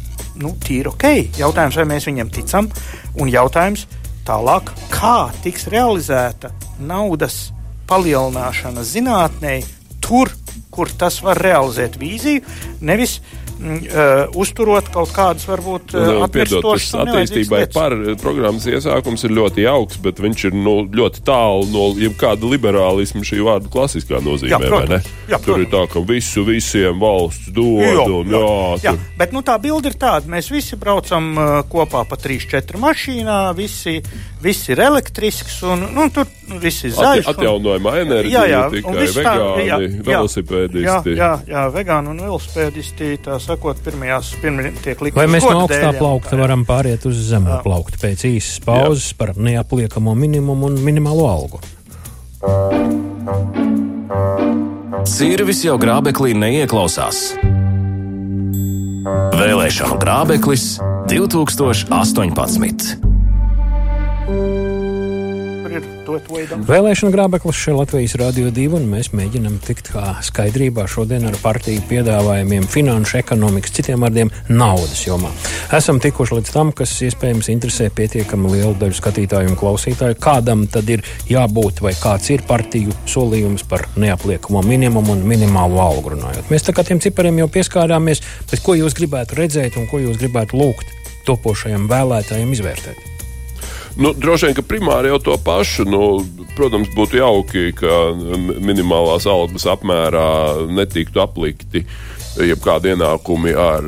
nu, 0.43 0.55
tīri 0.61 0.93
ok. 0.93 1.11
Jautājums, 1.41 1.81
vai 1.81 1.89
mēs 1.97 2.09
viņiem 2.11 2.33
ticam, 2.37 2.71
un 3.17 3.33
jautājums 3.33 3.87
tālāk, 4.27 4.73
kā 4.93 5.31
tiks 5.45 5.69
realizēta 5.73 6.51
naudas 6.83 7.56
palielināšana 7.89 8.85
zinātnē, 8.87 9.59
tur, 10.05 10.33
kur 10.71 10.91
tas 10.99 11.19
var 11.25 11.41
realizēt 11.41 11.97
vīziju, 12.01 12.45
nevis 12.85 13.19
uh, 13.21 13.46
uzturot 14.37 14.89
kaut 14.93 15.13
kādus, 15.17 15.47
varbūt, 15.49 15.95
uh, 15.97 16.23
atmirstošus 16.27 16.95
attīstībai 17.03 17.63
par 17.73 17.95
programmas 18.21 18.67
iesākums 18.69 19.25
ir 19.27 19.35
ļoti 19.37 19.65
jauks, 19.65 20.01
bet 20.05 20.21
viņš 20.23 20.45
ir 20.51 20.57
nu, 20.59 20.77
ļoti 20.93 21.23
tālu 21.27 21.67
no 21.73 21.87
jebkāda 21.99 22.49
liberālisma 22.51 23.25
šī 23.27 23.41
vārda 23.47 23.71
klasiskā 23.73 24.21
nozīmē, 24.25 24.53
jā, 24.53 24.61
protams, 24.61 25.11
jā, 25.27 25.41
protams. 25.41 25.47
Tur 25.47 25.65
ir 25.65 25.71
tā, 25.73 25.83
ka 25.93 26.05
visu 26.07 26.45
visiem 26.47 27.01
valsts 27.01 27.51
dod. 27.57 27.83
Jā, 27.83 28.05
un, 28.05 28.33
jā, 28.35 28.45
jā, 28.85 28.95
tur... 28.95 29.11
bet 29.21 29.35
nu, 29.37 29.43
tā 29.47 29.57
bilde 29.63 29.93
ir 29.93 29.99
tāda, 30.01 30.31
mēs 30.37 30.51
visi 30.53 30.79
braucam 30.81 31.33
uh, 31.37 31.53
kopā 31.71 32.05
pa 32.09 32.21
3-4 32.21 32.83
mašīnā, 32.83 33.41
visi, 33.57 33.99
visi 34.45 34.75
ir 34.75 34.85
elektrisks 34.87 35.63
un 35.67 35.89
nu, 35.97 36.09
tur 36.15 36.29
nu, 36.51 36.61
viss 36.63 36.85
ir 36.87 36.95
zaļš. 36.97 37.25
At, 37.25 37.41
atjaunojama 37.41 37.97
enerģija, 38.03 38.45
jā, 38.45 38.45
jā, 38.53 38.63
tikai 38.77 38.95
vegāni, 39.01 39.25
tā, 39.25 39.67
jā, 39.67 39.81
velosipēdisti. 40.11 41.17
Jā, 41.17 41.25
jā, 41.25 41.33
jā, 41.51 41.67
vegāni 41.75 42.13
un 42.13 42.23
velosipēdisti, 42.27 43.13
tā 43.25 43.41
sakot, 43.47 43.81
pirmajās 43.85 44.33
pirmie 44.43 44.73
tiek 44.83 45.01
likti. 45.05 45.17
Vai 45.19 45.29
mēs 45.31 45.47
no 45.47 45.65
augstā 45.65 45.93
plaukta 45.97 46.39
varam 46.41 46.67
pāriet 46.69 47.07
uz 47.09 47.21
zemo 47.31 47.61
plauktu 47.65 48.01
pēc 48.03 48.27
īsas 48.31 48.61
pauzes 48.67 49.11
jā. 49.13 49.19
par 49.21 49.35
neapliekamo 49.39 50.15
minimumu 50.19 50.71
un 50.71 50.79
minimālo 50.85 51.27
algu? 51.31 51.63
Sirvis 55.07 55.63
jau 55.65 55.77
grābeklī 55.81 56.35
neieklausās. 56.37 57.35
Vēlēšanu 59.37 59.99
grābeklis 60.03 60.79
2018 61.11 63.06
Vēlēšana 66.07 67.11
grābeklis 67.11 67.59
šeit 67.59 67.75
Latvijas 67.75 68.15
Rādio 68.21 68.51
2, 68.55 68.67
un 68.79 68.85
mēs 68.93 69.09
mēģinam 69.17 69.57
tikt 69.65 69.89
skaidrībā 70.29 70.85
šodien 70.91 71.27
ar 71.27 71.35
partiju 71.43 71.83
piedāvājumiem 71.91 72.69
finanšu, 72.71 73.17
ekonomikas, 73.19 73.75
citiem 73.75 74.05
vārdiem 74.07 74.31
naudas 74.47 75.03
jomā. 75.07 75.33
Esam 75.75 75.99
tikuši 76.03 76.39
līdz 76.39 76.53
tam, 76.55 76.71
kas 76.77 76.93
iespējams 77.09 77.51
interesē 77.51 77.89
pietiekami 77.95 78.53
lielu 78.55 78.77
daļu 78.79 78.99
skatītāju 79.01 79.51
un 79.51 79.59
klausītāju, 79.59 80.19
kādam 80.23 80.67
tad 80.71 80.93
ir 80.95 81.03
jābūt 81.31 81.83
vai 81.83 81.97
kāds 81.99 82.31
ir 82.35 82.47
partiju 82.47 82.95
solījums 83.11 83.67
par 83.67 83.89
neapliekamo 83.99 84.63
minimumu 84.67 85.17
un 85.17 85.27
minimālo 85.27 85.83
algu 85.83 86.15
runājot. 86.15 86.53
Mēs 86.55 86.69
tā 86.69 86.77
kā 86.77 86.87
tiem 86.87 87.03
cipariem 87.03 87.43
jau 87.43 87.51
pieskārāmies, 87.59 88.23
bet 88.53 88.63
ko 88.63 88.79
jūs 88.79 88.95
gribētu 89.01 89.43
redzēt 89.43 89.81
un 89.81 89.91
ko 89.91 90.05
jūs 90.05 90.23
gribētu 90.23 90.63
lūgt 90.63 90.95
topošajam 91.27 91.91
vēlētājiem 91.91 92.55
izvērtēt? 92.55 93.16
Nu, 93.97 94.13
droši 94.13 94.51
vien, 94.51 94.57
ka 94.59 94.63
primāri 94.67 95.09
jau 95.09 95.21
to 95.31 95.37
pašu. 95.41 95.87
Nu, 95.89 96.03
protams, 96.57 96.91
būtu 96.97 97.17
jauki, 97.17 97.71
ka 97.77 98.13
minimālās 98.61 99.25
algas 99.31 99.65
apmērā 99.73 100.29
netiktu 100.69 101.23
aplikti 101.25 101.87
jebkādi 102.45 102.93
ienākumi 102.93 103.55
ar 103.57 103.87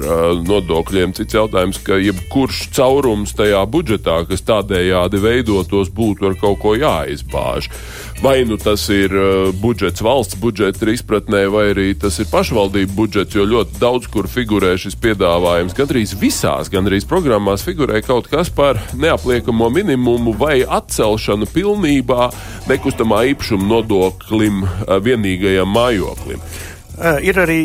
nodokļiem. 0.48 1.12
Cits 1.16 1.36
jautājums, 1.36 1.80
ka 1.84 1.98
jebkurš 2.00 2.62
caurums 2.76 3.34
tajā 3.36 3.61
budžetā, 3.68 4.22
kas 4.30 4.44
tādējādi 4.48 5.20
veidotos, 5.20 5.92
būtu 5.92 6.30
ar 6.30 6.38
kaut 6.40 6.61
ko 6.62 6.72
jāizbāž. 6.78 7.68
Vai 8.22 8.42
nu 8.44 8.56
tas 8.56 8.88
ir 8.90 9.12
uh, 9.14 9.54
budžets 9.54 10.02
valsts 10.02 10.34
budžeta 10.42 10.88
izpratnē, 10.90 11.44
vai 11.54 11.68
arī 11.70 11.92
tas 11.94 12.16
ir 12.18 12.26
pašvaldību 12.26 12.96
budžets, 12.96 13.36
jo 13.36 13.44
ļoti 13.46 13.78
daudz 13.78 14.08
kur 14.10 14.26
figurē 14.26 14.72
šis 14.74 14.96
piedāvājums. 14.98 15.76
Gandrīz 15.78 16.16
visās, 16.18 16.66
gandrīz 16.66 17.06
programmās 17.06 17.62
figurē 17.62 18.00
kaut 18.02 18.26
kas 18.26 18.50
par 18.50 18.80
neapliekamo 18.98 19.68
minimumu 19.70 20.34
vai 20.34 20.64
atcelšanu 20.66 21.46
pilnībā 21.52 22.26
nekustamā 22.66 23.20
īpašuma 23.36 23.68
nodoklim 23.70 24.64
uh, 24.66 24.96
vienīgajam 24.98 25.70
mājoklim. 25.70 26.42
Uh, 26.98 27.20
ir 27.22 27.38
arī 27.38 27.60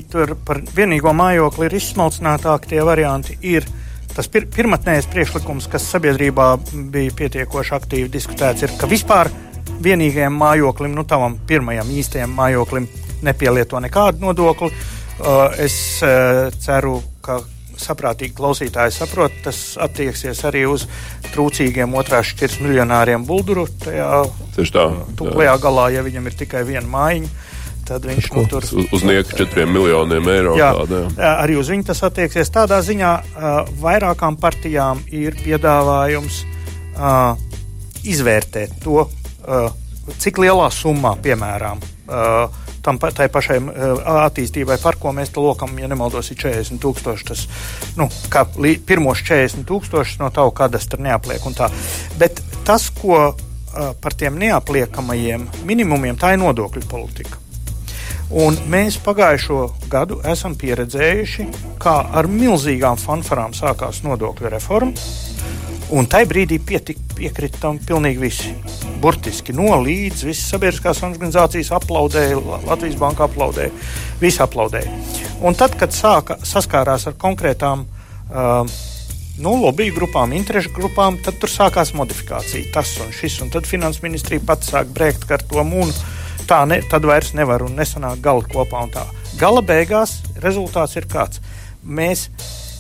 par 0.46 0.62
vienīgo 0.78 1.16
mājokli 1.18 1.66
ir 1.66 1.80
izsmalcinātāki 1.80 2.76
tie 2.76 2.84
varianti. 2.86 3.40
Ir 3.42 3.66
tas 4.14 4.30
pir 4.30 4.46
pirmotnējais 4.54 5.10
priekšlikums, 5.10 5.66
kas 5.74 5.90
sabiedrībā 5.96 6.52
bija 6.94 7.18
pietiekoši 7.24 7.76
aktīvi 7.80 8.14
diskutēts, 8.14 8.68
ir, 8.68 8.78
ka 8.78 8.92
vispār 8.92 9.34
vienīgajam 9.84 10.36
mājoklim, 10.40 10.94
nu 10.96 11.06
tavam 11.08 11.38
pirmajam 11.48 11.90
īstajam 11.94 12.36
mājoklim, 12.38 12.88
nepielieto 13.24 13.80
nekādu 13.84 14.24
nodokli. 14.24 14.72
Uh, 15.14 15.54
es 15.62 15.76
uh, 16.02 16.50
ceru, 16.60 16.98
ka 17.24 17.40
saprātīgi 17.80 18.36
klausītāji 18.38 18.94
saprot, 18.96 19.34
tas 19.46 19.60
attieksies 19.82 20.44
arī 20.48 20.66
uz 20.70 20.86
trūcīgiem 21.34 21.94
otrās 21.98 22.32
šķirs 22.34 22.60
miljonāriem 22.64 23.26
bulduru. 23.28 23.66
Tajā 23.84 24.24
tuklajā 25.20 25.56
galā, 25.62 25.90
ja 25.96 26.04
viņam 26.06 26.30
ir 26.30 26.38
tikai 26.44 26.64
viena 26.68 26.88
mājiņa. 26.90 27.34
Tad 27.84 28.06
viņš 28.08 28.30
nu, 28.32 28.46
tur 28.48 28.64
uz, 28.64 28.86
uz 28.96 29.02
nieku 29.04 29.36
četriem 29.36 29.74
miljoniem 29.76 30.28
eiro. 30.32 30.54
Jā, 30.56 30.70
tāda, 30.78 31.02
jā. 31.04 31.32
Arī 31.34 31.58
uz 31.60 31.72
viņu 31.74 31.90
tas 31.90 32.00
attieksies. 32.08 32.52
Tādā 32.54 32.80
ziņā 32.86 33.10
uh, 33.20 33.50
vairākām 33.82 34.38
partijām 34.40 35.02
ir 35.12 35.36
piedāvājums 35.42 36.38
uh, 36.96 37.36
izvērtēt 38.08 38.80
to, 38.86 39.04
cik 40.20 40.42
lielā 40.44 40.68
summā, 40.74 41.14
piemēram, 41.24 41.80
uh, 42.10 42.62
tam 42.84 43.00
tai 43.00 43.30
pašai 43.32 43.60
uh, 43.62 44.02
attīstībai, 44.26 44.78
par 44.84 45.00
ko 45.00 45.14
mēs 45.16 45.32
te 45.34 45.44
lokam, 45.44 45.78
ja 45.80 45.88
nemaldos, 45.92 46.32
ir 46.34 46.42
40 46.44 46.82
tūkstoši. 46.84 47.30
Tas, 47.30 47.46
nu, 48.00 48.10
kā 48.34 48.46
pirmos 48.88 49.24
40 49.24 49.68
tūkstošus 49.70 50.20
no 50.24 50.32
tavu 50.36 50.52
kadastra 50.56 51.02
neapliek 51.04 51.48
un 51.48 51.58
tā. 51.58 51.72
Bet 52.20 52.44
tas, 52.68 52.90
ko 52.94 53.32
par 53.74 54.14
tiem 54.14 54.38
neapliekamajiem 54.38 55.48
minimumiem, 55.66 56.18
tā 56.20 56.36
ir 56.36 56.42
nodokļu 56.44 56.84
politika. 56.90 57.40
Un 58.34 58.56
mēs 58.72 58.98
pagājušo 59.04 59.58
gadu 59.92 60.20
esam 60.30 60.56
pieredzējuši, 60.58 61.48
kā 61.82 61.96
ar 62.18 62.30
milzīgām 62.32 62.98
fanfarām 63.02 63.54
sākās 63.58 64.02
nodokļu 64.06 64.54
reforma. 64.54 64.94
Un 65.94 66.08
tajā 66.10 66.26
brīdī 66.26 66.58
pietika, 66.58 67.04
piekrita 67.14 67.60
tam 67.62 67.78
pilnīgi 67.78 68.18
visi. 68.18 68.54
Burtiski 69.02 69.54
no 69.54 69.76
līdz 69.84 70.24
visas 70.26 70.48
sabiedriskās 70.50 71.04
organizācijas 71.06 71.70
aplaudēja, 71.78 72.40
Latvijas 72.66 72.98
Banka 72.98 73.28
aplaudēja, 73.28 73.70
visi 74.22 74.42
aplaudēja. 74.42 74.90
Un 75.46 75.54
tad, 75.60 75.76
kad 75.78 75.94
sāka 75.94 76.40
saskārās 76.50 77.06
ar 77.12 77.18
konkrētām 77.22 77.86
uh, 77.86 78.74
nu, 79.38 79.54
lobby 79.62 79.92
grupām, 79.94 80.34
interešu 80.34 80.74
grupām, 80.74 81.20
tad 81.22 81.38
tur 81.42 81.54
sākās 81.54 81.94
modifikācija, 81.94 82.72
tas 82.74 82.96
un 83.04 83.14
šis. 83.14 83.38
Un 83.46 83.54
tad 83.54 83.70
finanses 83.70 84.02
ministrija 84.02 84.42
pats 84.48 84.74
sāk 84.74 84.90
brēkt 84.98 85.30
ar 85.36 85.46
to 85.46 85.62
mūnu. 85.68 85.94
Tā 86.50 86.64
ne, 86.70 86.82
tad 86.90 87.06
vairs 87.06 87.36
nevar 87.38 87.62
un 87.68 87.78
nesanāk 87.78 88.24
gala 88.24 88.42
kopā. 88.50 88.88
Gala 89.38 89.62
beigās 89.62 90.24
rezultāts 90.42 90.98
ir 90.98 91.06
kāds. 91.12 91.44
Mēs 91.86 92.32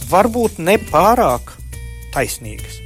varbūt 0.09 0.57
nepārāk 0.57 1.59
taisnīgas 2.15 2.82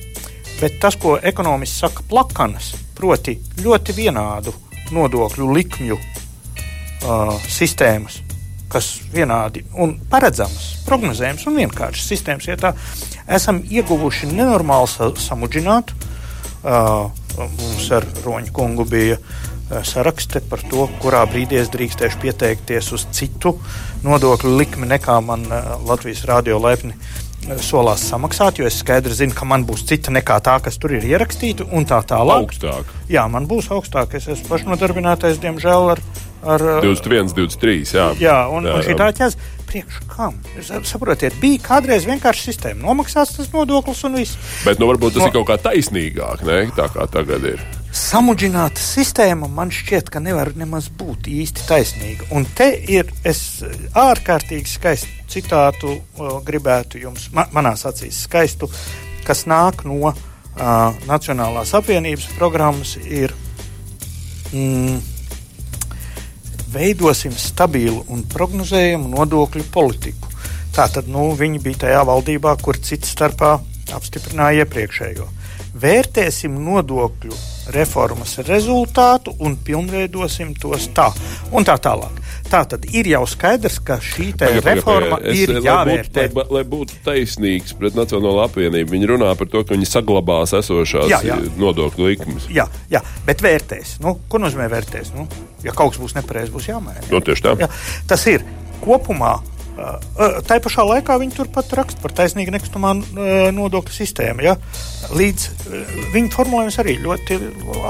Bet 0.58 0.80
tas, 0.82 0.96
ko 0.98 1.18
ekonomists 1.22 1.84
saka, 1.84 2.02
plakanas, 2.10 2.72
proti, 2.98 3.36
ļoti 3.62 3.94
vienādu 3.94 4.54
nodokļu 4.96 5.50
likmju 5.54 5.98
uh, 5.98 7.36
sistēmas, 7.46 8.22
kas 8.72 8.88
vienādi 9.14 9.62
un 9.78 9.94
paredzamas, 10.10 10.72
prognozējamas 10.88 11.46
un 11.48 11.60
vienkāršas 11.62 12.10
sistēmas, 12.10 12.48
ja 12.50 12.58
tā 12.58 12.74
esam 13.38 13.62
ieguvuši 13.62 14.32
nenormāli 14.34 14.90
sa 14.90 15.12
samudžinātu. 15.28 16.00
Uh, 16.68 17.14
mums 17.38 17.92
ar 17.94 18.08
Roņa 18.26 18.50
kungu 18.56 18.88
bija 18.90 19.20
sarakste 19.86 20.42
par 20.50 20.64
to, 20.72 20.88
kurā 21.04 21.22
brīdī 21.30 21.60
es 21.62 21.70
drīkstēšu 21.74 22.22
pieteikties 22.24 22.90
uz 22.96 23.06
citu 23.14 23.58
nodokļu 24.06 24.54
likmi 24.58 24.88
nekā 24.90 25.20
man 25.22 25.44
Latvijas 25.86 26.24
rādio 26.28 26.58
laipni 26.64 26.96
solās 27.64 28.04
samaksāt, 28.10 28.60
jo 28.60 28.68
es 28.68 28.80
skaidri 28.82 29.16
zinu, 29.16 29.36
ka 29.36 29.48
man 29.48 29.66
būs 29.68 29.86
cita 29.88 30.12
nekā 30.14 30.40
tā, 30.44 30.58
kas 30.64 30.80
tur 30.82 30.96
ir 30.98 31.06
ierakstīta, 31.08 31.68
un 31.72 31.88
tā 31.88 32.00
tālāk. 32.08 32.48
Augstāk. 32.48 32.92
Jā, 33.12 33.28
man 33.32 33.48
būs 33.50 33.70
augstāk. 33.74 34.18
Es 34.20 34.28
esmu 34.28 34.52
pašnodarbinātais, 34.52 35.40
diemžēl, 35.44 35.94
ar. 35.96 36.04
ar 36.44 36.66
21, 36.84 37.32
23. 37.38 37.88
Jā, 37.96 38.10
jā 38.20 38.38
un, 38.52 38.68
jā, 38.68 38.76
un 38.76 38.86
šī 38.88 38.98
tā 39.00 39.10
ķēze. 39.22 39.54
Priekš 39.68 40.04
kam? 40.12 40.38
Saprotiet, 40.88 41.36
bija 41.42 41.60
kādreiz 41.66 42.08
vienkārši 42.08 42.52
sistēma. 42.52 42.86
Nomaksās 42.86 43.36
tas 43.36 43.52
nodoklis 43.52 44.06
un 44.08 44.16
viss. 44.22 44.40
Bet 44.64 44.80
nu, 44.80 44.88
varbūt 44.92 45.18
tas 45.18 45.26
no... 45.26 45.32
ir 45.32 45.36
kaut 45.40 45.50
kā 45.50 45.60
taisnīgāk, 45.72 46.48
ne? 46.48 46.62
tā 46.78 46.88
kā 46.94 47.08
tagad 47.12 47.52
ir 47.56 47.64
samudžināta 47.94 48.82
sistēma 48.82 49.48
man 49.52 49.72
šķiet, 49.74 50.10
ka 50.12 50.22
nevar 50.24 50.54
nemaz 50.58 50.90
būt 50.94 51.30
īsti 51.32 51.68
taisnīga. 51.68 52.30
Un 52.36 52.48
te 52.58 52.70
ir 52.76 53.12
ārkārtīgi 53.98 54.72
skaistu 54.72 55.14
citātu, 55.32 55.98
uh, 55.98 56.38
gribētu 56.46 57.02
jums, 57.02 57.28
ma 57.36 57.48
manās 57.56 57.86
acīs, 57.88 58.24
skaistu, 58.28 58.70
kas 59.28 59.46
nāk 59.50 59.84
no 59.88 60.00
uh, 60.08 60.16
Nacionālās 61.08 61.74
apvienības 61.78 62.30
programmas, 62.38 62.96
ir 63.04 63.34
mm, 64.54 64.98
veidosim 66.74 67.36
stabilu 67.38 68.06
un 68.12 68.24
prognozējumu 68.32 69.12
nodokļu 69.16 69.68
politiku. 69.74 70.32
Tātad 70.76 71.10
nu, 71.10 71.32
viņi 71.36 71.64
bija 71.64 71.84
tajā 71.88 72.04
valdībā, 72.08 72.54
kur 72.62 72.78
cits 72.78 73.16
starpā 73.16 73.58
apstiprināja 73.98 74.66
iepriekšējo 74.66 75.28
vērtēsim 75.82 76.58
nodokļu 76.64 77.36
reformas 77.76 78.38
rezultātu 78.48 79.34
un 79.44 79.58
pilnveidosim 79.64 80.54
tos 80.60 80.88
tā 80.96 81.10
un 81.52 81.68
tā 81.68 81.76
tālāk. 81.84 82.24
Tā 82.48 82.62
tad 82.72 82.86
ir 82.96 83.10
jau 83.12 83.26
skaidrs, 83.28 83.80
ka 83.84 83.98
šī 84.04 84.30
reforma 84.64 85.18
es, 85.20 85.42
ir 85.44 85.58
jāvērtē. 85.66 86.28
Lai 86.28 86.32
būtu, 86.32 86.38
lai, 86.38 86.46
lai 86.56 86.64
būtu 86.72 87.00
taisnīgs 87.04 87.76
pret 87.80 87.98
Nacionālo 87.98 88.46
apvienību, 88.46 88.94
viņi 88.96 89.10
runā 89.12 89.34
par 89.40 89.52
to, 89.52 89.66
ka 89.68 89.76
viņi 89.76 89.90
saglabās 89.90 90.56
esošās 90.56 91.12
jā, 91.12 91.20
jā. 91.28 91.38
nodokļu 91.60 92.08
likmes. 92.08 92.48
Jā, 92.54 92.70
jā, 92.94 93.04
bet 93.28 93.44
vērtēs. 93.44 93.98
Nu, 94.06 94.16
ko 94.32 94.40
nozīmē 94.40 94.70
vērtēs? 94.72 95.12
Nu, 95.18 95.28
ja 95.66 95.76
kaut 95.76 95.96
kas 95.96 96.04
būs 96.06 96.16
nepareizs, 96.22 96.54
būs 96.56 96.72
jāmaina. 96.72 97.04
No, 97.10 97.20
nu, 97.20 97.24
tieši 97.28 97.48
tā. 97.50 97.56
Jā, 97.66 97.72
tas 98.08 98.24
ir 98.32 98.48
kopumā 98.80 99.36
Tā 99.78 100.58
pašā 100.64 100.86
laikā 100.88 101.18
viņi 101.22 101.36
turpat 101.38 101.74
raksta 101.78 102.02
par 102.02 102.14
taisnīgu 102.18 102.54
nekustamā 102.56 102.96
nodokļu 103.54 103.94
sistēmu. 103.94 104.46
Ja? 104.46 104.58
Līdz 105.14 105.48
viņa 106.16 106.34
formulējums 106.34 106.80
arī 106.82 106.98
ļoti 107.04 107.40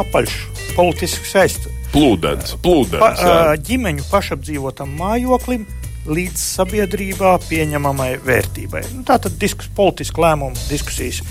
apaļš, 0.04 0.38
politiski 0.76 1.32
saistīts. 1.32 1.74
Plūdens, 1.94 2.58
plūdens. 2.64 3.00
Pa, 3.00 3.56
ģimeņu 3.64 4.08
pašapdzīvotam 4.12 4.92
mājoklim 5.00 5.64
līdz 6.08 6.44
sabiedrībā 6.58 7.34
pieņemamai 7.48 8.10
vērtībai. 8.24 8.84
Nu, 8.96 9.04
tā 9.08 9.18
tad 9.24 9.38
diskus, 9.40 9.70
politiski 9.76 10.24
lēmumu 10.24 10.68
diskusijas 10.70 11.24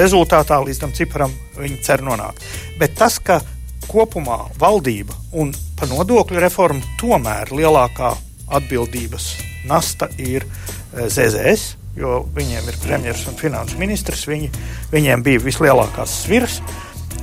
rezultātā 0.00 0.60
līdz 0.64 0.82
tam 0.82 0.96
ciparam 0.96 1.32
viņi 1.58 1.80
cer 1.84 2.04
nonākt. 2.04 2.44
Bet 2.80 2.96
tas, 3.00 3.20
ka 3.20 3.40
kopumā 3.90 4.42
valdība 4.60 5.16
un 5.40 5.54
pa 5.76 5.88
nodokļu 5.90 6.42
reformu 6.42 6.96
tomēr 7.00 7.52
lielākā 7.56 8.12
atbildības 8.60 9.32
nasta 9.68 10.08
ir 10.18 10.46
eh, 10.46 11.08
ZZS, 11.08 11.76
jo 11.98 12.22
viņiem 12.36 12.70
ir 12.70 12.78
premjerministrs 12.82 13.32
un 13.32 13.40
finanses 13.40 13.80
ministrs. 13.80 14.24
Viņi, 14.30 14.50
viņiem 14.92 15.26
bija 15.26 15.42
vislielākās 15.44 16.22
sviras 16.24 16.60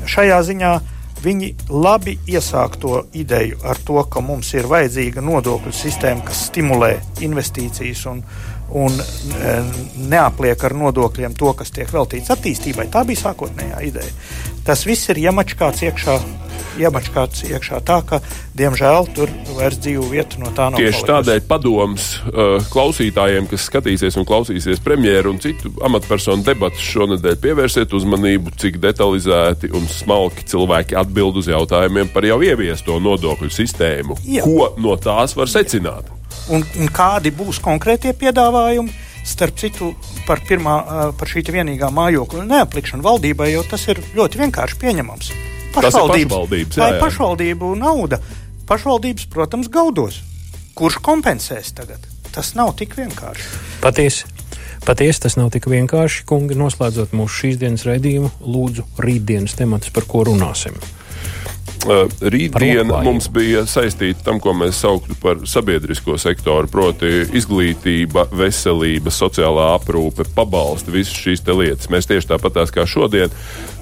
šajā 0.07 0.43
ziņā. 0.51 0.75
Viņi 1.17 1.47
labi 1.73 2.13
iesāk 2.29 2.75
to 2.77 2.99
ideju 3.17 3.57
ar 3.65 3.79
to, 3.81 3.97
ka 4.05 4.21
mums 4.21 4.51
ir 4.53 4.67
vajadzīga 4.69 5.23
nodokļu 5.25 5.73
sistēma, 5.73 6.21
kas 6.27 6.43
stimulē 6.51 6.91
investīcijas 7.25 8.03
un, 8.11 8.21
un 8.77 8.99
eh, 9.01 9.71
neapliek 10.11 10.67
ar 10.69 10.77
nodokļiem 10.77 11.33
to, 11.39 11.55
kas 11.57 11.73
tiek 11.73 11.89
veltīts 11.89 12.29
attīstībai. 12.35 12.85
Tā 12.93 13.01
bija 13.07 13.23
sākotnējā 13.25 13.81
ideja. 13.89 14.13
Tas 14.67 14.83
viss 14.83 15.07
ir 15.13 15.23
iemačkāts 15.27 15.85
iekšā 15.87 16.17
iemačkāts 16.77 17.45
iekšā 17.47 17.79
tā, 17.85 17.99
ka, 18.05 18.19
diemžēl, 18.57 19.07
tur 19.15 19.31
vairs 19.57 19.79
dzīvu 19.81 20.07
vietu 20.11 20.41
no 20.41 20.51
tā 20.55 20.69
nav. 20.69 20.79
Tieši 20.79 20.99
palikusi. 20.99 21.07
tādēļ 21.11 21.41
padoms 21.49 22.07
uh, 22.27 22.67
klausītājiem, 22.73 23.47
kas 23.51 23.67
skatīsies 23.69 24.17
un 24.19 24.27
klausīsies 24.29 24.81
premjeru 24.85 25.33
un 25.33 25.41
citu 25.43 25.71
amatpersonu 25.87 26.45
debatas 26.47 26.83
šonadēļ, 26.85 27.39
pievērsiet 27.43 27.95
uzmanību, 27.97 28.53
cik 28.61 28.79
detalizēti 28.83 29.71
un 29.77 29.89
smalki 29.91 30.45
cilvēki 30.51 30.97
atbild 30.99 31.41
uz 31.41 31.49
jautājumiem 31.51 32.11
par 32.13 32.27
jau 32.27 32.39
ieviesto 32.45 32.99
nodokļu 33.03 33.51
sistēmu. 33.53 34.21
Jā. 34.27 34.45
Ko 34.45 34.73
no 34.81 34.97
tās 35.01 35.35
var 35.37 35.51
secināt? 35.51 36.13
Un, 36.53 36.63
un 36.79 36.93
kādi 36.93 37.33
būs 37.35 37.59
konkrētie 37.63 38.13
piedāvājumi? 38.17 39.06
Starp 39.27 39.59
citu, 39.59 39.91
par, 40.27 40.39
pirmā, 40.47 40.77
par 41.19 41.27
šī 41.27 41.43
vienīgā 41.51 41.91
mājokļa 41.91 42.47
neaplikšanu 42.47 43.03
valdībai, 43.03 43.51
jo 43.51 43.65
tas 43.67 43.83
ir 43.91 43.99
ļoti 44.15 44.45
vienkārši 44.45 44.79
pieņemams 44.85 45.31
pašvaldības. 45.77 46.77
jā, 46.77 46.89
jā. 46.93 46.99
pašvaldību 47.01 47.73
nauda. 47.79 48.19
Pašvaldības, 48.67 49.27
protams, 49.31 49.69
gaudos. 49.71 50.21
Kurš 50.77 50.99
kompensēs 51.05 51.71
tagad? 51.77 52.03
Tas 52.33 52.53
nav 52.57 52.75
tik 52.77 52.97
vienkārši. 52.97 53.47
Patiesi. 53.81 54.27
Patiesi 54.85 55.23
tas 55.23 55.37
nav 55.39 55.49
tik 55.55 55.67
vienkārši, 55.71 56.25
kungi. 56.27 56.57
Noslēdzot 56.59 57.15
mūsu 57.17 57.41
šīs 57.41 57.57
dienas 57.61 57.85
raidījumu, 57.87 58.29
lūdzu, 58.43 58.85
rītdienas 59.01 59.57
temats, 59.57 59.91
par 59.93 60.07
ko 60.09 60.23
runāsim. 60.27 60.77
Rītdiena 61.87 63.01
mums 63.05 63.29
bija 63.33 63.63
saistīta 63.69 64.25
tam, 64.27 64.41
ko 64.43 64.53
mēs 64.57 64.81
sauktu 64.83 65.15
par 65.21 65.41
sabiedrisko 65.47 66.17
sektoru, 66.21 66.69
proti, 66.71 67.23
izglītība, 67.37 68.27
veselība, 68.35 69.13
sociālā 69.13 69.71
aprūpe, 69.77 70.27
pabalsti, 70.35 70.93
visas 70.93 71.15
šīs 71.15 71.45
lietas. 71.47 71.91
Mēs 71.93 72.09
tieši 72.09 72.33
tāpat 72.33 72.59
kā 72.73 72.87
šodien 72.89 73.33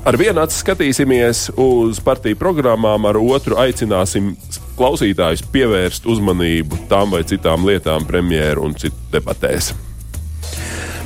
ar 0.05 0.17
vienu 0.19 0.43
acu 0.43 0.57
skatīsimies 0.59 1.47
uz 1.57 1.99
partiju 2.05 2.37
programmām, 2.39 3.07
ar 3.09 3.17
otru 3.17 3.57
aicināsim 3.61 4.33
klausītājus 4.77 5.45
pievērst 5.53 6.05
uzmanību 6.09 6.85
tām 6.91 7.15
vai 7.15 7.23
citām 7.27 7.65
lietām, 7.67 8.05
premjeru 8.07 8.67
un 8.67 8.77
citu 8.77 8.97
debatēs. 9.13 9.73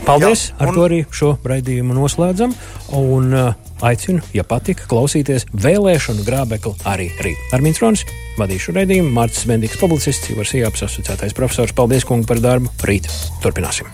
Paldies! 0.07 0.49
Jā, 0.49 0.57
un... 0.57 0.65
Ar 0.65 0.75
to 0.75 0.85
arī 0.87 0.99
šo 1.13 1.33
raidījumu 1.47 1.95
noslēdzam. 1.95 2.55
Un, 2.97 3.33
uh, 3.35 3.68
Aicinu, 3.85 4.23
ja 4.35 4.43
patika, 4.43 4.83
klausīties 4.91 5.47
vēlēšanu 5.55 6.25
grābekli 6.27 6.73
arī 6.89 7.07
rīt. 7.23 7.39
Armīns 7.55 7.79
Ronis, 7.83 8.03
vadīšu 8.39 8.75
raidījumu, 8.75 9.13
Mārcis 9.15 9.47
Mendīgs, 9.49 9.79
publicists, 9.79 10.31
Ivars 10.33 10.53
Jāps, 10.57 10.83
asociētais 10.87 11.35
profesors. 11.37 11.75
Paldies, 11.75 12.07
kungi, 12.07 12.27
par 12.27 12.43
darbu. 12.43 12.71
Rīt 12.89 13.07
turpināsim. 13.43 13.87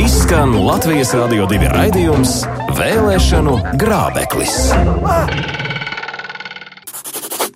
Izskan 0.00 0.56
Latvijas 0.66 1.12
Rādio 1.14 1.46
2 1.50 1.68
raidījums 1.70 2.40
Vēlēšanu 2.74 3.60
grābeklis. 3.78 4.56